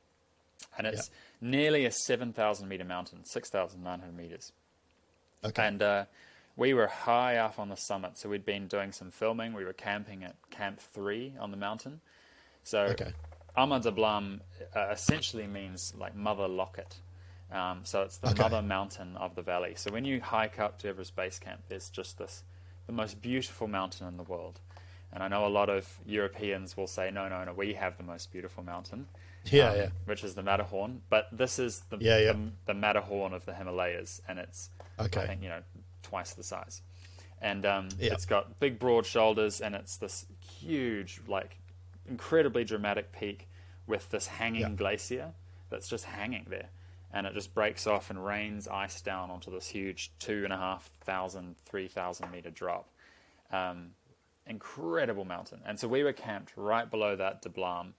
and 0.77 0.87
it's 0.87 1.09
nearly 1.41 1.85
a 1.85 1.91
7,000 1.91 2.67
meter 2.67 2.83
mountain, 2.85 3.23
6,900 3.25 4.15
meters. 4.15 4.51
Okay. 5.43 5.65
And 5.67 5.81
uh, 5.81 6.05
we 6.55 6.73
were 6.73 6.87
high 6.87 7.37
up 7.37 7.59
on 7.59 7.69
the 7.69 7.75
summit, 7.75 8.17
so 8.17 8.29
we'd 8.29 8.45
been 8.45 8.67
doing 8.67 8.91
some 8.91 9.11
filming. 9.11 9.53
We 9.53 9.63
were 9.65 9.73
camping 9.73 10.23
at 10.23 10.35
Camp 10.51 10.79
3 10.79 11.35
on 11.39 11.51
the 11.51 11.57
mountain. 11.57 12.01
So 12.63 12.79
Okay. 12.87 13.13
Ama 13.57 13.79
Dablam 13.79 14.41
uh, 14.75 14.87
essentially 14.91 15.47
means 15.47 15.93
like 15.97 16.15
Mother 16.15 16.47
Locket. 16.47 16.95
Um, 17.51 17.81
so 17.83 18.01
it's 18.01 18.17
the 18.17 18.31
Okay. 18.31 18.41
mother 18.43 18.61
mountain 18.61 19.15
of 19.17 19.35
the 19.35 19.41
valley. 19.41 19.73
So 19.75 19.91
when 19.91 20.03
you 20.03 20.19
hike 20.21 20.59
up 20.59 20.79
to 20.79 20.87
Everest 20.89 21.15
Base 21.15 21.37
Camp, 21.39 21.61
there's 21.69 21.89
just 21.89 22.17
this, 22.17 22.43
the 22.87 22.93
most 22.93 23.21
beautiful 23.21 23.67
mountain 23.67 24.07
in 24.07 24.17
the 24.17 24.23
world. 24.23 24.59
And 25.11 25.23
I 25.23 25.27
know 25.27 25.45
a 25.45 25.49
lot 25.49 25.69
of 25.69 25.99
Europeans 26.05 26.75
will 26.75 26.87
say, 26.87 27.09
no, 27.11 27.29
no, 27.29 27.43
no, 27.43 27.53
we 27.53 27.73
have 27.73 27.97
the 27.97 28.03
most 28.03 28.31
beautiful 28.31 28.63
mountain 28.63 29.07
Yeah, 29.45 29.69
um, 29.69 29.77
yeah. 29.77 29.89
which 30.05 30.23
is 30.23 30.35
the 30.35 30.43
Matterhorn. 30.43 31.01
But 31.09 31.29
this 31.31 31.57
is 31.59 31.81
the, 31.89 31.97
Yeah, 31.99 32.17
yeah. 32.19 32.33
the 32.33 32.51
the 32.65 32.73
Matterhorn 32.73 33.33
of 33.33 33.45
the 33.45 33.53
Himalayas, 33.53 34.21
and 34.27 34.39
it's 34.39 34.69
Okay. 34.99 35.21
I 35.21 35.27
think 35.27 35.41
you 35.43 35.49
know 35.49 35.61
twice 36.03 36.33
the 36.33 36.43
size, 36.43 36.81
and 37.41 37.65
um, 37.65 37.89
Yeah. 37.99 38.13
it's 38.13 38.25
got 38.25 38.59
big 38.59 38.77
broad 38.79 39.05
shoulders, 39.05 39.61
and 39.61 39.73
it's 39.75 39.97
this 39.97 40.25
huge, 40.59 41.21
like 41.27 41.57
incredibly 42.07 42.63
dramatic 42.63 43.11
peak 43.11 43.47
with 43.87 44.09
this 44.09 44.27
hanging 44.27 44.75
glacier 44.75 45.33
that's 45.69 45.87
just 45.87 46.05
hanging 46.05 46.45
there, 46.49 46.69
and 47.15 47.25
it 47.25 47.33
just 47.33 47.53
breaks 47.53 47.87
off 47.87 48.09
and 48.09 48.23
rains 48.23 48.67
ice 48.67 49.01
down 49.01 49.31
onto 49.31 49.49
this 49.49 49.67
huge 49.67 50.11
two 50.19 50.43
and 50.43 50.51
a 50.53 50.57
half 50.57 50.91
thousand, 51.05 51.55
three 51.65 51.87
thousand 51.87 52.29
meter 52.31 52.51
drop. 52.51 52.89
Um, 53.51 53.91
incredible 54.45 55.25
mountain, 55.25 55.61
and 55.65 55.79
so 55.79 55.87
we 55.87 56.03
were 56.03 56.13
camped 56.13 56.51
right 56.55 56.91
below 56.91 57.15
that 57.15 57.41
Dablam. 57.41 57.93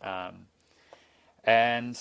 Um, 0.00 0.46
and 1.44 2.00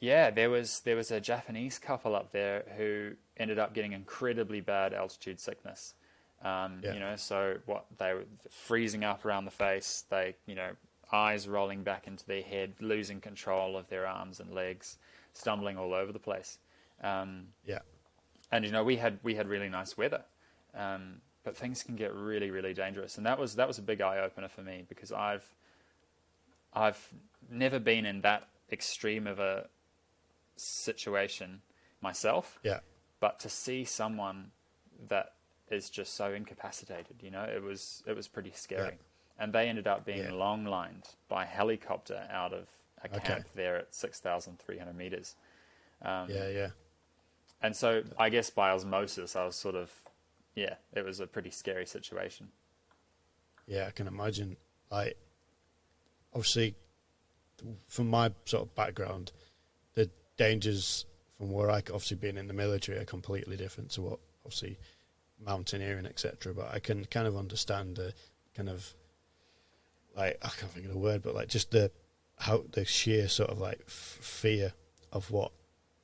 yeah, 0.00 0.30
there 0.30 0.50
was 0.50 0.80
there 0.80 0.96
was 0.96 1.10
a 1.10 1.20
Japanese 1.20 1.78
couple 1.78 2.16
up 2.16 2.32
there 2.32 2.64
who 2.76 3.12
ended 3.36 3.58
up 3.58 3.74
getting 3.74 3.92
incredibly 3.92 4.60
bad 4.62 4.94
altitude 4.94 5.38
sickness. 5.38 5.94
Um, 6.42 6.80
Yeah. 6.82 6.94
You 6.94 7.00
know, 7.00 7.16
so 7.16 7.58
what 7.66 7.84
they 7.98 8.14
were 8.14 8.24
freezing 8.50 9.04
up 9.04 9.24
around 9.24 9.44
the 9.44 9.50
face. 9.50 10.04
They, 10.08 10.34
you 10.46 10.54
know, 10.54 10.70
eyes 11.12 11.46
rolling 11.46 11.82
back 11.82 12.06
into 12.06 12.26
their 12.26 12.42
head, 12.42 12.74
losing 12.80 13.20
control 13.20 13.76
of 13.76 13.88
their 13.88 14.06
arms 14.06 14.40
and 14.40 14.52
legs, 14.54 14.96
stumbling 15.36 15.76
all 15.78 15.92
over 15.94 16.12
the 16.12 16.18
place. 16.18 16.58
Um, 17.02 17.48
Yeah. 17.64 17.80
and 18.50 18.64
you 18.64 18.70
know, 18.72 18.84
we 18.84 18.96
had 18.96 19.18
we 19.22 19.34
had 19.34 19.48
really 19.48 19.68
nice 19.68 19.96
weather, 19.96 20.24
um, 20.74 21.20
but 21.44 21.56
things 21.56 21.82
can 21.82 21.96
get 21.96 22.14
really 22.14 22.50
really 22.50 22.74
dangerous. 22.74 23.16
And 23.16 23.26
that 23.26 23.38
was 23.38 23.54
that 23.56 23.68
was 23.68 23.78
a 23.78 23.82
big 23.82 24.00
eye 24.00 24.18
opener 24.18 24.48
for 24.48 24.62
me 24.62 24.84
because 24.88 25.12
I've 25.12 25.54
I've 26.72 27.08
never 27.50 27.78
been 27.78 28.06
in 28.06 28.20
that 28.22 28.48
extreme 28.70 29.26
of 29.26 29.38
a 29.38 29.68
situation 30.56 31.62
myself, 32.00 32.58
Yeah. 32.62 32.80
but 33.20 33.38
to 33.40 33.48
see 33.48 33.84
someone 33.84 34.52
that 35.08 35.34
is 35.70 35.90
just 35.90 36.14
so 36.14 36.32
incapacitated, 36.32 37.22
you 37.22 37.30
know, 37.30 37.44
it 37.44 37.62
was 37.62 38.02
it 38.06 38.14
was 38.14 38.28
pretty 38.28 38.52
scary. 38.52 38.98
And 39.38 39.52
they 39.52 39.68
ended 39.68 39.86
up 39.86 40.06
being 40.06 40.24
Yeah. 40.24 40.32
long 40.32 40.64
lined 40.64 41.14
by 41.28 41.44
helicopter 41.44 42.26
out 42.30 42.54
of 42.54 42.68
a 43.02 43.16
Okay. 43.16 43.20
camp 43.20 43.46
there 43.54 43.76
at 43.76 43.94
six 43.94 44.20
thousand 44.20 44.58
three 44.58 44.78
hundred 44.78 44.96
meters. 44.96 45.36
Um, 46.02 46.28
Yeah, 46.30 46.48
yeah. 46.48 46.70
And 47.62 47.74
so 47.74 48.02
I 48.18 48.28
guess 48.28 48.50
by 48.50 48.70
osmosis, 48.70 49.34
I 49.34 49.44
was 49.46 49.56
sort 49.56 49.74
of, 49.74 49.90
yeah, 50.54 50.74
it 50.92 51.04
was 51.04 51.20
a 51.20 51.26
pretty 51.26 51.50
scary 51.50 51.86
situation. 51.86 52.48
Yeah, 53.66 53.86
I 53.86 53.90
can 53.90 54.06
imagine. 54.06 54.56
Like, 54.90 55.16
obviously, 56.32 56.74
from 57.88 58.08
my 58.08 58.32
sort 58.44 58.62
of 58.64 58.74
background, 58.74 59.32
the 59.94 60.10
dangers 60.36 61.06
from 61.36 61.50
where 61.50 61.70
I 61.70 61.78
obviously 61.78 62.16
being 62.18 62.36
in 62.36 62.46
the 62.46 62.54
military 62.54 62.98
are 62.98 63.04
completely 63.04 63.56
different 63.56 63.90
to 63.92 64.02
what 64.02 64.18
obviously 64.44 64.78
mountaineering, 65.44 66.06
etc. 66.06 66.54
But 66.54 66.72
I 66.72 66.78
can 66.78 67.04
kind 67.06 67.26
of 67.26 67.36
understand 67.36 67.96
the 67.96 68.12
kind 68.54 68.68
of 68.68 68.94
like 70.14 70.38
I 70.42 70.48
can't 70.48 70.70
think 70.72 70.86
of 70.86 70.92
the 70.92 70.98
word, 70.98 71.22
but 71.22 71.34
like 71.34 71.48
just 71.48 71.70
the 71.70 71.90
how 72.38 72.64
the 72.72 72.84
sheer 72.84 73.28
sort 73.28 73.50
of 73.50 73.58
like 73.58 73.80
f- 73.86 74.18
fear 74.20 74.72
of 75.12 75.30
what 75.30 75.52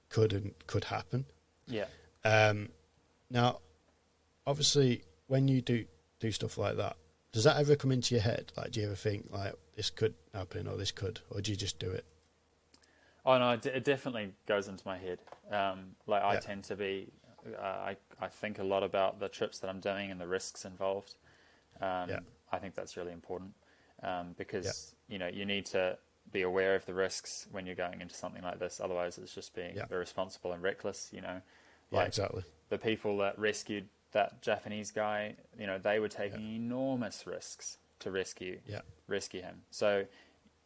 could 0.09 0.33
and 0.33 0.55
could 0.67 0.85
happen. 0.85 1.27
Yeah. 1.67 1.87
Um, 2.25 2.71
now, 3.31 3.61
obviously, 4.47 5.03
when 5.27 5.49
you 5.49 5.61
do 5.61 5.85
do 6.21 6.31
stuff 6.31 6.57
like 6.59 6.77
that, 6.77 6.97
does 7.33 7.45
that 7.45 7.57
ever 7.57 7.77
come 7.77 7.93
into 7.93 8.15
your 8.15 8.23
head? 8.23 8.53
Like, 8.57 8.73
do 8.73 8.81
you 8.81 8.87
ever 8.87 8.95
think 8.95 9.27
like 9.31 9.55
this 9.77 9.91
could 9.91 10.15
happen 10.35 10.69
or 10.69 10.77
this 10.77 10.93
could, 10.93 11.21
or 11.31 11.41
do 11.41 11.51
you 11.51 11.57
just 11.57 11.79
do 11.79 11.91
it? 11.91 12.05
Oh 13.25 13.39
no, 13.39 13.51
it, 13.53 13.65
it 13.67 13.85
definitely 13.85 14.33
goes 14.47 14.69
into 14.69 14.87
my 14.87 14.99
head. 14.99 15.21
Um, 15.51 15.95
like 16.07 16.23
I 16.23 16.35
Yeah. 16.35 16.41
tend 16.41 16.65
to 16.65 16.77
be, 16.77 17.09
uh, 17.59 17.63
I 17.63 17.97
I 18.21 18.29
think 18.29 18.59
a 18.59 18.65
lot 18.65 18.83
about 18.83 19.21
the 19.21 19.29
trips 19.29 19.59
that 19.61 19.69
I'm 19.71 19.81
doing 19.81 20.11
and 20.11 20.21
the 20.21 20.27
risks 20.29 20.65
involved. 20.65 21.15
Um, 21.81 22.11
Yeah. 22.11 22.21
I 22.51 22.59
think 22.59 22.75
that's 22.75 22.97
really 22.97 23.13
important 23.13 23.55
um, 24.03 24.35
because 24.37 24.95
you 25.09 25.19
know 25.19 25.29
you 25.29 25.45
need 25.47 25.67
to 25.67 25.97
be 26.31 26.43
aware 26.43 26.75
of 26.75 26.87
the 26.87 26.95
risks 26.95 27.47
when 27.51 27.67
you're 27.67 27.75
going 27.75 28.01
into 28.01 28.15
something 28.15 28.43
like 28.43 28.59
this. 28.59 28.81
Otherwise, 28.83 29.19
it's 29.19 29.35
just 29.35 29.55
being 29.55 29.77
Yeah. 29.77 29.85
irresponsible 29.91 30.53
and 30.53 30.63
reckless. 30.63 31.11
You 31.13 31.21
know, 31.21 31.43
Yeah, 31.91 32.05
exactly. 32.05 32.45
the 32.69 32.79
people 32.79 33.17
that 33.19 33.39
rescued 33.39 33.89
that 34.13 34.41
Japanese 34.43 34.91
guy, 34.91 35.37
you 35.59 35.67
know, 35.67 35.79
they 35.79 35.99
were 35.99 36.09
taking 36.09 36.55
enormous 36.55 37.27
risks 37.27 37.79
to 38.01 38.11
rescue 38.11 38.61
Yeah. 38.67 38.83
rescue 39.07 39.43
him. 39.43 39.63
So 39.71 40.07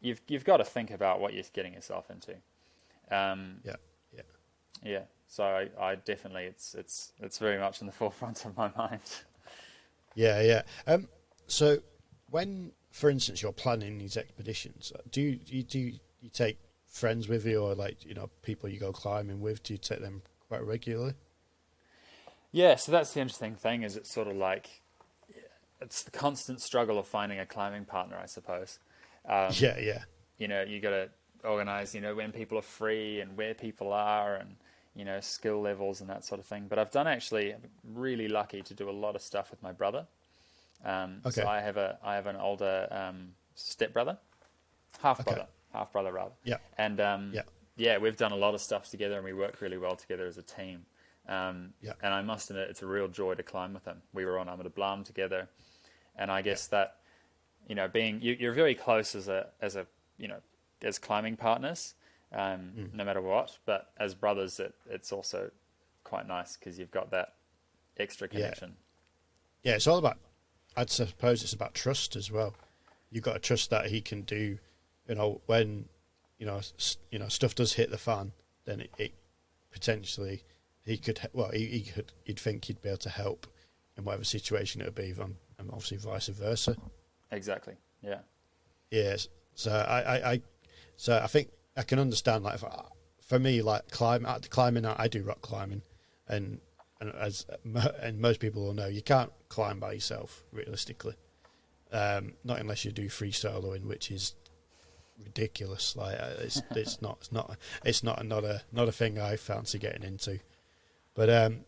you've 0.00 0.20
you've 0.28 0.44
got 0.44 0.58
to 0.58 0.64
think 0.64 0.90
about 0.90 1.20
what 1.20 1.32
you're 1.34 1.44
getting 1.52 1.74
yourself 1.74 2.10
into. 2.10 2.36
Um, 3.10 3.60
Yeah. 3.64 3.76
Yeah. 4.12 4.22
yeah. 4.82 5.02
So 5.28 5.44
I, 5.44 5.70
I 5.78 5.94
definitely 5.96 6.44
it's 6.44 6.74
it's 6.74 7.12
it's 7.18 7.38
very 7.38 7.58
much 7.58 7.80
in 7.80 7.86
the 7.86 7.92
forefront 8.02 8.44
of 8.44 8.56
my 8.56 8.70
mind. 8.76 9.00
Yeah, 10.14 10.40
yeah. 10.40 10.62
Um, 10.86 11.08
so 11.46 11.78
when, 12.30 12.72
for 12.96 13.10
instance, 13.10 13.42
you're 13.42 13.52
planning 13.52 13.98
these 13.98 14.16
expeditions, 14.16 14.90
uh, 14.94 15.02
do 15.10 15.20
you, 15.20 15.38
you 15.44 15.62
do 15.62 15.78
you, 15.78 15.92
you 16.22 16.30
take 16.30 16.58
friends 16.88 17.28
with 17.28 17.44
you 17.44 17.62
or 17.62 17.74
like 17.74 18.06
you 18.06 18.14
know 18.14 18.30
people 18.40 18.70
you 18.70 18.80
go 18.80 18.90
climbing 18.90 19.42
with? 19.42 19.62
Do 19.62 19.74
you 19.74 19.78
take 19.78 20.00
them 20.00 20.22
quite 20.48 20.64
regularly? 20.64 21.12
Yeah, 22.52 22.76
so 22.76 22.92
that's 22.92 23.12
the 23.12 23.20
interesting 23.20 23.54
thing 23.54 23.82
is 23.82 23.96
it's 23.96 24.10
sort 24.10 24.28
of 24.28 24.36
like 24.36 24.80
it's 25.82 26.04
the 26.04 26.10
constant 26.10 26.62
struggle 26.62 26.98
of 26.98 27.06
finding 27.06 27.38
a 27.38 27.44
climbing 27.44 27.84
partner, 27.84 28.16
I 28.16 28.24
suppose. 28.24 28.78
Um, 29.28 29.50
yeah, 29.52 29.78
yeah, 29.78 30.04
you 30.38 30.48
know, 30.48 30.62
you 30.62 30.80
got 30.80 30.90
to 30.90 31.10
organize, 31.44 31.94
you 31.94 32.00
know, 32.00 32.14
when 32.14 32.32
people 32.32 32.56
are 32.56 32.62
free 32.62 33.20
and 33.20 33.36
where 33.36 33.52
people 33.52 33.92
are 33.92 34.36
and, 34.36 34.56
you 34.94 35.04
know, 35.04 35.20
skill 35.20 35.60
levels 35.60 36.00
and 36.00 36.08
that 36.08 36.24
sort 36.24 36.40
of 36.40 36.46
thing. 36.46 36.64
But 36.66 36.78
I've 36.78 36.92
done 36.92 37.06
actually 37.06 37.52
I'm 37.52 37.60
really 37.84 38.28
lucky 38.28 38.62
to 38.62 38.72
do 38.72 38.88
a 38.88 38.96
lot 39.04 39.14
of 39.16 39.20
stuff 39.20 39.50
with 39.50 39.62
my 39.62 39.72
brother. 39.72 40.06
Um, 40.84 41.20
Okay. 41.24 41.42
So 41.42 41.46
I 41.48 41.60
have 41.60 41.76
a 41.76 41.98
I 42.02 42.14
have 42.14 42.26
an 42.26 42.36
older 42.36 42.86
um, 42.90 43.32
step 43.54 43.92
brother, 43.92 44.18
half 45.00 45.20
Okay. 45.20 45.30
brother, 45.34 45.48
half 45.72 45.92
brother 45.92 46.12
rather. 46.12 46.34
Yeah. 46.44 46.58
And 46.78 47.00
um, 47.00 47.30
Yeah. 47.34 47.42
yeah, 47.76 47.98
we've 47.98 48.16
done 48.16 48.32
a 48.32 48.36
lot 48.36 48.54
of 48.54 48.60
stuff 48.60 48.88
together 48.90 49.16
and 49.16 49.24
we 49.24 49.32
work 49.32 49.60
really 49.60 49.78
well 49.78 49.96
together 49.96 50.26
as 50.26 50.38
a 50.38 50.42
team. 50.42 50.86
Um, 51.28 51.74
Yeah. 51.80 51.94
And 52.02 52.14
I 52.14 52.22
must 52.22 52.50
admit, 52.50 52.70
it's 52.70 52.82
a 52.82 52.86
real 52.86 53.08
joy 53.08 53.34
to 53.34 53.42
climb 53.42 53.74
with 53.74 53.84
him. 53.84 54.02
We 54.12 54.24
were 54.24 54.38
on 54.38 54.48
Ama 54.48 54.64
Dablam 54.64 55.04
together, 55.04 55.48
and 56.14 56.30
I 56.30 56.42
guess 56.42 56.66
that 56.68 56.98
you 57.68 57.74
know, 57.74 57.88
being 57.88 58.20
you, 58.20 58.36
you're 58.38 58.52
very 58.52 58.76
close 58.76 59.16
as 59.16 59.26
a 59.28 59.48
as 59.60 59.74
a 59.74 59.86
you 60.18 60.28
know 60.28 60.38
as 60.82 60.98
climbing 61.00 61.36
partners, 61.36 61.94
um, 62.32 62.72
Mm. 62.76 62.94
no 62.94 63.04
matter 63.04 63.20
what. 63.20 63.58
But 63.64 63.90
as 63.98 64.14
brothers, 64.14 64.60
it, 64.60 64.74
it's 64.88 65.10
also 65.10 65.50
quite 66.04 66.28
nice 66.28 66.56
because 66.56 66.78
you've 66.78 66.92
got 66.92 67.10
that 67.10 67.34
extra 67.96 68.28
connection. 68.28 68.68
Yeah. 68.68 68.74
connection. 68.74 68.76
yeah. 69.64 69.74
It's 69.74 69.86
all 69.88 69.98
about. 69.98 70.18
I'd 70.76 70.90
suppose 70.90 71.42
it's 71.42 71.52
about 71.52 71.74
trust 71.74 72.16
as 72.16 72.30
well. 72.30 72.54
You've 73.10 73.24
got 73.24 73.34
to 73.34 73.38
trust 73.38 73.70
that 73.70 73.86
he 73.86 74.00
can 74.00 74.22
do. 74.22 74.58
You 75.08 75.14
know, 75.14 75.40
when 75.46 75.86
you 76.38 76.46
know, 76.46 76.60
you 77.10 77.18
know, 77.18 77.28
stuff 77.28 77.54
does 77.54 77.74
hit 77.74 77.90
the 77.90 77.98
fan, 77.98 78.32
then 78.64 78.80
it, 78.80 78.90
it 78.98 79.12
potentially 79.70 80.42
he 80.84 80.98
could. 80.98 81.20
Well, 81.32 81.50
he, 81.50 81.66
he 81.66 81.80
could. 81.80 82.12
You'd 82.24 82.38
think 82.38 82.66
he'd 82.66 82.82
be 82.82 82.88
able 82.88 82.98
to 82.98 83.10
help 83.10 83.46
in 83.96 84.04
whatever 84.04 84.24
situation 84.24 84.80
it 84.80 84.84
would 84.84 84.94
be, 84.94 85.10
and 85.10 85.36
and 85.58 85.70
obviously 85.70 85.96
vice 85.96 86.28
versa. 86.28 86.76
Exactly. 87.30 87.74
Yeah. 88.02 88.20
Yes. 88.90 89.28
So 89.54 89.72
I, 89.72 90.00
I, 90.00 90.32
I 90.32 90.42
so 90.96 91.18
I 91.22 91.26
think 91.26 91.48
I 91.76 91.82
can 91.82 91.98
understand 91.98 92.44
like 92.44 92.60
for 93.20 93.38
me 93.38 93.62
like 93.62 93.90
climb 93.90 94.26
at 94.26 94.48
climbing 94.50 94.84
I 94.86 95.08
do 95.08 95.22
rock 95.22 95.40
climbing 95.40 95.82
and 96.28 96.60
and 97.00 97.12
as 97.14 97.46
and 98.00 98.20
most 98.20 98.40
people 98.40 98.64
will 98.64 98.74
know 98.74 98.86
you 98.86 99.02
can't 99.02 99.32
climb 99.48 99.78
by 99.78 99.92
yourself 99.92 100.42
realistically. 100.52 101.14
Um, 101.92 102.34
not 102.44 102.58
unless 102.58 102.84
you 102.84 102.92
do 102.92 103.08
free 103.08 103.30
soloing, 103.30 103.84
which 103.84 104.10
is 104.10 104.34
ridiculous. 105.22 105.96
Like 105.96 106.18
uh, 106.18 106.34
it's 106.40 106.62
it's 106.72 107.00
not 107.02 107.18
it's 107.20 107.32
not 107.32 107.56
it's 107.84 108.02
not 108.02 108.24
not 108.26 108.44
a 108.44 108.62
not 108.72 108.88
a 108.88 108.92
thing 108.92 109.18
I 109.18 109.36
fancy 109.36 109.78
getting 109.78 110.02
into. 110.02 110.40
But 111.14 111.30
um, 111.30 111.60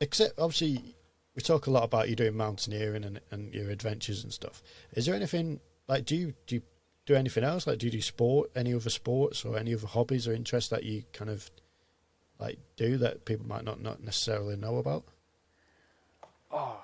except 0.00 0.38
obviously 0.38 0.96
we 1.34 1.42
talk 1.42 1.66
a 1.66 1.70
lot 1.70 1.84
about 1.84 2.08
you 2.08 2.16
doing 2.16 2.36
mountaineering 2.36 3.04
and, 3.04 3.20
and 3.30 3.54
your 3.54 3.70
adventures 3.70 4.24
and 4.24 4.32
stuff. 4.32 4.62
Is 4.92 5.06
there 5.06 5.14
anything 5.14 5.60
like 5.88 6.04
do 6.04 6.16
you 6.16 6.34
do 6.46 6.56
you 6.56 6.62
do 7.04 7.14
anything 7.14 7.44
else? 7.44 7.66
Like 7.66 7.78
do 7.78 7.86
you 7.86 7.92
do 7.92 8.00
sport, 8.00 8.50
any 8.56 8.74
other 8.74 8.90
sports 8.90 9.44
or 9.44 9.56
any 9.56 9.74
other 9.74 9.86
hobbies 9.86 10.26
or 10.26 10.32
interests 10.32 10.70
that 10.70 10.84
you 10.84 11.04
kind 11.12 11.30
of 11.30 11.50
like 12.38 12.58
do 12.76 12.96
that 12.98 13.24
people 13.24 13.46
might 13.46 13.64
not 13.64 13.80
not 13.80 14.02
necessarily 14.02 14.56
know 14.56 14.76
about? 14.78 15.04
Oh, 16.50 16.80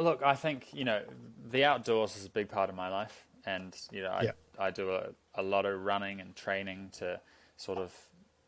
look, 0.00 0.22
I 0.22 0.34
think 0.34 0.72
you 0.72 0.84
know 0.84 1.02
the 1.50 1.64
outdoors 1.64 2.16
is 2.16 2.26
a 2.26 2.30
big 2.30 2.48
part 2.48 2.70
of 2.70 2.76
my 2.76 2.88
life, 2.88 3.26
and 3.44 3.76
you 3.90 4.02
know 4.02 4.10
I, 4.10 4.22
Yeah. 4.22 4.32
I 4.58 4.70
do 4.70 4.92
a, 4.92 5.08
a 5.34 5.42
lot 5.42 5.66
of 5.66 5.82
running 5.84 6.20
and 6.20 6.34
training 6.34 6.90
to 6.98 7.20
sort 7.56 7.78
of 7.78 7.92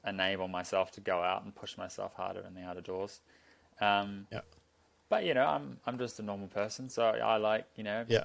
enable 0.06 0.48
myself 0.48 0.90
to 0.92 1.00
go 1.00 1.22
out 1.22 1.44
and 1.44 1.54
push 1.54 1.76
myself 1.78 2.14
harder 2.14 2.40
in 2.46 2.54
the 2.54 2.62
outdoors. 2.62 3.20
Um, 3.80 4.26
Yeah. 4.30 4.40
But 5.08 5.24
you 5.24 5.34
know, 5.34 5.46
I'm 5.46 5.78
I'm 5.86 5.98
just 5.98 6.18
a 6.18 6.22
normal 6.22 6.48
person, 6.48 6.88
so 6.88 7.02
I 7.04 7.36
like 7.36 7.66
you 7.76 7.84
know 7.84 8.04
Yeah. 8.08 8.24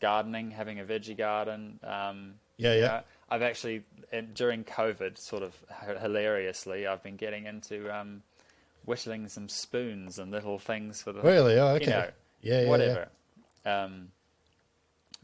gardening, 0.00 0.50
having 0.50 0.80
a 0.80 0.84
veggie 0.84 1.16
garden. 1.16 1.78
Um, 1.82 2.34
Yeah, 2.56 2.74
yeah. 2.74 2.86
know, 2.86 3.02
I've 3.32 3.42
actually 3.42 3.82
in- 4.12 4.32
during 4.34 4.64
COVID, 4.64 5.16
sort 5.18 5.42
of 5.42 5.54
hilariously, 6.00 6.86
I've 6.86 7.02
been 7.02 7.16
getting 7.16 7.46
into 7.46 7.94
um, 7.94 8.22
whittling 8.84 9.28
some 9.28 9.48
spoons 9.48 10.18
and 10.18 10.30
little 10.30 10.58
things 10.58 11.02
for 11.02 11.12
the 11.12 11.22
Really? 11.22 11.58
Oh, 11.58 11.68
okay. 11.76 11.84
you 11.84 11.90
know, 11.90 12.10
yeah, 12.42 12.60
yeah, 12.62 12.68
whatever. 12.68 13.08
Um, 13.64 14.08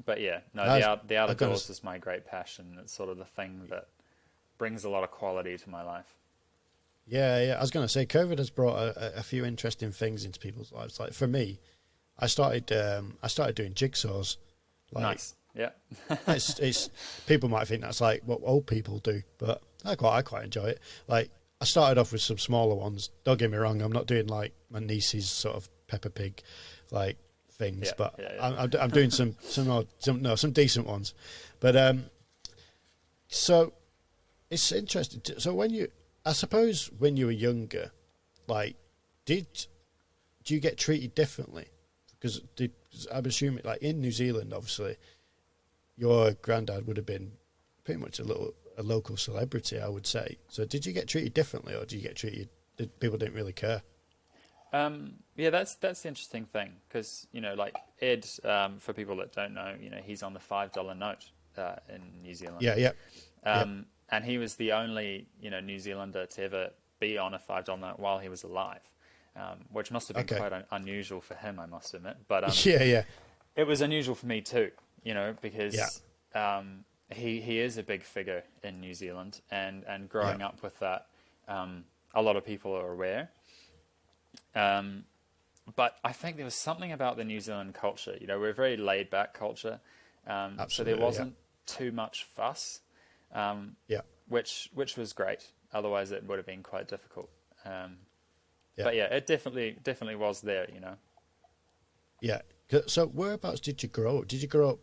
but 0.07 0.21
yeah, 0.21 0.41
no, 0.55 0.63
was- 0.65 0.81
the, 0.83 0.89
out, 0.89 1.09
the 1.09 1.15
gonna 1.17 1.31
outdoors 1.33 1.69
is 1.71 1.85
my 1.85 1.99
great 1.99 2.27
passion. 2.27 2.79
It's 2.81 2.93
sort 2.93 3.11
of 3.11 3.19
the 3.19 3.25
thing 3.25 3.63
that 3.71 3.89
brings 4.57 4.85
a 4.85 4.89
lot 4.89 5.05
of 5.05 5.11
quality 5.11 5.57
to 5.59 5.71
my 5.71 5.83
life. 5.83 6.15
Yeah, 7.07 7.43
yeah. 7.43 7.57
I 7.59 7.61
was 7.61 7.71
going 7.71 7.85
to 7.85 7.89
say, 7.89 8.05
COVID 8.07 8.39
has 8.39 8.51
brought 8.51 8.77
a, 8.79 9.17
a- 9.17 9.21
a 9.21 9.23
few 9.23 9.45
interesting 9.45 9.93
things 9.93 10.25
into 10.25 10.39
people's 10.39 10.73
lives. 10.73 11.01
Like 11.01 11.13
for 11.13 11.27
me, 11.27 11.59
I 12.19 12.27
started, 12.27 12.71
um, 12.73 13.17
I 13.23 13.29
started 13.29 13.55
doing 13.55 13.73
jigsaws. 13.73 14.37
Like, 14.93 15.03
nice. 15.03 15.35
Yeah. 15.59 15.71
it's, 16.29 16.59
it's 16.61 16.91
people 17.27 17.49
might 17.49 17.67
think 17.67 17.83
that's 17.83 18.01
like 18.01 18.23
what 18.25 18.41
old 18.45 18.67
people 18.67 18.99
do, 19.01 19.23
but 19.39 19.61
I 19.85 19.97
quite, 19.97 20.17
I 20.19 20.23
quite 20.23 20.45
enjoy 20.45 20.67
it. 20.67 20.81
Like 21.09 21.31
I 21.61 21.65
started 21.65 21.99
off 22.01 22.13
with 22.13 22.21
some 22.23 22.39
smaller 22.39 22.77
ones. 22.77 23.11
Don't 23.25 23.39
get 23.39 23.51
me 23.51 23.59
wrong, 23.59 23.83
I'm 23.83 23.93
not 23.93 24.07
doing 24.07 24.29
like 24.29 24.55
my 24.71 24.79
niece's 24.79 25.29
sort 25.29 25.57
of 25.57 25.69
Peppa 25.89 26.11
Pig, 26.11 26.41
like 26.93 27.17
things, 27.53 27.87
Yeah, 27.89 27.93
but 27.99 28.15
yeah, 28.19 28.33
yeah. 28.37 28.57
I'm, 28.61 28.71
I'm, 28.81 28.91
doing 28.91 29.11
some, 29.11 29.37
some, 29.41 29.69
odd- 29.69 29.89
some, 29.99 30.23
no, 30.23 30.37
some 30.37 30.53
decent 30.53 30.87
ones. 30.87 31.13
But 31.59 31.75
um, 31.77 32.05
so 33.27 33.73
it's 34.51 34.71
interesting. 34.73 35.21
to- 35.23 35.41
So 35.41 35.55
when 35.55 35.71
you, 35.71 35.89
I 36.25 36.33
suppose 36.33 36.91
when 36.99 37.17
you 37.17 37.27
were 37.27 37.33
younger, 37.33 37.91
like, 38.47 38.77
did 39.25 39.47
do 40.45 40.55
you 40.55 40.61
get 40.61 40.79
treated 40.79 41.15
differently? 41.15 41.67
Because 42.13 42.41
did, 42.57 42.73
I'm 43.13 43.27
assuming, 43.27 43.63
like 43.65 43.83
in 43.83 44.01
New 44.01 44.13
Zealand, 44.13 44.53
obviously, 44.55 44.97
your 45.99 46.33
granddad 46.33 46.87
would 46.87 46.97
have 46.97 47.07
been 47.07 47.33
pretty 47.85 48.01
much 48.01 48.19
a 48.19 48.25
little 48.25 48.55
a 48.77 48.83
local 48.83 49.17
celebrity, 49.17 49.81
I 49.81 49.89
would 49.89 50.07
say. 50.07 50.39
So 50.49 50.65
did 50.65 50.87
you 50.87 50.93
get 50.93 51.09
treated 51.09 51.35
differently, 51.35 51.75
or 51.75 51.81
did 51.81 51.93
you 51.93 52.01
get 52.03 52.17
treated? 52.17 52.49
Did 52.77 52.99
people 53.01 53.19
didn't 53.19 53.35
really 53.35 53.53
care? 53.53 53.83
Um, 54.73 55.15
yeah, 55.37 55.51
that's 55.51 55.77
that's 55.77 56.03
the 56.03 56.09
interesting 56.09 56.45
thing 56.45 56.73
because 56.89 57.27
you 57.33 57.41
know, 57.41 57.55
like 57.55 57.75
Ed, 58.01 58.27
um, 58.45 58.79
for 58.79 58.93
people 58.93 59.17
that 59.17 59.33
don't 59.33 59.55
know, 59.55 59.75
you 59.81 59.91
know, 59.91 59.99
he's 60.05 60.23
on 60.23 60.35
the 60.35 60.41
five 60.41 60.73
dollar 60.73 60.95
note 60.95 61.31
uh, 61.57 61.77
in 61.89 62.03
New 62.23 62.35
Zealand. 62.35 62.63
Yeah, 62.63 62.77
yeah, 62.77 62.93
Um, 63.45 63.87
And 64.11 64.25
he 64.25 64.39
was 64.39 64.57
the 64.57 64.73
only, 64.73 65.27
you 65.41 65.51
know, 65.51 65.61
New 65.61 65.79
Zealander 65.79 66.27
to 66.27 66.43
ever 66.43 66.71
be 67.01 67.19
on 67.19 67.35
a 67.35 67.39
five 67.39 67.65
dollar 67.65 67.81
note 67.81 67.99
while 67.99 68.19
he 68.19 68.29
was 68.29 68.43
alive, 68.45 68.83
um, 69.37 69.65
which 69.73 69.91
must 69.91 70.09
have 70.09 70.17
been 70.17 70.25
Okay. 70.25 70.37
quite 70.37 70.53
un- 70.53 70.65
unusual 70.71 71.21
for 71.21 71.35
him, 71.35 71.59
I 71.59 71.67
must 71.67 71.95
admit. 71.95 72.17
But 72.29 72.45
um, 72.45 72.53
yeah, 72.65 72.83
yeah, 72.83 73.05
it 73.57 73.67
was 73.67 73.81
unusual 73.81 74.15
for 74.15 74.27
me 74.27 74.41
too, 74.43 74.71
you 75.03 75.15
know, 75.15 75.35
because 75.41 76.03
Yeah. 76.35 76.59
um, 76.59 76.85
he 77.11 77.41
he 77.41 77.59
is 77.61 77.79
a 77.79 77.83
big 77.83 78.03
figure 78.03 78.45
in 78.63 78.81
New 78.81 78.95
Zealand, 78.95 79.41
and 79.51 79.85
and 79.85 80.09
growing 80.09 80.41
Yeah. 80.41 80.49
up 80.49 80.63
with 80.63 80.79
that, 80.81 81.07
um, 81.47 81.85
a 82.15 82.23
lot 82.23 82.37
of 82.37 82.45
people 82.45 82.73
are 82.75 82.93
aware. 82.93 83.31
Um, 84.55 85.05
but 85.77 85.97
I 86.05 86.13
think 86.13 86.37
there 86.37 86.45
was 86.45 86.55
something 86.55 86.93
about 86.93 87.17
the 87.17 87.25
New 87.25 87.41
Zealand 87.41 87.75
culture. 87.75 88.17
You 88.21 88.27
know, 88.27 88.39
we're 88.39 88.51
a 88.51 88.55
very 88.55 88.77
laid 88.77 89.11
back 89.11 89.35
culture, 89.35 89.81
um, 90.27 90.59
so 90.69 90.83
there 90.85 90.97
wasn't 90.97 91.35
too 91.67 91.93
much 91.93 92.25
fuss, 92.25 92.81
um, 93.33 93.77
yeah, 93.87 94.01
which 94.29 94.71
which 94.75 94.97
was 94.97 95.13
great. 95.13 95.53
Otherwise, 95.73 96.11
it 96.13 96.25
would 96.25 96.39
have 96.39 96.47
been 96.47 96.63
quite 96.63 96.89
difficult. 96.89 97.31
Um, 97.65 97.99
Yeah. 98.77 98.85
But 98.85 98.95
yeah, 98.95 99.07
it 99.07 99.27
definitely 99.27 99.73
definitely 99.83 100.17
was 100.17 100.41
there. 100.41 100.71
You 100.71 100.81
know. 100.81 100.97
Yeah. 102.21 102.43
So 102.87 103.07
whereabouts 103.07 103.61
did 103.61 103.83
you 103.83 103.89
grow 103.89 104.19
up? 104.19 104.29
Did 104.29 104.41
you 104.43 104.49
grow 104.49 104.71
up 104.71 104.79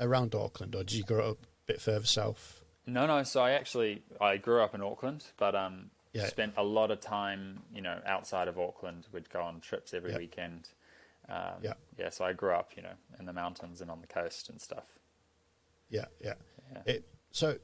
around 0.00 0.34
Auckland, 0.34 0.74
or 0.74 0.84
did 0.84 0.92
you 0.92 1.04
grow 1.04 1.30
up 1.30 1.38
a 1.42 1.66
bit 1.66 1.80
further 1.80 2.06
south? 2.06 2.62
No, 2.86 3.06
no. 3.06 3.22
So 3.24 3.40
I 3.42 3.52
actually 3.52 4.02
I 4.20 4.36
grew 4.36 4.62
up 4.62 4.74
in 4.74 4.82
Auckland, 4.82 5.24
but 5.36 5.54
um, 5.54 5.90
Yeah. 6.12 6.26
spent 6.28 6.54
a 6.56 6.62
lot 6.62 6.90
of 6.90 7.00
time, 7.00 7.62
you 7.74 7.80
know, 7.82 8.00
outside 8.06 8.48
of 8.48 8.58
Auckland. 8.58 9.06
We'd 9.12 9.28
go 9.30 9.42
on 9.42 9.60
trips 9.60 9.92
every 9.92 10.12
Yeah. 10.12 10.18
weekend. 10.18 10.68
Um, 11.28 11.60
Yeah. 11.62 11.74
yeah. 11.98 12.10
So 12.10 12.24
I 12.24 12.32
grew 12.32 12.52
up, 12.54 12.76
you 12.76 12.82
know, 12.82 12.94
in 13.18 13.26
the 13.26 13.32
mountains 13.32 13.80
and 13.80 13.90
on 13.90 14.00
the 14.00 14.06
coast 14.06 14.48
and 14.48 14.60
stuff. 14.60 14.98
Yeah, 15.88 16.06
yeah. 16.20 16.34
Yeah. 16.72 16.82
It, 16.86 17.08
so 17.32 17.58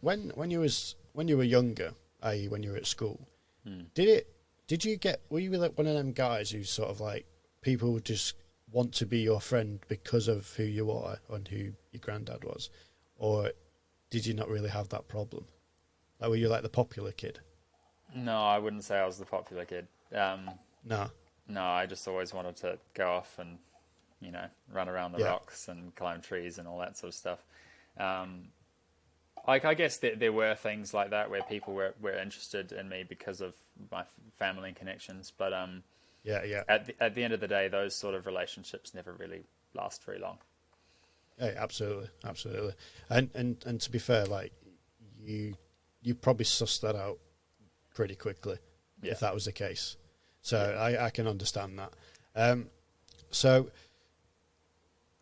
when 0.00 0.30
when 0.30 0.50
you 0.50 0.60
was 0.60 0.96
when 1.12 1.28
you 1.28 1.36
were 1.36 1.44
younger, 1.44 1.94
i.e., 2.22 2.48
when 2.48 2.62
you 2.62 2.70
were 2.72 2.76
at 2.76 2.86
school, 2.86 3.28
Hmm. 3.64 3.82
did 3.94 4.08
it? 4.08 4.30
Did 4.66 4.84
you 4.84 4.96
get? 4.96 5.22
Were 5.28 5.38
you 5.40 5.50
like 5.50 5.76
one 5.78 5.86
of 5.86 5.94
them 5.94 6.12
guys 6.12 6.50
who 6.50 6.64
sort 6.64 6.90
of 6.90 7.00
like 7.00 7.26
people 7.62 7.98
just 8.00 8.34
want 8.74 8.92
to 8.92 9.06
be 9.06 9.20
your 9.20 9.40
friend 9.40 9.78
because 9.88 10.26
of 10.26 10.52
who 10.56 10.64
you 10.64 10.90
are 10.90 11.18
and 11.30 11.46
who 11.46 11.72
your 11.92 12.00
granddad 12.00 12.42
was, 12.42 12.70
or 13.16 13.52
did 14.10 14.26
you 14.26 14.34
not 14.34 14.48
really 14.48 14.68
have 14.68 14.88
that 14.88 15.06
problem? 15.06 15.46
Like, 16.20 16.30
were 16.30 16.36
you 16.36 16.48
like 16.48 16.62
the 16.62 16.68
popular 16.68 17.12
kid? 17.12 17.38
No, 18.14 18.36
I 18.36 18.58
wouldn't 18.58 18.82
say 18.82 18.98
I 18.98 19.06
was 19.06 19.18
the 19.18 19.24
popular 19.24 19.64
kid. 19.64 19.86
Um, 20.12 20.50
No. 20.84 21.08
no, 21.48 21.62
I 21.62 21.86
just 21.86 22.06
always 22.08 22.34
wanted 22.34 22.56
to 22.56 22.78
go 22.94 23.12
off 23.12 23.38
and, 23.38 23.58
you 24.20 24.32
know, 24.32 24.46
run 24.72 24.88
around 24.88 25.12
the 25.12 25.20
Yeah. 25.20 25.26
rocks 25.26 25.68
and 25.68 25.94
climb 25.94 26.20
trees 26.20 26.58
and 26.58 26.66
all 26.66 26.78
that 26.80 26.96
sort 26.96 27.08
of 27.08 27.14
stuff. 27.14 27.44
Um, 27.96 28.48
like 29.46 29.64
I 29.64 29.74
guess 29.74 29.98
there, 29.98 30.16
there 30.16 30.32
were 30.32 30.54
things 30.56 30.92
like 30.92 31.10
that 31.10 31.30
where 31.30 31.42
people 31.42 31.74
were, 31.74 31.94
were 32.00 32.18
interested 32.18 32.72
in 32.72 32.88
me 32.88 33.04
because 33.08 33.40
of 33.40 33.54
my 33.92 34.04
family 34.36 34.72
connections, 34.72 35.32
but 35.36 35.52
um, 35.52 35.84
Yeah, 36.24 36.42
yeah, 36.44 36.62
at 36.68 36.86
the, 36.86 37.02
at 37.02 37.14
the 37.14 37.22
end 37.22 37.34
of 37.34 37.40
the 37.40 37.46
day, 37.48 37.68
those 37.68 37.94
sort 37.94 38.14
of 38.14 38.24
relationships 38.26 38.94
never 38.94 39.12
really 39.12 39.44
last 39.74 40.02
very 40.04 40.18
long. 40.18 40.38
yeah, 41.38 41.52
absolutely, 41.56 42.08
absolutely. 42.24 42.72
And 43.10 43.30
and 43.34 43.62
and 43.66 43.80
to 43.82 43.90
be 43.90 43.98
fair, 43.98 44.24
like 44.26 44.52
you 45.20 45.54
you 46.02 46.14
probably 46.14 46.44
sussed 46.46 46.80
that 46.80 46.96
out 46.96 47.18
pretty 47.94 48.14
quickly 48.14 48.56
Yeah. 49.02 49.12
if 49.12 49.20
that 49.20 49.34
was 49.34 49.44
the 49.44 49.52
case. 49.52 49.96
So 50.40 50.58
I, 50.58 51.06
I 51.06 51.10
can 51.10 51.26
understand 51.26 51.78
that. 51.78 51.92
Um, 52.34 52.68
so 53.30 53.70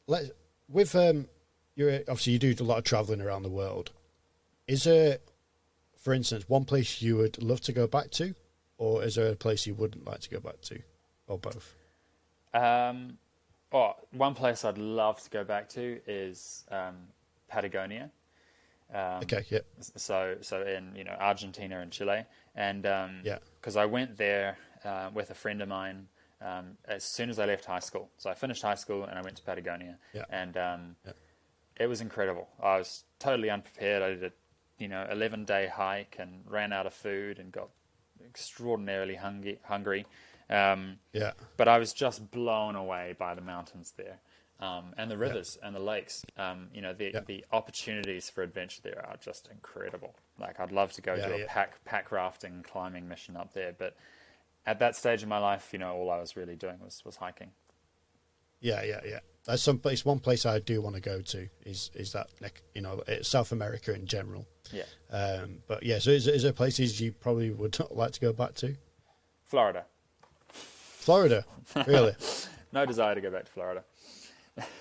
let 0.06 0.30
with 0.68 0.94
um, 0.94 1.28
you 1.74 1.88
obviously 2.08 2.34
you 2.34 2.38
do 2.38 2.54
a 2.60 2.64
lot 2.64 2.78
of 2.78 2.84
traveling 2.84 3.20
around 3.20 3.42
the 3.42 3.48
world. 3.50 3.90
Is 4.66 4.84
there, 4.84 5.18
for 5.98 6.12
instance, 6.14 6.48
one 6.48 6.64
place 6.64 7.02
you 7.02 7.16
would 7.16 7.42
love 7.42 7.60
to 7.62 7.72
go 7.72 7.86
back 7.86 8.10
to, 8.12 8.34
or 8.78 9.02
is 9.04 9.16
there 9.16 9.32
a 9.32 9.36
place 9.36 9.66
you 9.66 9.74
wouldn't 9.74 10.06
like 10.06 10.20
to 10.20 10.30
go 10.30 10.40
back 10.40 10.60
to, 10.62 10.80
or 11.32 11.38
both? 11.38 11.74
Um, 12.54 13.18
oh, 13.72 13.94
one 14.12 14.34
place 14.34 14.64
I'd 14.64 14.78
love 14.78 15.20
to 15.22 15.30
go 15.30 15.44
back 15.44 15.68
to 15.70 16.00
is 16.06 16.64
um, 16.70 16.96
Patagonia. 17.48 18.10
Um, 18.94 19.22
Okay, 19.22 19.44
yeah, 19.48 19.60
So, 19.80 20.36
so 20.42 20.62
in 20.62 20.94
you 20.94 21.04
know 21.04 21.16
Argentina 21.18 21.80
and 21.80 21.90
Chile, 21.90 22.24
and 22.54 22.84
um, 22.86 23.20
Yeah. 23.24 23.38
because 23.60 23.76
I 23.76 23.86
went 23.86 24.18
there 24.18 24.58
uh, 24.84 25.10
with 25.14 25.30
a 25.30 25.34
friend 25.34 25.62
of 25.62 25.68
mine 25.68 26.08
um, 26.42 26.76
as 26.84 27.02
soon 27.02 27.30
as 27.30 27.38
I 27.38 27.46
left 27.46 27.64
high 27.64 27.78
school. 27.80 28.10
So 28.18 28.28
I 28.28 28.34
finished 28.34 28.62
high 28.62 28.74
school 28.74 29.04
and 29.04 29.18
I 29.18 29.22
went 29.22 29.36
to 29.36 29.42
Patagonia, 29.42 29.96
Yeah. 30.12 30.24
and 30.28 30.56
um, 30.58 30.96
Yeah. 31.06 31.12
it 31.80 31.86
was 31.86 32.02
incredible. 32.02 32.48
I 32.62 32.76
was 32.76 33.04
totally 33.18 33.48
unprepared. 33.48 34.02
I 34.02 34.08
did 34.10 34.24
a 34.24 34.32
you 34.78 34.88
know 34.88 35.06
eleven 35.10 35.46
day 35.46 35.68
hike 35.68 36.16
and 36.18 36.44
ran 36.46 36.70
out 36.74 36.86
of 36.86 36.92
food 36.92 37.38
and 37.38 37.50
got 37.50 37.70
extraordinarily 38.22 39.14
hungry. 39.14 39.58
Hungry. 39.64 40.04
Um, 40.50 40.98
yeah, 41.12 41.32
but 41.56 41.68
I 41.68 41.78
was 41.78 41.92
just 41.92 42.30
blown 42.30 42.74
away 42.76 43.14
by 43.18 43.34
the 43.34 43.40
mountains 43.40 43.94
there, 43.96 44.20
um, 44.60 44.94
and 44.96 45.10
the 45.10 45.16
rivers 45.16 45.58
and 45.62 45.74
the 45.74 45.80
lakes. 45.80 46.24
Um, 46.36 46.68
you 46.74 46.82
know, 46.82 46.92
the 46.92 47.12
Yeah. 47.12 47.20
the 47.26 47.44
opportunities 47.52 48.28
for 48.30 48.42
adventure 48.42 48.82
there 48.82 49.04
are 49.06 49.16
just 49.16 49.48
incredible. 49.50 50.14
Like 50.38 50.60
I'd 50.60 50.72
love 50.72 50.92
to 50.94 51.02
go 51.02 51.14
Yeah, 51.16 51.28
do 51.28 51.34
a 51.34 51.38
yeah. 51.38 51.44
pack 51.48 51.84
packrafting 51.84 52.64
climbing 52.64 53.08
mission 53.08 53.36
up 53.36 53.52
there, 53.54 53.72
but 53.76 53.96
at 54.66 54.78
that 54.78 54.94
stage 54.96 55.22
of 55.22 55.28
my 55.28 55.38
life, 55.38 55.70
you 55.72 55.78
know, 55.78 55.94
all 55.94 56.10
I 56.10 56.18
was 56.20 56.36
really 56.36 56.56
doing 56.56 56.78
was 56.80 57.02
was 57.04 57.16
hiking. 57.16 57.50
yeah, 58.60 58.82
yeah, 58.84 59.00
yeah. 59.04 59.18
That's 59.44 59.62
some 59.62 59.78
place. 59.78 60.04
One 60.04 60.20
place 60.20 60.46
I 60.46 60.60
do 60.60 60.80
want 60.80 60.94
to 60.94 61.00
go 61.02 61.20
to 61.20 61.48
is 61.66 61.90
is 61.94 62.12
that 62.12 62.28
like, 62.40 62.62
you 62.74 62.80
know 62.80 63.02
eh, 63.08 63.18
South 63.22 63.50
America 63.52 63.92
in 63.92 64.06
general. 64.06 64.46
Yeah, 64.70 64.84
Um, 65.10 65.58
but 65.66 65.82
yeah, 65.82 65.98
so 65.98 66.10
is, 66.10 66.26
is 66.28 66.44
there 66.44 66.52
places 66.52 67.00
you 67.00 67.12
probably 67.12 67.50
would 67.50 67.76
not 67.78 67.96
like 67.96 68.12
to 68.12 68.20
go 68.20 68.32
back 68.32 68.54
to? 68.56 68.76
Florida. 69.44 69.84
Florida, 71.02 71.44
really? 71.86 72.14
No 72.74 72.86
desire 72.86 73.14
to 73.14 73.20
go 73.20 73.30
back 73.30 73.44
to 73.44 73.52
Florida. 73.52 73.84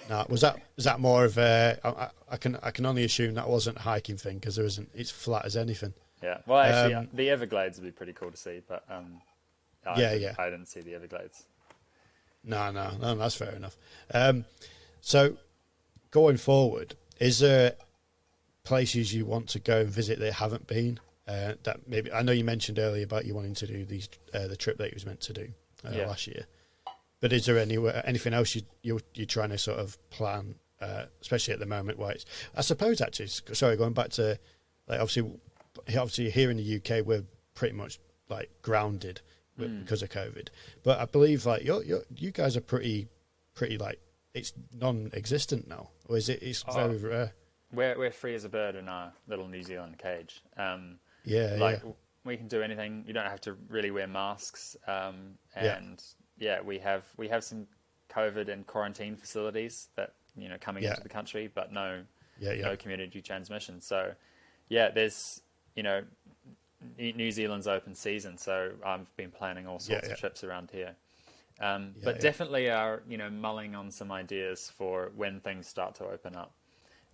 no, 0.09 0.25
was 0.29 0.39
that 0.41 0.57
was 0.77 0.85
that 0.85 1.01
more 1.01 1.25
of 1.25 1.37
a? 1.37 1.77
I, 1.83 1.89
I- 1.89 2.09
I 2.29 2.37
can 2.37 2.55
I 2.63 2.71
can 2.71 2.85
only 2.85 3.03
assume 3.03 3.33
that 3.33 3.49
wasn't 3.49 3.75
a 3.77 3.81
hiking 3.81 4.15
thing 4.15 4.35
because 4.39 4.55
there 4.55 4.63
isn't. 4.65 4.89
It's 4.93 5.11
flat 5.11 5.43
as 5.43 5.57
anything. 5.57 5.93
Yeah, 6.23 6.37
well, 6.47 6.59
actually, 6.59 6.93
Um, 6.93 7.09
the 7.11 7.29
Everglades 7.29 7.77
would 7.79 7.83
be 7.85 7.91
pretty 7.91 8.13
cool 8.13 8.31
to 8.31 8.37
see, 8.37 8.61
but 8.65 8.85
um, 8.89 9.21
I 9.85 9.99
Yeah, 9.99 10.13
yeah. 10.13 10.35
I 10.39 10.49
didn't 10.49 10.67
see 10.67 10.79
the 10.79 10.93
Everglades. 10.95 11.43
No, 12.45 12.71
no, 12.71 12.91
no, 13.01 13.15
that's 13.15 13.35
fair 13.35 13.51
enough. 13.51 13.75
Um, 14.13 14.45
so, 15.01 15.35
going 16.11 16.37
forward, 16.37 16.95
is 17.19 17.39
there 17.39 17.73
places 18.63 19.13
you 19.13 19.25
want 19.25 19.49
to 19.49 19.59
go 19.59 19.81
and 19.81 19.89
visit 19.89 20.19
that 20.19 20.33
haven't 20.33 20.65
been? 20.67 20.99
Uh, 21.27 21.53
that 21.63 21.87
maybe 21.87 22.11
I 22.13 22.21
know 22.21 22.31
you 22.31 22.43
mentioned 22.45 22.79
earlier 22.79 23.03
about 23.03 23.25
you 23.25 23.35
wanting 23.35 23.55
to 23.55 23.67
do 23.67 23.83
these 23.85 24.07
uh, 24.33 24.47
the 24.47 24.55
trip 24.55 24.77
that 24.77 24.85
you 24.91 24.95
was 24.95 25.05
meant 25.05 25.19
to 25.21 25.33
do 25.33 25.49
uh, 25.85 25.91
Yeah. 25.91 26.07
last 26.07 26.27
year. 26.27 26.45
But 27.19 27.31
is 27.33 27.45
there 27.45 27.57
anywhere 27.57 28.01
anything 28.05 28.33
else 28.33 28.55
you 28.55 28.63
you 28.81 28.99
you're 29.13 29.25
trying 29.27 29.49
to 29.49 29.57
sort 29.57 29.79
of 29.79 29.97
plan, 30.09 30.55
uh, 30.79 31.05
especially 31.21 31.53
at 31.53 31.59
the 31.59 31.65
moment? 31.65 31.97
Where 31.99 32.11
it's, 32.11 32.25
I 32.55 32.61
suppose 32.61 32.99
actually, 33.01 33.27
sorry, 33.27 33.77
going 33.77 33.93
back 33.93 34.09
to 34.11 34.39
like 34.87 34.99
obviously, 34.99 35.31
obviously 35.89 36.29
here 36.31 36.49
in 36.49 36.57
the 36.57 36.75
UK 36.77 37.05
we're 37.05 37.23
pretty 37.53 37.75
much 37.75 37.99
like 38.29 38.49
grounded 38.61 39.21
with, 39.57 39.69
Mm. 39.69 39.81
because 39.83 40.01
of 40.01 40.09
COVID. 40.09 40.47
But 40.83 40.99
I 40.99 41.05
believe 41.05 41.45
like 41.45 41.63
you 41.63 41.81
you 41.83 42.03
you 42.15 42.31
guys 42.31 42.57
are 42.57 42.61
pretty 42.61 43.07
pretty 43.53 43.77
like 43.77 43.99
it's 44.33 44.53
non-existent 44.73 45.67
now, 45.67 45.89
or 46.05 46.17
is 46.17 46.29
it? 46.29 46.41
It's 46.41 46.63
Oh. 46.67 46.73
very 46.73 46.97
rare. 46.97 47.33
We're 47.71 47.97
we're 47.97 48.11
free 48.11 48.33
as 48.35 48.43
a 48.45 48.49
bird 48.49 48.75
in 48.75 48.89
our 48.89 49.13
little 49.27 49.47
New 49.47 49.61
Zealand 49.63 49.97
cage. 49.99 50.41
Um, 50.57 50.99
Yeah, 51.23 51.55
like 51.59 51.81
yeah, 51.83 51.91
we 52.25 52.37
can 52.37 52.47
do 52.47 52.61
anything. 52.61 53.03
You 53.07 53.13
don't 53.13 53.25
have 53.25 53.41
to 53.41 53.53
really 53.69 53.91
wear 53.91 54.07
masks. 54.07 54.75
Um, 54.87 55.37
and 55.55 56.03
yeah. 56.37 56.61
we 56.61 56.77
have 56.79 57.03
we 57.17 57.27
have 57.27 57.43
some 57.43 57.67
COVID 58.09 58.49
and 58.49 58.65
quarantine 58.67 59.15
facilities 59.15 59.89
that 59.95 60.13
you 60.35 60.49
know 60.49 60.57
coming 60.59 60.83
Yeah. 60.83 60.91
into 60.91 61.03
the 61.03 61.09
country, 61.09 61.49
but 61.53 61.71
no 61.71 62.03
yeah, 62.39 62.53
yeah, 62.53 62.61
no 62.63 62.75
community 62.77 63.21
transmission. 63.21 63.81
So 63.81 64.13
yeah, 64.69 64.89
there's 64.89 65.41
you 65.75 65.83
know 65.83 66.03
New 66.97 67.31
Zealand's 67.31 67.67
open 67.67 67.93
season, 67.95 68.37
so 68.37 68.71
I've 68.85 69.15
been 69.15 69.31
planning 69.31 69.67
all 69.67 69.79
sorts 69.79 70.07
yeah. 70.07 70.13
of 70.13 70.19
trips 70.19 70.43
around 70.43 70.71
here. 70.71 70.95
Um, 71.59 71.93
Yeah, 71.97 72.05
but 72.05 72.15
yeah. 72.15 72.21
definitely 72.21 72.69
are 72.69 73.03
you 73.07 73.17
know 73.17 73.29
mulling 73.29 73.75
on 73.75 73.91
some 73.91 74.11
ideas 74.11 74.71
for 74.75 75.11
when 75.15 75.39
things 75.41 75.67
start 75.67 75.95
to 75.95 76.05
open 76.05 76.35
up. 76.35 76.53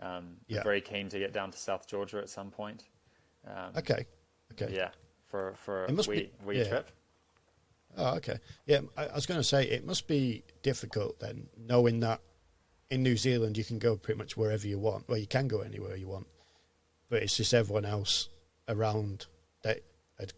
Um, 0.02 0.38
Yeah. 0.48 0.64
Very 0.64 0.82
keen 0.82 1.10
to 1.10 1.20
get 1.20 1.34
down 1.34 1.52
to 1.52 1.58
South 1.58 1.88
Georgia 1.88 2.20
at 2.20 2.30
some 2.30 2.52
point. 2.52 2.84
Um, 3.46 3.72
Okay, 3.78 4.06
okay. 4.54 4.74
Yeah, 4.76 4.90
for 5.28 5.54
for 5.56 5.86
a 5.86 5.90
It 5.90 5.96
must 5.96 6.08
wee, 6.10 6.16
be- 6.40 6.46
wee 6.46 6.58
yeah. 6.60 6.70
trip. 6.70 6.92
Oh, 7.98 8.16
okay. 8.18 8.38
Yeah, 8.68 8.82
I, 8.96 9.08
I 9.08 9.16
was 9.16 9.26
going 9.26 9.40
to 9.40 9.44
say 9.44 9.64
it 9.64 9.86
must 9.86 10.08
be 10.08 10.44
difficult 10.62 11.20
then, 11.20 11.48
knowing 11.58 12.00
that 12.02 12.22
in 12.92 13.02
New 13.02 13.18
Zealand 13.18 13.58
you 13.58 13.64
can 13.64 13.80
go 13.80 13.96
pretty 13.98 14.18
much 14.20 14.38
wherever 14.38 14.68
you 14.68 14.78
want. 14.78 15.08
Well, 15.10 15.18
you 15.18 15.26
can 15.28 15.48
go 15.48 15.62
anywhere 15.62 15.96
you 15.96 16.08
want, 16.08 16.28
but 17.10 17.24
it's 17.24 17.36
just 17.38 17.54
everyone 17.54 17.86
else 17.86 18.30
around 18.68 19.26
that. 19.64 19.82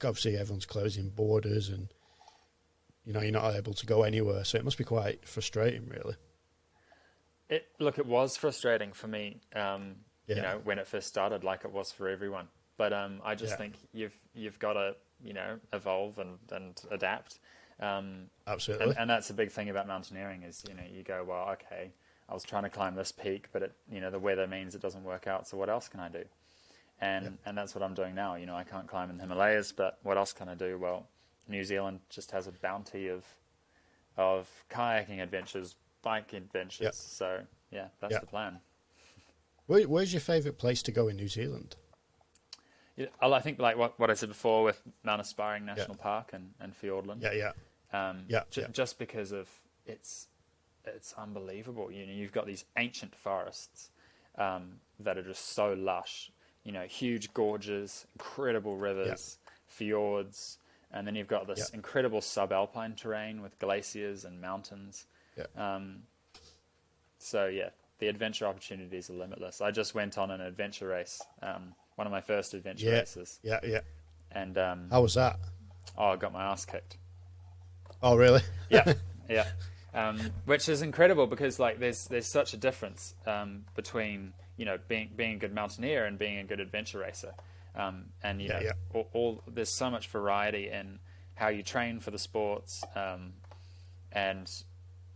Obviously, 0.03 0.38
everyone's 0.38 0.66
closing 0.66 1.10
borders, 1.10 1.70
and 1.70 1.88
you 3.05 3.14
know 3.14 3.22
you're 3.22 3.32
not 3.32 3.55
able 3.55 3.74
to 3.74 3.86
go 3.86 4.03
anywhere. 4.03 4.43
So 4.45 4.57
it 4.57 4.64
must 4.66 4.78
be 4.78 4.84
quite 4.84 5.28
frustrating, 5.28 5.88
really. 5.88 6.16
It 7.49 7.68
look, 7.80 7.97
it 7.97 8.05
was 8.05 8.38
frustrating 8.38 8.93
for 8.93 9.07
me, 9.07 9.41
um, 9.55 9.95
Yeah. 10.28 10.36
you 10.36 10.41
know, 10.43 10.62
when 10.64 10.80
it 10.80 10.88
first 10.88 11.07
started, 11.07 11.43
like 11.43 11.66
it 11.66 11.72
was 11.72 11.91
for 11.91 12.07
everyone. 12.07 12.47
But 12.80 12.94
um, 12.94 13.20
I 13.26 13.36
just 13.36 13.52
Yeah. 13.52 13.58
think 13.58 13.74
you've 13.94 14.18
you've 14.34 14.58
got 14.58 14.74
to 14.74 14.96
you 15.22 15.34
know 15.34 15.60
evolve 15.74 16.18
and 16.18 16.40
and 16.52 16.82
adapt. 16.90 17.40
Um, 17.82 18.30
Absolutely. 18.48 18.88
and, 18.88 18.98
and 18.98 19.10
that's 19.10 19.30
a 19.30 19.34
big 19.34 19.52
thing 19.52 19.70
about 19.70 19.86
mountaineering 19.88 20.44
is 20.44 20.64
you 20.68 20.74
know 20.74 20.84
you 20.90 21.04
go 21.04 21.24
well 21.28 21.50
okay 21.52 21.92
I 22.30 22.34
was 22.34 22.44
trying 22.44 22.64
to 22.64 22.70
climb 22.70 22.96
this 22.96 23.12
peak 23.12 23.48
but 23.54 23.62
it 23.64 23.74
you 23.92 24.00
know 24.02 24.10
the 24.12 24.20
weather 24.20 24.48
means 24.48 24.76
it 24.76 24.82
doesn't 24.82 25.04
work 25.04 25.28
out 25.28 25.48
so 25.48 25.56
what 25.58 25.70
else 25.70 25.88
can 25.88 26.00
I 26.00 26.10
do 26.10 26.24
and 27.00 27.24
Yep. 27.26 27.34
and 27.46 27.58
that's 27.58 27.74
what 27.76 27.82
I'm 27.84 27.94
doing 27.94 28.16
now 28.16 28.36
you 28.36 28.46
know 28.46 28.56
I 28.56 28.64
can't 28.66 28.86
climb 28.88 29.10
in 29.10 29.16
the 29.18 29.24
Himalayas 29.24 29.72
but 29.72 29.98
what 30.04 30.18
else 30.18 30.34
can 30.34 30.50
I 30.50 30.56
do 30.56 30.78
well 30.78 31.08
New 31.48 31.64
Zealand 31.64 32.00
just 32.10 32.32
has 32.32 32.48
a 32.48 32.52
bounty 32.52 33.08
of 33.08 33.24
of 34.18 34.50
kayaking 34.70 35.22
adventures 35.22 35.76
bike 36.02 36.34
adventures 36.34 36.84
Yep. 36.86 36.94
so 36.96 37.40
yeah 37.72 37.88
that's 38.02 38.12
Yep. 38.14 38.22
the 38.22 38.28
plan 38.28 38.60
Where, 39.68 39.88
where's 39.88 40.12
your 40.14 40.20
favourite 40.22 40.58
place 40.58 40.82
to 40.84 40.92
go 40.92 41.08
in 41.08 41.16
New 41.16 41.30
Zealand? 41.30 41.78
Yeah, 43.00 43.08
I 43.22 43.32
I 43.32 43.39
think 43.39 43.58
like 43.60 43.78
what, 43.78 43.97
what 44.00 44.12
I 44.12 44.14
said 44.14 44.30
before 44.30 44.64
with 44.64 44.82
Mount 45.04 45.22
Aspiring 45.22 45.66
National 45.66 45.95
Park 45.95 46.32
and, 46.34 46.54
and 46.60 46.74
Fiordland. 46.80 47.22
Yeah, 47.22 47.32
yeah, 47.34 47.52
Um, 48.10 48.26
Yeah, 48.28 48.43
ju- 48.52 48.62
yeah. 48.62 48.68
Just 48.72 49.00
because 49.00 49.32
of 49.32 49.47
it's 49.86 50.28
it's 50.86 51.14
unbelievable. 51.14 51.91
You 51.91 52.06
know, 52.06 52.14
you've 52.14 52.32
got 52.34 52.45
these 52.45 52.66
ancient 52.78 53.16
forests 53.16 53.89
um, 54.38 54.80
that 55.00 55.18
are 55.18 55.24
just 55.24 55.54
so 55.54 55.74
lush. 55.74 56.32
You 56.64 56.74
know, 56.74 56.84
huge 56.84 57.34
gorges, 57.34 58.06
incredible 58.16 58.76
rivers, 58.76 59.38
fjords, 59.66 60.58
and 60.91 61.08
then 61.08 61.16
you've 61.16 61.28
got 61.28 61.47
this 61.47 61.60
Yeah. 61.72 61.78
incredible 61.78 62.20
subalpine 62.20 62.95
terrain 62.97 63.41
with 63.41 63.58
glaciers 63.60 64.26
and 64.26 64.41
mountains. 64.41 65.06
yeah. 65.38 65.45
Um, 65.76 66.04
so 67.18 67.47
yeah, 67.47 67.70
the 68.00 68.08
adventure 68.08 68.45
opportunities 68.45 69.10
are 69.10 69.14
limitless. 69.14 69.62
I 69.62 69.72
just 69.72 69.95
went 69.95 70.18
on 70.18 70.32
an 70.32 70.41
adventure 70.41 70.88
race 70.88 71.22
um, 71.41 71.76
one 72.00 72.08
of 72.08 72.12
my 72.14 72.22
first 72.22 72.54
adventure 72.54 72.89
Yeah. 72.89 73.00
races, 73.00 73.41
Yeah, 73.43 73.60
yeah. 73.62 73.82
and 74.32 74.58
um, 74.58 74.88
How 74.89 75.02
was 75.02 75.16
that? 75.16 75.38
oh, 75.97 76.06
I 76.12 76.16
got 76.16 76.32
my 76.32 76.45
ass 76.45 76.64
kicked. 76.66 76.97
Oh, 78.02 78.16
really? 78.16 78.41
yeah, 78.70 78.93
yeah. 79.30 79.45
Um, 79.93 80.32
which 80.45 80.70
is 80.70 80.82
incredible 80.82 81.28
because 81.28 81.60
like 81.60 81.80
there's 81.80 82.08
there's 82.08 82.26
such 82.28 82.54
a 82.54 82.58
difference 82.58 83.16
um, 83.28 83.66
between 83.76 84.32
you 84.56 84.64
know 84.64 84.78
being 84.88 85.10
being 85.16 85.34
a 85.34 85.38
good 85.38 85.54
mountaineer 85.54 86.06
and 86.06 86.18
being 86.18 86.38
a 86.38 86.43
good 86.45 86.62
adventure 86.62 87.00
racer, 87.00 87.34
um, 87.76 88.06
and 88.24 88.41
you 88.41 88.47
Yeah, 88.47 88.60
know 88.60 88.64
yeah. 88.64 88.72
All, 88.93 89.10
all 89.14 89.43
there's 89.45 89.70
so 89.70 89.89
much 89.91 90.08
variety 90.08 90.70
in 90.70 91.00
how 91.36 91.50
you 91.50 91.64
train 91.64 92.00
for 92.00 92.12
the 92.12 92.20
sports, 92.20 92.82
um, 92.95 93.34
and 94.14 94.50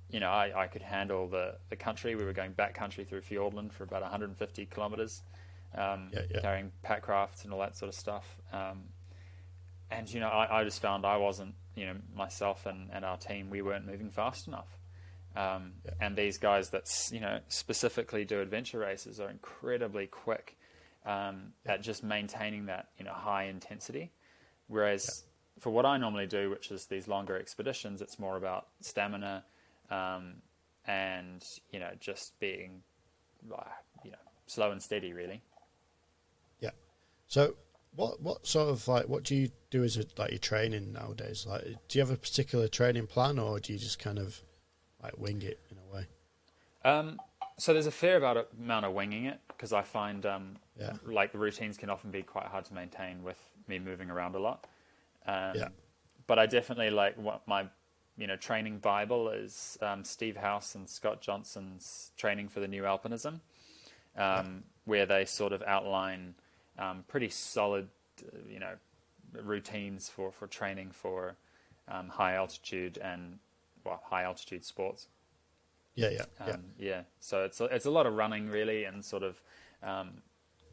you 0.10 0.20
know 0.20 0.30
I, 0.30 0.64
I 0.64 0.68
could 0.68 0.82
handle 0.82 1.28
the 1.30 1.56
the 1.70 1.78
country. 1.78 2.16
We 2.16 2.26
were 2.26 2.34
going 2.34 2.52
back 2.54 2.74
country 2.74 3.06
through 3.06 3.22
Fiordland 3.22 3.72
for 3.72 3.84
about 3.86 4.02
150 4.02 4.66
kilometers, 4.66 5.22
um, 5.76 6.10
Yeah, 6.14 6.22
yeah. 6.30 6.42
carrying 6.42 6.72
packrafts 6.84 7.44
and 7.44 7.54
all 7.54 7.60
that 7.60 7.78
sort 7.78 7.90
of 7.90 7.96
stuff. 7.96 8.38
Um, 8.52 8.84
and 9.92 10.12
you 10.12 10.20
know, 10.20 10.28
I, 10.30 10.62
I 10.62 10.64
just 10.64 10.82
found 10.82 11.06
I 11.06 11.18
wasn't, 11.18 11.56
you 11.76 11.86
know, 11.86 11.96
myself 12.16 12.66
and, 12.66 12.90
and 12.92 13.06
our 13.06 13.18
team, 13.18 13.50
we 13.50 13.62
weren't 13.62 13.86
moving 13.86 14.10
fast 14.10 14.48
enough. 14.48 14.78
Um, 15.36 15.74
Yeah. 15.86 15.92
And 16.00 16.16
these 16.16 16.38
guys 16.38 16.70
that 16.70 16.88
you 17.12 17.20
know 17.20 17.40
specifically 17.48 18.24
do 18.26 18.40
adventure 18.42 18.80
races 18.80 19.20
are 19.20 19.30
incredibly 19.30 20.08
quick 20.08 20.58
um, 21.06 21.54
at 21.66 21.82
just 21.82 22.04
maintaining 22.04 22.68
that 22.68 22.90
you 22.98 23.06
know 23.06 23.14
high 23.14 23.46
intensity. 23.46 24.12
Whereas 24.68 25.24
for 25.60 25.70
what 25.72 25.86
I 25.86 25.98
normally 25.98 26.28
do, 26.28 26.50
which 26.50 26.72
is 26.72 26.86
these 26.86 27.08
longer 27.08 27.38
expeditions, 27.38 28.02
it's 28.02 28.18
more 28.20 28.38
about 28.38 28.68
stamina 28.82 29.44
um, 29.90 30.36
and 30.86 31.44
you 31.72 31.80
know 31.80 31.92
just 32.00 32.40
being 32.40 32.82
uh, 33.52 33.64
you 34.04 34.12
know 34.12 34.18
slow 34.46 34.72
and 34.72 34.82
steady, 34.82 35.14
really. 35.14 35.42
Yeah. 37.36 37.46
So, 37.46 37.56
what 37.96 38.22
what 38.22 38.48
sort 38.48 38.70
of 38.70 38.88
like 38.88 39.08
what 39.08 39.24
do 39.24 39.36
you 39.36 39.50
do 39.70 39.84
as 39.84 39.98
a, 39.98 40.06
like 40.18 40.32
your 40.32 40.40
training 40.40 40.94
nowadays? 40.94 41.46
Like, 41.48 41.64
do 41.88 42.00
you 42.00 42.02
have 42.02 42.12
a 42.12 42.18
particular 42.18 42.68
training 42.68 43.08
plan, 43.08 43.40
or 43.40 43.60
do 43.60 43.74
you 43.74 43.80
just 43.80 44.00
kind 44.00 44.20
of 44.20 44.42
like 45.02 45.18
wing 45.18 45.42
it 45.42 45.60
in 45.70 45.78
a 45.78 45.96
way? 45.96 46.08
Um, 46.84 47.20
so 47.58 47.74
there's 47.74 47.88
a 47.88 47.92
fair 47.92 48.18
about 48.18 48.50
amount 48.60 48.86
of 48.86 48.94
winging 48.94 49.26
it 49.26 49.40
because 49.48 49.74
I 49.74 49.84
find 49.84 50.26
um, 50.26 50.58
Yeah. 50.80 50.94
like 51.06 51.32
the 51.32 51.38
routines 51.38 51.78
can 51.78 51.90
often 51.90 52.12
be 52.12 52.24
quite 52.24 52.48
hard 52.48 52.66
to 52.66 52.74
maintain 52.74 53.24
with 53.24 53.40
me 53.68 53.80
moving 53.80 54.10
around 54.10 54.36
a 54.36 54.40
lot. 54.40 54.66
Um, 55.26 55.56
Yeah. 55.56 55.70
But 56.26 56.40
I 56.40 56.46
definitely 56.46 56.90
like 56.90 57.16
what 57.18 57.48
my 57.48 57.68
you 58.18 58.28
know 58.28 58.38
training 58.38 58.80
bible 58.80 59.30
is 59.30 59.78
um, 59.82 60.04
Steve 60.04 60.38
House 60.38 60.76
and 60.76 60.90
Scott 60.90 61.22
Johnston's 61.22 62.12
training 62.18 62.50
for 62.50 62.60
the 62.60 62.68
new 62.68 62.84
alpinism, 62.84 63.42
um, 64.16 64.64
where 64.86 65.06
they 65.06 65.26
sort 65.26 65.54
of 65.54 65.62
outline 65.64 66.36
um, 66.78 67.04
pretty 67.08 67.30
solid 67.30 67.88
uh, 68.22 68.38
you 68.50 68.60
know 68.60 68.74
routines 69.42 70.10
for 70.10 70.32
for 70.32 70.48
training 70.48 70.92
for 70.92 71.36
um, 71.88 72.10
high 72.10 72.36
altitude 72.36 72.98
and 72.98 73.40
well 73.84 74.02
high 74.06 74.24
altitude 74.24 74.64
sports. 74.64 75.08
Yeah, 75.96 76.10
yeah, 76.10 76.26
yeah. 76.46 76.54
Um, 76.54 76.64
yeah. 76.80 77.02
So 77.20 77.44
it's 77.44 77.62
a, 77.62 77.66
it's 77.66 77.86
a 77.86 77.92
lot 77.92 78.06
of 78.06 78.16
running 78.16 78.50
really, 78.50 78.86
and 78.86 79.04
sort 79.04 79.24
of 79.24 79.42
um, 79.84 80.22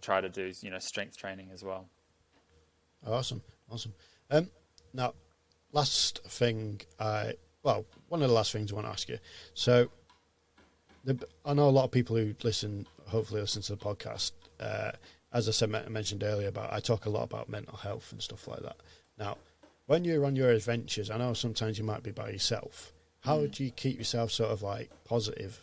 try 0.01 0.20
to 0.20 0.28
do 0.28 0.53
you 0.61 0.70
know 0.70 0.78
strength 0.78 1.16
training 1.16 1.48
as 1.53 1.62
well. 1.62 1.86
Awesome, 3.07 3.42
awesome. 3.70 3.94
Um, 4.30 4.48
now, 4.92 5.14
last 5.72 6.20
thing, 6.24 6.80
I 6.98 7.34
well, 7.62 7.84
one 8.09 8.22
of 8.22 8.28
the 8.28 8.34
last 8.34 8.53
things 8.53 8.72
I 8.72 8.74
want 8.74 8.86
to 8.86 8.92
ask 8.92 9.09
you. 9.09 9.18
So, 9.55 9.90
the, 11.05 11.18
I 11.44 11.55
know 11.55 11.68
a 11.68 11.70
lot 11.70 11.84
of 11.84 11.90
people 11.90 12.16
who 12.16 12.34
listen, 12.42 12.86
hopefully 13.07 13.40
listen 13.40 13.62
to 13.62 13.76
the 13.76 13.84
podcast. 13.84 14.32
Uh, 14.59 14.92
as 15.32 15.48
I 15.48 15.52
said, 15.52 15.74
I 15.74 15.88
mentioned 15.88 16.22
earlier 16.22 16.48
about, 16.48 16.72
I 16.72 16.80
talk 16.80 17.06
a 17.06 17.10
lot 17.10 17.22
about 17.22 17.48
mental 17.48 17.76
health 17.76 18.12
and 18.12 18.22
stuff 18.22 18.48
like 18.48 18.62
that. 18.62 18.76
Now, 19.18 19.38
when 19.86 20.04
you're 20.04 20.24
on 20.24 20.36
your 20.36 20.50
adventures, 20.50 21.10
I 21.10 21.18
know 21.18 21.34
sometimes 21.34 21.78
you 21.78 21.84
might 21.84 22.02
be 22.02 22.10
by 22.10 22.30
yourself. 22.30 22.92
How 23.20 23.46
do 23.46 23.64
you 23.64 23.70
keep 23.70 23.98
yourself 23.98 24.32
sort 24.32 24.50
of 24.50 24.62
like 24.62 24.90
positive? 25.04 25.60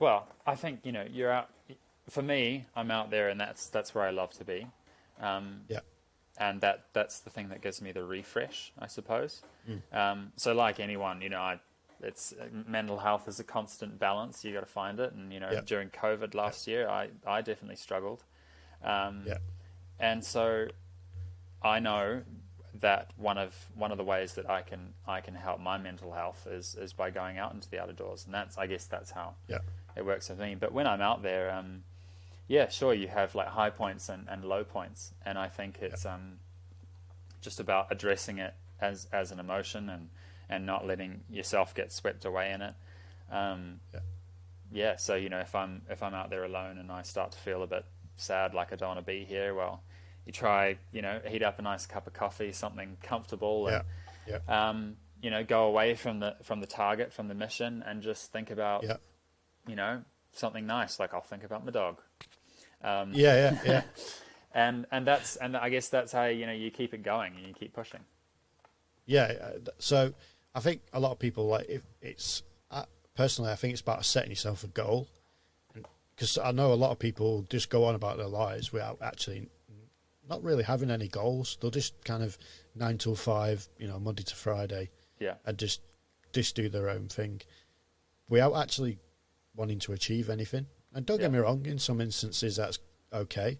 Well, 0.00 0.28
I 0.46 0.54
think 0.54 0.80
you 0.84 0.92
know 0.92 1.04
you're 1.10 1.30
out. 1.30 1.50
For 2.08 2.22
me, 2.22 2.64
I'm 2.74 2.90
out 2.90 3.10
there, 3.10 3.28
and 3.28 3.38
that's 3.40 3.68
that's 3.68 3.94
where 3.94 4.04
I 4.04 4.10
love 4.10 4.30
to 4.34 4.44
be. 4.44 4.66
Um, 5.20 5.62
Yeah, 5.68 5.80
and 6.38 6.60
that 6.60 6.84
that's 6.92 7.20
the 7.20 7.30
thing 7.30 7.48
that 7.48 7.60
gives 7.60 7.82
me 7.82 7.92
the 7.92 8.04
refresh, 8.04 8.72
I 8.78 8.86
suppose. 8.86 9.42
Um, 9.92 10.32
so, 10.36 10.54
like 10.54 10.80
anyone, 10.80 11.20
you 11.20 11.28
know, 11.28 11.40
I 11.40 11.60
it's 12.00 12.32
uh, 12.32 12.46
mental 12.66 12.98
health 12.98 13.28
is 13.28 13.40
a 13.40 13.44
constant 13.44 13.98
balance. 13.98 14.44
You 14.44 14.52
got 14.52 14.60
to 14.60 14.66
find 14.66 15.00
it, 15.00 15.12
and 15.12 15.32
you 15.32 15.40
know, 15.40 15.50
Yeah. 15.50 15.60
during 15.64 15.90
COVID 15.90 16.34
last 16.34 16.66
year, 16.66 16.88
I 16.88 17.10
I 17.26 17.42
definitely 17.42 17.76
struggled. 17.76 18.24
Um, 18.82 19.24
yeah, 19.26 19.38
and 19.98 20.24
so 20.24 20.68
I 21.62 21.80
know 21.80 22.22
that 22.74 23.10
one 23.16 23.38
of 23.38 23.66
one 23.74 23.90
of 23.90 23.98
the 23.98 24.04
ways 24.04 24.34
that 24.34 24.48
I 24.48 24.62
can 24.62 24.94
I 25.06 25.20
can 25.20 25.34
help 25.34 25.60
my 25.60 25.78
mental 25.78 26.12
health 26.12 26.46
is 26.48 26.74
is 26.76 26.92
by 26.92 27.10
going 27.10 27.38
out 27.38 27.52
into 27.52 27.68
the 27.68 27.80
outdoors, 27.80 28.24
and 28.24 28.34
that's 28.34 28.56
I 28.56 28.66
guess 28.66 28.86
that's 28.86 29.10
how 29.10 29.34
yeah, 29.48 29.58
it 29.96 30.04
works 30.06 30.28
for 30.28 30.34
me. 30.34 30.54
But 30.54 30.72
when 30.72 30.86
I'm 30.86 31.00
out 31.00 31.22
there, 31.22 31.50
um, 31.50 31.82
yeah, 32.46 32.68
sure, 32.68 32.94
you 32.94 33.08
have 33.08 33.34
like 33.34 33.48
high 33.48 33.70
points 33.70 34.08
and, 34.08 34.28
and 34.28 34.44
low 34.44 34.62
points, 34.64 35.12
and 35.26 35.36
I 35.36 35.48
think 35.48 35.78
it's 35.80 36.06
um, 36.06 36.38
just 37.40 37.58
about 37.58 37.88
addressing 37.90 38.38
it 38.38 38.54
as 38.80 39.08
as 39.12 39.32
an 39.32 39.40
emotion 39.40 39.88
and 39.88 40.08
and 40.48 40.64
not 40.66 40.86
letting 40.86 41.20
yourself 41.30 41.74
get 41.74 41.92
swept 41.92 42.24
away 42.24 42.52
in 42.52 42.62
it. 42.62 42.74
Um, 43.30 43.80
Yeah. 43.92 44.00
yeah, 44.70 44.96
so 44.96 45.14
you 45.14 45.28
know, 45.28 45.40
if 45.40 45.54
I'm 45.54 45.82
if 45.90 46.02
I'm 46.02 46.14
out 46.14 46.30
there 46.30 46.44
alone 46.44 46.78
and 46.78 46.90
I 46.90 47.02
start 47.02 47.32
to 47.32 47.38
feel 47.38 47.62
a 47.62 47.66
bit 47.66 47.84
sad, 48.16 48.54
like 48.54 48.72
I 48.72 48.76
don't 48.76 48.88
want 48.88 49.00
to 49.00 49.04
be 49.04 49.24
here, 49.24 49.54
well, 49.54 49.82
you 50.26 50.32
try, 50.32 50.78
you 50.92 51.02
know, 51.02 51.20
heat 51.26 51.42
up 51.42 51.58
a 51.58 51.62
nice 51.62 51.86
cup 51.86 52.06
of 52.06 52.12
coffee, 52.12 52.52
something 52.52 52.96
comfortable, 53.02 53.66
and 53.68 53.84
yeah, 54.26 54.38
yeah, 54.48 54.68
um, 54.68 54.96
you 55.22 55.30
know, 55.30 55.42
go 55.44 55.66
away 55.66 55.94
from 55.94 56.20
the 56.20 56.36
from 56.42 56.60
the 56.60 56.66
target, 56.66 57.12
from 57.12 57.28
the 57.28 57.34
mission, 57.34 57.82
and 57.86 58.02
just 58.02 58.32
think 58.32 58.50
about, 58.50 58.82
yeah, 58.84 58.96
you 59.66 59.76
know, 59.76 60.02
something 60.32 60.66
nice. 60.66 60.98
Like 61.00 61.14
I'll 61.14 61.20
think 61.20 61.44
about 61.44 61.64
my 61.64 61.70
dog, 61.70 62.00
um, 62.82 63.12
yeah, 63.14 63.52
yeah, 63.52 63.60
yeah. 63.64 63.82
and 64.54 64.86
and 64.90 65.06
that's 65.06 65.36
and 65.36 65.56
I 65.56 65.68
guess 65.68 65.88
that's 65.88 66.12
how 66.12 66.24
you 66.24 66.46
know 66.46 66.52
you 66.52 66.70
keep 66.70 66.92
it 66.94 67.02
going 67.02 67.34
and 67.36 67.46
you 67.46 67.54
keep 67.54 67.74
pushing. 67.74 68.00
Yeah, 69.06 69.52
so 69.78 70.12
I 70.54 70.60
think 70.60 70.82
a 70.92 71.00
lot 71.00 71.12
of 71.12 71.18
people 71.18 71.46
like 71.46 71.66
if 71.68 71.82
it's 72.00 72.42
uh, 72.70 72.84
personally, 73.14 73.50
I 73.50 73.54
think 73.56 73.72
it's 73.72 73.82
about 73.82 74.04
setting 74.04 74.30
yourself 74.30 74.64
a 74.64 74.68
goal, 74.68 75.08
because 76.14 76.38
I 76.38 76.52
know 76.52 76.72
a 76.72 76.74
lot 76.74 76.90
of 76.90 76.98
people 76.98 77.44
just 77.48 77.70
go 77.70 77.84
on 77.84 77.94
about 77.94 78.16
their 78.16 78.26
lives 78.26 78.72
without 78.72 78.98
actually 79.02 79.48
not 80.28 80.42
really 80.42 80.64
having 80.64 80.90
any 80.90 81.08
goals. 81.08 81.56
They'll 81.60 81.70
just 81.70 82.04
kind 82.04 82.22
of 82.22 82.36
nine 82.74 82.98
till 82.98 83.14
five, 83.14 83.68
you 83.78 83.88
know, 83.88 83.98
Monday 83.98 84.24
to 84.24 84.34
Friday, 84.34 84.90
Yeah, 85.18 85.34
and 85.46 85.56
just 85.58 85.80
just 86.32 86.54
do 86.56 86.68
their 86.68 86.88
own 86.88 87.08
thing 87.08 87.40
without 88.28 88.54
actually 88.54 88.98
wanting 89.54 89.78
to 89.80 89.92
achieve 89.92 90.28
anything. 90.28 90.66
And 90.94 91.06
don't 91.06 91.20
get 91.20 91.32
me 91.32 91.38
wrong, 91.38 91.64
in 91.66 91.78
some 91.78 92.00
instances 92.00 92.56
that's 92.56 92.78
okay, 93.12 93.58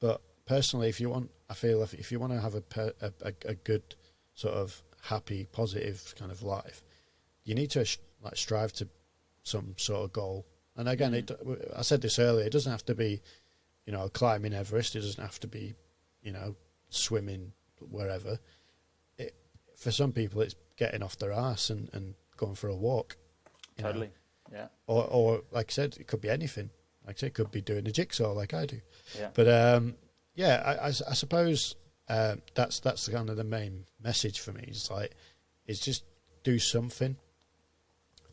but 0.00 0.20
personally, 0.46 0.88
if 0.88 1.00
you 1.00 1.10
want, 1.10 1.30
I 1.50 1.54
feel 1.54 1.82
if 1.82 1.92
if 1.94 2.12
you 2.12 2.18
want 2.18 2.32
to 2.32 2.40
have 2.40 2.54
a 2.54 2.60
per, 2.60 2.92
a, 3.00 3.12
a, 3.22 3.32
a 3.46 3.54
good 3.54 3.94
sort 4.34 4.54
of 4.54 4.82
happy, 5.06 5.46
positive 5.52 6.14
kind 6.18 6.30
of 6.30 6.42
life, 6.42 6.82
you 7.44 7.54
need 7.54 7.70
to 7.70 7.84
sh- 7.84 7.98
like 8.22 8.36
strive 8.36 8.72
to 8.74 8.88
some 9.42 9.74
sort 9.76 10.04
of 10.04 10.12
goal. 10.12 10.46
And 10.76 10.88
again, 10.88 11.14
it, 11.14 11.30
I 11.74 11.82
said 11.82 12.02
this 12.02 12.18
earlier. 12.18 12.46
It 12.46 12.52
doesn't 12.52 12.70
have 12.70 12.84
to 12.86 12.94
be, 12.94 13.22
you 13.86 13.92
know, 13.92 14.08
climbing 14.08 14.52
Everest. 14.52 14.94
It 14.96 15.00
doesn't 15.00 15.22
have 15.22 15.40
to 15.40 15.46
be, 15.48 15.74
you 16.22 16.32
know, 16.32 16.54
swimming 16.90 17.52
wherever. 17.90 18.38
It, 19.18 19.34
for 19.76 19.90
some 19.90 20.12
people, 20.12 20.42
it's 20.42 20.54
getting 20.76 21.02
off 21.02 21.16
their 21.18 21.32
ass 21.32 21.70
and, 21.70 21.88
and 21.92 22.14
going 22.36 22.54
for 22.56 22.68
a 22.68 22.76
walk. 22.76 23.16
you 23.76 23.84
know. 23.84 23.88
totally. 23.90 24.10
Yeah, 24.52 24.66
Or, 24.86 25.04
or 25.10 25.42
like 25.50 25.70
I 25.70 25.72
said, 25.72 25.96
it 25.98 26.06
could 26.06 26.20
be 26.20 26.30
anything. 26.30 26.70
Like 27.06 27.16
I 27.16 27.18
said, 27.18 27.26
it 27.28 27.34
could 27.34 27.50
be 27.50 27.60
doing 27.60 27.86
a 27.86 27.90
jigsaw 27.90 28.32
like 28.32 28.54
I 28.54 28.66
do. 28.66 28.80
yeah, 29.18 29.30
But 29.34 29.48
um, 29.48 29.94
yeah, 30.34 30.76
I 30.82 30.90
suppose 30.90 31.74
uh, 32.08 32.36
that's 32.54 32.80
that's 32.80 33.08
kind 33.08 33.30
of 33.30 33.36
the 33.36 33.44
main 33.44 33.84
message 34.02 34.40
for 34.40 34.52
me. 34.52 34.64
It's 34.68 34.90
like, 34.90 35.12
is 35.66 35.80
just 35.80 36.04
do 36.42 36.58
something. 36.58 37.16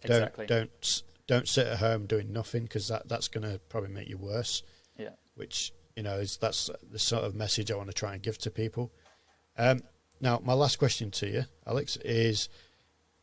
exactly. 0.01 0.45
Don't 0.45 0.69
don't 0.69 1.03
don't 1.27 1.47
sit 1.47 1.67
at 1.67 1.79
home 1.79 2.05
doing 2.05 2.31
nothing 2.31 2.63
because 2.63 2.87
that 2.89 3.07
that's 3.07 3.27
going 3.27 3.49
to 3.49 3.59
probably 3.69 3.89
make 3.89 4.09
you 4.09 4.17
worse. 4.17 4.63
Yeah, 4.97 5.09
Which 5.35 5.73
you 5.95 6.03
know 6.03 6.15
is 6.15 6.37
that's 6.37 6.69
the 6.89 6.99
sort 6.99 7.23
of 7.23 7.35
message 7.35 7.71
I 7.71 7.75
want 7.75 7.89
to 7.89 7.93
try 7.93 8.13
and 8.13 8.21
give 8.21 8.37
to 8.39 8.51
people. 8.51 8.91
Um, 9.57 9.81
now, 10.21 10.39
my 10.43 10.53
last 10.53 10.77
question 10.79 11.11
to 11.11 11.27
you, 11.27 11.43
Alex, 11.67 11.97
is 11.97 12.49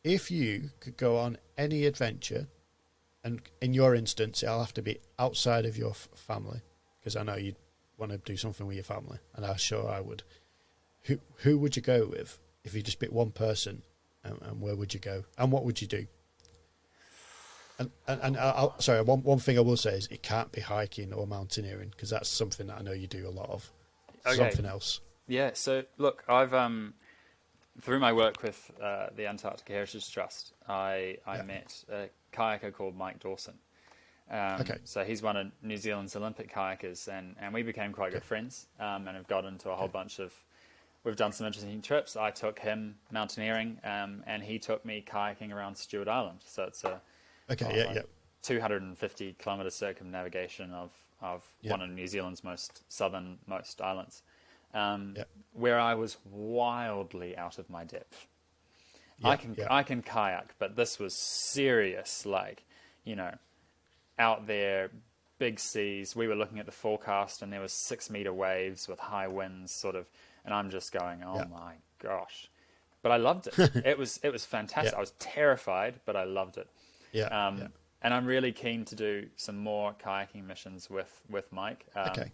if 0.03 0.29
you 0.31 0.69
could 0.79 0.97
go 0.97 1.17
on 1.17 1.37
any 1.57 1.85
adventure, 1.85 2.47
and 3.23 3.41
in 3.61 3.73
your 3.73 3.95
instance, 3.95 4.43
it'll 4.43 4.59
have 4.59 4.73
to 4.75 4.81
be 4.81 4.99
outside 5.17 5.65
of 5.65 5.77
your 5.77 5.91
f- 5.91 6.09
family, 6.15 6.61
because 6.99 7.15
I 7.15 7.23
know 7.23 7.35
you'd 7.35 7.55
want 7.97 8.11
to 8.11 8.17
do 8.19 8.37
something 8.37 8.65
with 8.67 8.75
your 8.75 8.83
family, 8.83 9.19
and 9.35 9.45
I'm 9.45 9.57
sure 9.57 9.89
I 9.89 9.99
would. 9.99 10.23
Who 11.03 11.19
who 11.37 11.57
would 11.57 11.75
you 11.75 11.81
go 11.81 12.05
with 12.07 12.39
if 12.63 12.73
you 12.75 12.81
just 12.81 12.99
pick 12.99 13.11
one 13.11 13.31
person, 13.31 13.81
and, 14.23 14.39
and 14.41 14.61
where 14.61 14.75
would 14.75 14.93
you 14.93 14.99
go, 14.99 15.23
and 15.37 15.51
what 15.51 15.65
would 15.65 15.81
you 15.81 15.87
do? 15.87 16.07
And, 17.79 17.89
and, 18.07 18.21
and 18.21 18.37
I'll, 18.37 18.79
sorry, 18.79 19.01
one 19.01 19.23
one 19.23 19.39
thing 19.39 19.57
I 19.57 19.61
will 19.61 19.77
say 19.77 19.95
is 19.95 20.07
it 20.11 20.21
can't 20.21 20.51
be 20.51 20.61
hiking 20.61 21.11
or 21.13 21.25
mountaineering 21.25 21.89
because 21.89 22.11
that's 22.11 22.29
something 22.29 22.67
that 22.67 22.77
I 22.77 22.81
know 22.83 22.91
you 22.91 23.07
do 23.07 23.27
a 23.27 23.31
lot 23.31 23.49
of. 23.49 23.71
Okay. 24.25 24.35
Something 24.35 24.65
else. 24.65 24.99
Yeah. 25.27 25.51
So 25.53 25.83
look, 25.97 26.23
I've 26.27 26.53
um, 26.53 26.93
through 27.81 27.99
my 27.99 28.13
work 28.13 28.43
with 28.43 28.69
uh, 28.79 29.07
the 29.15 29.25
Antarctic 29.25 29.67
Heritage 29.67 30.11
Trust, 30.11 30.53
I 30.67 31.17
I 31.25 31.37
Yeah. 31.37 31.43
met 31.43 31.83
a 31.89 32.09
kayaker 32.31 32.71
called 32.71 32.95
Mike 32.95 33.19
Dawson. 33.19 33.55
Um, 34.29 34.61
Okay. 34.61 34.77
So 34.83 35.03
he's 35.03 35.23
one 35.23 35.35
of 35.35 35.47
New 35.63 35.77
Zealand's 35.77 36.15
Olympic 36.15 36.53
kayakers, 36.53 37.07
and, 37.07 37.35
and 37.39 37.53
we 37.53 37.63
became 37.63 37.91
quite 37.91 38.11
good 38.11 38.23
friends, 38.23 38.67
um, 38.79 39.07
and 39.07 39.17
have 39.17 39.27
got 39.27 39.45
into 39.45 39.71
a 39.71 39.75
whole 39.75 39.87
bunch 39.87 40.19
of. 40.19 40.31
We've 41.03 41.15
done 41.15 41.31
some 41.31 41.47
interesting 41.47 41.81
trips. 41.81 42.15
I 42.15 42.29
took 42.31 42.59
him 42.59 42.95
mountaineering, 43.11 43.79
um, 43.83 44.23
and 44.27 44.43
he 44.43 44.59
took 44.59 44.85
me 44.85 45.03
kayaking 45.05 45.51
around 45.51 45.75
Stewart 45.75 46.07
Island. 46.07 46.39
So 46.45 46.63
it's 46.63 46.83
a 46.83 47.01
Okay, 47.49 47.65
Oh, 47.65 47.75
yeah, 47.75 47.83
like 47.85 47.95
yeah, 47.95 48.01
250 48.43 49.35
kilometre 49.39 49.69
circumnavigation 49.71 50.71
of, 50.71 50.91
of 51.21 51.43
Yeah. 51.61 51.71
one 51.71 51.81
of 51.81 51.89
New 51.89 52.07
Zealand's 52.07 52.43
most 52.43 52.83
southernmost 52.91 53.81
islands, 53.81 54.21
um, 54.73 55.15
Yeah. 55.17 55.23
where 55.53 55.79
I 55.79 55.95
was 55.95 56.17
wildly 56.25 57.35
out 57.35 57.57
of 57.57 57.69
my 57.69 57.83
depth. 57.83 58.27
I 59.23 59.35
can 59.37 59.53
yeah. 59.55 59.67
I 59.69 59.83
can 59.83 60.01
kayak, 60.01 60.55
but 60.57 60.75
this 60.75 60.97
was 60.97 61.15
serious. 61.15 62.25
Like, 62.25 62.63
you 63.03 63.15
know, 63.15 63.37
out 64.17 64.47
there, 64.47 64.89
big 65.37 65.59
seas. 65.59 66.15
We 66.15 66.27
were 66.27 66.35
looking 66.35 66.57
at 66.57 66.65
the 66.65 66.71
forecast, 66.71 67.41
and 67.43 67.53
there 67.53 67.61
was 67.61 67.71
six 67.73 68.09
meter 68.09 68.33
waves 68.33 68.87
with 68.87 68.99
high 68.99 69.27
winds, 69.27 69.71
sort 69.73 69.95
of. 69.95 70.07
And 70.45 70.53
I'm 70.53 70.69
just 70.69 70.91
going, 70.91 71.23
oh 71.23 71.35
Yeah. 71.37 71.45
my 71.45 71.73
gosh! 71.99 72.49
But 73.01 73.11
I 73.11 73.17
loved 73.17 73.47
it. 73.47 73.57
it 73.85 73.97
was 73.97 74.19
it 74.23 74.31
was 74.31 74.45
fantastic. 74.45 74.93
Yeah. 74.93 74.97
I 74.97 75.01
was 75.01 75.11
terrified, 75.19 75.99
but 76.05 76.15
I 76.15 76.23
loved 76.23 76.57
it. 76.57 76.67
yeah, 77.11 77.27
Um, 77.47 77.57
yeah. 77.57 77.67
And 78.03 78.13
I'm 78.15 78.25
really 78.25 78.51
keen 78.51 78.83
to 78.85 78.95
do 78.95 79.29
some 79.35 79.57
more 79.57 79.93
kayaking 80.03 80.45
missions 80.47 80.89
with, 80.89 81.21
with 81.29 81.51
Mike. 81.51 81.85
Um, 81.95 82.09
Okay. 82.11 82.31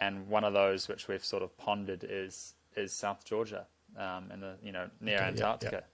And 0.00 0.28
one 0.28 0.44
of 0.44 0.52
those 0.52 0.88
which 0.88 1.08
we've 1.08 1.24
sort 1.24 1.42
of 1.42 1.56
pondered 1.58 2.04
is 2.08 2.54
is 2.76 2.92
South 2.92 3.24
Georgia, 3.24 3.66
um, 3.96 4.30
in 4.32 4.40
the 4.40 4.56
you 4.62 4.70
know 4.72 4.88
near 5.00 5.16
Okay, 5.16 5.24
yeah, 5.24 5.28
yeah. 5.28 5.28
Antarctica. 5.28 5.84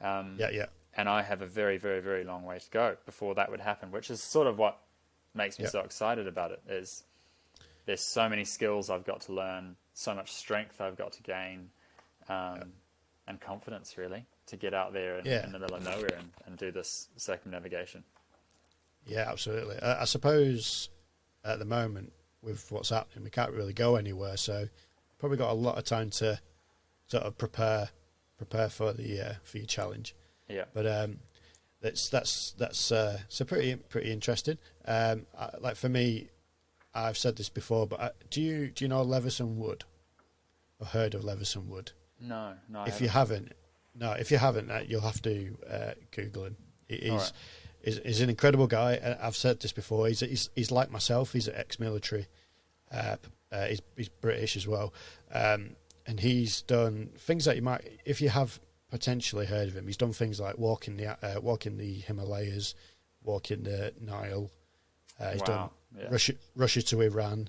Um, 0.00 0.36
Yeah, 0.38 0.50
yeah, 0.50 0.66
And 0.96 1.08
I 1.08 1.22
have 1.22 1.42
a 1.42 1.46
very 1.46 1.76
very 1.78 2.00
very 2.00 2.24
long 2.24 2.44
way 2.44 2.58
to 2.58 2.70
go 2.70 2.96
before 3.06 3.34
that 3.34 3.50
would 3.50 3.60
happen, 3.60 3.90
which 3.90 4.10
is 4.10 4.22
sort 4.22 4.46
of 4.46 4.58
what 4.58 4.78
makes 5.34 5.58
me 5.58 5.66
so 5.66 5.80
excited 5.80 6.26
about 6.28 6.50
it. 6.52 6.62
Is 6.68 7.04
there's 7.90 8.00
so 8.00 8.28
many 8.28 8.44
skills 8.44 8.88
I've 8.88 9.04
got 9.04 9.22
to 9.22 9.32
learn, 9.32 9.74
so 9.94 10.14
much 10.14 10.30
strength 10.32 10.80
I've 10.80 10.96
got 10.96 11.12
to 11.14 11.22
gain, 11.24 11.70
um, 12.28 12.70
and 13.26 13.40
confidence 13.40 13.98
really 13.98 14.24
to 14.46 14.56
get 14.56 14.72
out 14.74 14.92
there 14.92 15.18
in, 15.18 15.26
Yeah. 15.26 15.44
in 15.44 15.50
the 15.50 15.58
middle 15.58 15.76
of 15.76 15.82
nowhere 15.82 16.14
and, 16.16 16.30
and 16.46 16.56
do 16.56 16.70
this 16.70 17.08
circumnavigation. 17.16 18.04
yeah, 19.04 19.28
absolutely. 19.28 19.76
I, 19.82 20.02
I 20.02 20.04
suppose 20.04 20.88
at 21.44 21.58
the 21.58 21.64
moment 21.64 22.12
with 22.42 22.70
what's 22.70 22.90
happening, 22.90 23.24
we 23.24 23.30
can't 23.30 23.50
really 23.50 23.72
go 23.72 23.96
anywhere, 23.96 24.36
so 24.36 24.68
probably 25.18 25.36
got 25.38 25.50
a 25.50 25.54
lot 25.54 25.76
of 25.76 25.82
time 25.82 26.10
to 26.10 26.38
sort 27.08 27.24
of 27.24 27.36
prepare 27.36 27.88
prepare 28.38 28.68
for 28.68 28.92
the 28.92 29.20
uh, 29.20 29.34
for 29.42 29.58
your 29.58 29.66
challenge. 29.66 30.14
Yeah. 30.48 30.66
But 30.72 30.86
um, 30.86 31.18
that's 31.80 32.08
that's 32.08 32.52
that's 32.56 32.92
uh, 32.92 33.18
so 33.28 33.44
pretty 33.44 33.74
pretty 33.76 34.12
interesting. 34.12 34.58
Um, 34.84 35.26
I, 35.36 35.50
like 35.60 35.74
for 35.76 35.88
me, 35.88 36.28
I've 36.94 37.18
said 37.18 37.36
this 37.36 37.48
before, 37.48 37.86
but 37.86 38.00
I, 38.00 38.10
do 38.30 38.40
you 38.40 38.68
do 38.68 38.84
you 38.84 38.88
know 38.88 39.02
Levison 39.02 39.56
Wood? 39.56 39.84
Or 40.78 40.86
heard 40.86 41.14
of 41.14 41.24
Levison 41.24 41.68
Wood? 41.68 41.92
No, 42.20 42.54
no. 42.68 42.84
If 42.84 43.00
you 43.00 43.08
haven't, 43.08 43.52
no, 43.94 44.12
if 44.12 44.30
you 44.30 44.38
haven't, 44.38 44.70
uh, 44.70 44.80
you'll 44.86 45.02
have 45.02 45.22
to 45.22 45.56
uh, 45.70 45.92
Google 46.10 46.44
him. 46.46 46.56
He's, 46.88 47.10
Alright. 47.10 47.32
he's 47.84 47.98
he's 47.98 48.20
an 48.20 48.30
incredible 48.30 48.66
guy. 48.66 48.96
Uh, 48.96 49.18
I've 49.20 49.36
said 49.36 49.60
this 49.60 49.72
before. 49.72 50.08
He's 50.08 50.20
he's, 50.20 50.50
he's 50.54 50.70
like 50.70 50.90
myself. 50.90 51.32
He's 51.32 51.48
ex-military. 51.48 52.26
Uh, 52.90 53.16
uh, 53.52 53.66
he's 53.66 53.82
he's 53.96 54.08
British 54.08 54.56
as 54.56 54.66
well, 54.66 54.92
um, 55.32 55.76
and 56.06 56.20
he's 56.20 56.62
done 56.62 57.10
things 57.16 57.44
that 57.44 57.56
you 57.56 57.62
might, 57.62 58.00
if 58.04 58.20
you 58.20 58.28
have 58.30 58.60
potentially 58.90 59.46
heard 59.46 59.68
of 59.68 59.76
him. 59.76 59.86
He's 59.86 59.96
done 59.96 60.12
things 60.12 60.40
like 60.40 60.58
walking 60.58 60.96
the 60.96 61.08
uh, 61.24 61.40
walking 61.40 61.76
the 61.76 61.94
Himalayas, 61.94 62.74
walking 63.22 63.62
the 63.62 63.94
Nile. 64.00 64.50
Uh, 65.18 65.32
he's 65.32 65.42
done 65.42 65.56
Wow, 65.56 65.72
yeah. 65.96 66.08
Russia 66.10 66.34
Russia 66.54 66.82
to 66.82 67.00
Iran, 67.00 67.48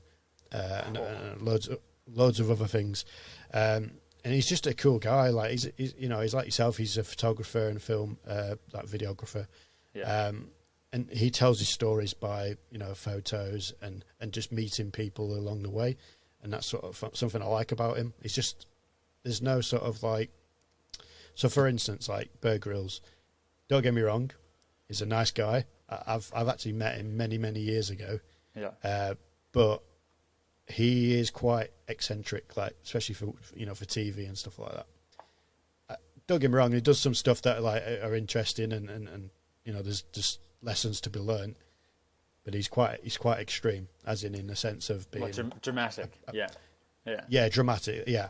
uh, 0.52 0.82
and, 0.86 0.98
and 0.98 1.42
loads 1.42 1.68
of, 1.68 1.80
loads 2.08 2.39
of 2.39 2.50
other 2.50 2.68
things. 2.68 3.06
Um, 3.54 3.92
and 4.24 4.34
he's 4.34 4.48
just 4.48 4.68
a 4.68 4.74
cool 4.74 5.00
guy. 5.00 5.30
Like 5.30 5.52
he's, 5.52 5.70
he's 5.78 5.96
you 5.98 6.10
know 6.10 6.22
he's 6.22 6.34
like 6.34 6.46
yourself. 6.46 6.78
He's 6.78 6.98
a 6.98 7.04
photographer 7.04 7.68
and 7.68 7.82
film 7.82 8.18
uh, 8.28 8.56
like 8.74 8.86
videographer. 8.86 9.48
Yeah. 9.94 10.04
Um, 10.04 10.50
and 10.94 11.10
he 11.10 11.30
tells 11.30 11.60
his 11.60 11.70
stories 11.70 12.14
by 12.14 12.58
you 12.70 12.78
know 12.78 12.94
photos 12.94 13.74
and 13.82 14.04
and 14.20 14.32
just 14.32 14.52
meeting 14.52 14.92
people 14.92 15.34
along 15.34 15.64
the 15.64 15.70
way, 15.70 15.98
and 16.42 16.52
that's 16.54 16.68
sort 16.68 16.84
of 16.84 17.04
something 17.14 17.42
I 17.42 17.46
like 17.46 17.72
about 17.72 17.98
him. 17.98 18.14
He's 18.22 18.36
just 18.36 18.68
there's 19.24 19.42
no 19.42 19.62
sort 19.62 19.84
of 19.84 20.04
like 20.04 20.32
so 21.36 21.50
for 21.50 21.68
instance 21.68 22.10
like 22.10 22.30
Bear 22.42 22.58
Grylls. 22.58 23.02
Don't 23.70 23.84
get 23.84 23.94
me 23.94 24.02
wrong, 24.02 24.32
he's 24.88 25.02
a 25.02 25.06
nice 25.06 25.32
guy. 25.32 25.66
I've 25.89 26.32
I've 26.36 26.48
actually 26.48 26.74
met 26.74 26.96
him 26.98 27.18
many 27.18 27.38
many 27.38 27.62
years 27.62 27.89
ago, 27.89 28.20
yeah. 28.56 28.72
uh, 28.84 29.16
but 29.52 29.82
he 30.68 31.20
is 31.20 31.30
quite 31.30 31.72
eccentric, 31.88 32.56
like 32.56 32.76
especially 32.84 33.16
for 33.16 33.34
you 33.56 33.66
know 33.66 33.76
for 33.76 33.86
TV 33.86 34.28
and 34.28 34.38
stuff 34.38 34.60
like 34.60 34.72
that. 34.72 34.88
Uh, 35.89 35.95
don't 36.28 36.39
get 36.39 36.49
me 36.52 36.58
wrong, 36.58 36.72
he 36.72 36.82
does 36.82 36.99
some 36.99 37.14
stuff 37.14 37.41
that 37.43 37.62
like 37.62 37.84
are 38.04 38.16
interesting 38.16 38.72
and, 38.72 38.89
and, 38.89 39.08
and 39.08 39.30
you 39.66 39.74
know 39.74 39.82
there's 39.82 40.04
just 40.14 40.39
lessons 40.62 41.02
to 41.02 41.10
be 41.10 41.20
learned. 41.20 41.56
But 42.43 42.56
he's 42.56 42.68
quite 42.68 42.99
he's 43.04 43.18
quite 43.18 43.39
extreme, 43.39 43.88
as 44.06 44.24
in 44.24 44.34
in 44.34 44.47
the 44.47 44.56
sense 44.56 44.89
of 44.89 45.10
being 45.12 45.24
Well, 45.24 45.32
dram- 45.32 45.54
dramatic. 45.62 46.12
Yeah. 46.34 46.47
Yeah. 47.06 47.22
yeah 47.30 47.49
dramatic 47.49 48.04
yeah. 48.08 48.30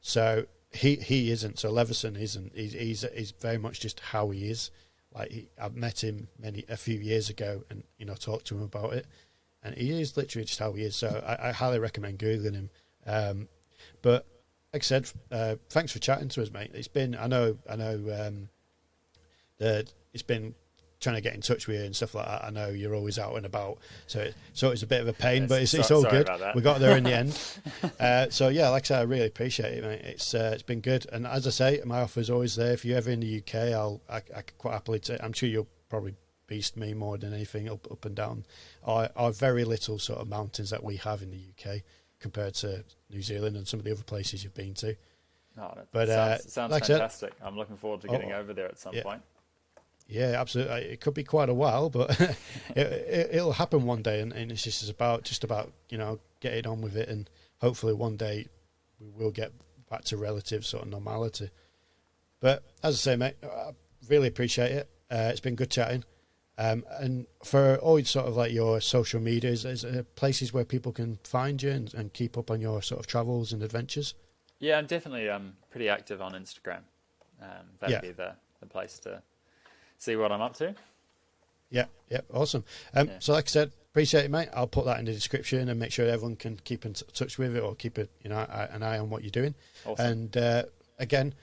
So 0.00 0.46
he 0.72 0.96
he 0.96 1.30
isn't. 1.30 1.58
So 1.58 1.70
Levison 1.70 2.16
isn't. 2.16 2.52
He's 2.54 2.72
he's 2.72 3.04
he's 3.14 3.30
very 3.30 3.58
much 3.58 3.80
just 3.80 4.00
how 4.00 4.30
he 4.30 4.50
is. 4.50 4.70
Like 5.14 5.30
he, 5.30 5.48
I've 5.60 5.76
met 5.76 6.02
him 6.02 6.28
many 6.38 6.64
a 6.68 6.76
few 6.76 6.98
years 6.98 7.30
ago, 7.30 7.62
and 7.70 7.84
you 7.96 8.06
know 8.06 8.14
talked 8.14 8.46
to 8.46 8.56
him 8.56 8.62
about 8.62 8.94
it, 8.94 9.06
and 9.64 9.74
he 9.76 10.00
is 10.00 10.16
literally 10.16 10.44
just 10.44 10.58
how 10.58 10.72
he 10.72 10.84
is. 10.84 10.94
So 10.94 11.22
I, 11.26 11.48
I 11.48 11.52
highly 11.52 11.78
recommend 11.78 12.18
googling 12.18 12.54
him. 12.54 12.70
Um, 13.06 13.48
but 14.02 14.26
like 14.72 14.82
I 14.82 14.84
said, 14.84 15.10
uh, 15.30 15.56
thanks 15.70 15.92
for 15.92 15.98
chatting 15.98 16.28
to 16.30 16.42
us, 16.42 16.50
mate. 16.52 16.70
It's 16.74 16.88
been 16.88 17.16
I 17.16 17.26
know 17.26 17.56
I 17.68 17.76
know 17.76 17.94
um, 18.26 18.48
that 19.58 19.92
it's 20.12 20.22
been 20.22 20.54
trying 21.00 21.16
to 21.16 21.20
get 21.20 21.34
in 21.34 21.40
touch 21.42 21.66
with 21.66 21.78
you 21.78 21.84
and 21.84 21.94
stuff 21.94 22.14
like 22.14 22.26
that. 22.26 22.44
I 22.44 22.50
know 22.50 22.68
you're 22.70 22.94
always 22.94 23.18
out 23.18 23.36
and 23.36 23.44
about, 23.44 23.78
so 24.06 24.20
it, 24.20 24.34
so 24.54 24.70
it's 24.70 24.82
a 24.82 24.86
bit 24.86 25.02
of 25.02 25.08
a 25.08 25.12
pain, 25.12 25.42
Yes, 25.42 25.48
but 25.50 25.62
it's, 25.62 25.70
so- 25.72 25.78
it's 25.80 25.90
all 25.90 26.02
good. 26.04 26.28
We 26.54 26.62
got 26.62 26.80
there 26.80 26.96
in 26.96 27.04
the 27.04 27.14
end. 27.14 27.38
uh, 28.00 28.30
so 28.30 28.48
yeah, 28.48 28.70
like 28.70 28.84
I 28.84 28.86
said, 28.86 28.98
I 29.00 29.02
really 29.02 29.26
appreciate 29.26 29.78
it, 29.78 29.84
mate. 29.84 30.00
It's 30.02 30.34
uh, 30.34 30.50
it's 30.54 30.62
been 30.62 30.80
good, 30.80 31.06
and 31.12 31.26
as 31.26 31.46
I 31.46 31.50
say, 31.50 31.80
my 31.84 32.00
offer's 32.00 32.30
always 32.30 32.56
there. 32.56 32.72
If 32.72 32.84
you're 32.84 32.96
ever 32.96 33.10
in 33.10 33.20
the 33.20 33.38
UK, 33.38 33.54
I'll 33.74 34.00
I, 34.08 34.16
I 34.16 34.42
could 34.42 34.58
quite 34.58 34.72
happily. 34.72 34.98
Take, 34.98 35.22
I'm 35.22 35.32
sure 35.34 35.48
you'll 35.48 35.68
probably 35.88 36.14
beast 36.54 36.76
me 36.76 36.94
more 36.94 37.18
than 37.18 37.32
anything 37.34 37.68
up 37.68 37.90
up 37.90 38.04
and 38.04 38.14
down. 38.14 38.44
Our, 38.84 39.10
our 39.16 39.32
very 39.32 39.64
little 39.64 39.98
sort 39.98 40.20
of 40.20 40.28
mountains 40.28 40.70
that 40.70 40.84
we 40.84 40.96
have 40.98 41.20
in 41.22 41.30
the 41.30 41.42
UK 41.52 41.82
compared 42.20 42.54
to 42.54 42.84
New 43.10 43.22
Zealand 43.22 43.56
and 43.56 43.66
some 43.66 43.80
of 43.80 43.84
the 43.84 43.92
other 43.92 44.04
places 44.04 44.44
you've 44.44 44.54
been 44.54 44.74
to. 44.74 44.96
No, 45.56 45.76
But, 45.92 46.08
sounds, 46.08 46.46
uh, 46.46 46.48
sounds 46.48 46.72
like 46.72 46.82
I 46.84 46.86
said- 46.86 46.98
fantastic. 46.98 47.32
I'm 47.42 47.56
looking 47.56 47.76
forward 47.76 48.00
to 48.02 48.08
getting 48.08 48.32
Oh, 48.32 48.38
over 48.38 48.52
there 48.52 48.66
at 48.66 48.78
some 48.78 48.94
yeah. 48.94 49.02
point. 49.02 49.22
Yeah, 50.06 50.40
absolutely. 50.40 50.82
It 50.92 51.00
could 51.00 51.14
be 51.14 51.24
quite 51.24 51.48
a 51.48 51.54
while, 51.54 51.90
but 51.90 52.10
it, 52.20 52.36
it, 52.76 53.28
it'll 53.36 53.52
happen 53.52 53.84
one 53.84 54.02
day, 54.02 54.20
and, 54.20 54.32
and 54.32 54.50
it's 54.52 54.62
just 54.62 54.88
about 54.90 55.22
just 55.24 55.44
about 55.44 55.72
you 55.88 55.96
know 55.98 56.20
getting 56.40 56.66
on 56.66 56.80
with 56.82 56.94
it, 56.96 57.08
and 57.08 57.28
hopefully 57.60 57.94
one 57.94 58.16
day 58.16 58.46
we 59.00 59.08
will 59.08 59.30
get 59.30 59.52
back 59.90 60.04
to 60.04 60.16
relative 60.16 60.64
sort 60.66 60.82
of 60.84 60.90
normality. 60.90 61.50
But 62.40 62.62
as 62.82 62.94
I 62.96 62.98
say, 63.12 63.16
mate, 63.16 63.36
I 63.42 63.70
really 64.08 64.28
appreciate 64.28 64.72
it. 64.72 64.88
Uh, 65.10 65.28
it's 65.30 65.40
been 65.40 65.54
good 65.56 65.70
chatting. 65.70 66.04
Um, 66.56 66.84
and 67.00 67.26
for 67.44 67.76
all 67.76 68.02
sort 68.04 68.26
of 68.26 68.36
like 68.36 68.52
your 68.52 68.80
social 68.80 69.20
medias, 69.20 69.64
is 69.64 69.84
places 70.14 70.52
where 70.52 70.64
people 70.64 70.92
can 70.92 71.18
find 71.24 71.62
you 71.62 71.70
and, 71.70 71.92
and 71.94 72.12
keep 72.12 72.38
up 72.38 72.50
on 72.50 72.60
your 72.60 72.80
sort 72.82 73.00
of 73.00 73.06
travels 73.06 73.52
and 73.52 73.62
adventures? 73.62 74.14
Yeah, 74.60 74.78
I'm 74.78 74.86
definitely 74.86 75.28
um, 75.28 75.54
pretty 75.70 75.88
active 75.88 76.22
on 76.22 76.32
Instagram. 76.32 76.80
Um, 77.42 77.48
that'd 77.80 77.94
Yeah. 77.94 78.00
be 78.00 78.12
the, 78.12 78.32
the 78.60 78.66
place 78.66 78.98
to 79.00 79.22
see 79.98 80.14
what 80.16 80.30
I'm 80.30 80.40
up 80.40 80.54
to. 80.56 80.74
Yeah, 81.70 81.86
yeah, 82.08 82.20
awesome. 82.32 82.64
Um, 82.94 83.08
Yeah. 83.08 83.18
So, 83.18 83.32
like 83.32 83.46
I 83.46 83.48
said, 83.48 83.72
appreciate 83.90 84.26
it, 84.26 84.30
mate. 84.30 84.48
I'll 84.54 84.68
put 84.68 84.84
that 84.84 85.00
in 85.00 85.06
the 85.06 85.12
description 85.12 85.68
and 85.68 85.80
make 85.80 85.90
sure 85.90 86.06
everyone 86.06 86.36
can 86.36 86.60
keep 86.62 86.86
in 86.86 86.92
t- 86.94 87.04
touch 87.12 87.36
with 87.36 87.56
it 87.56 87.60
or 87.60 87.74
keep 87.74 87.98
it, 87.98 88.10
you 88.22 88.30
know, 88.30 88.38
an 88.70 88.84
eye 88.84 88.98
on 88.98 89.10
what 89.10 89.22
you're 89.24 89.30
doing. 89.32 89.56
Awesome. 89.84 90.06
And 90.06 90.36
uh, 90.36 90.62
again, 91.00 91.34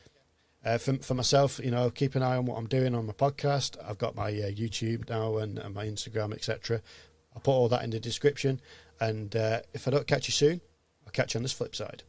uh, 0.63 0.77
for 0.77 0.97
for 0.97 1.13
myself, 1.13 1.59
you 1.63 1.71
know, 1.71 1.89
keep 1.89 2.15
an 2.15 2.23
eye 2.23 2.37
on 2.37 2.45
what 2.45 2.57
I'm 2.57 2.67
doing 2.67 2.93
on 2.93 3.05
my 3.05 3.13
podcast. 3.13 3.77
I've 3.83 3.97
got 3.97 4.15
my 4.15 4.29
uh, 4.29 4.51
YouTube 4.51 5.09
now 5.09 5.37
and, 5.37 5.57
and 5.57 5.73
my 5.73 5.85
Instagram, 5.85 6.33
etc. 6.33 6.81
I'll 7.35 7.41
put 7.41 7.51
all 7.51 7.69
that 7.69 7.83
in 7.83 7.89
the 7.89 7.99
description. 7.99 8.61
And 8.99 9.35
uh, 9.35 9.61
if 9.73 9.87
I 9.87 9.91
don't 9.91 10.07
catch 10.07 10.27
you 10.27 10.33
soon, 10.33 10.61
I'll 11.05 11.11
catch 11.11 11.33
you 11.33 11.39
on 11.39 11.43
this 11.43 11.53
flip 11.53 11.75
side. 11.75 12.03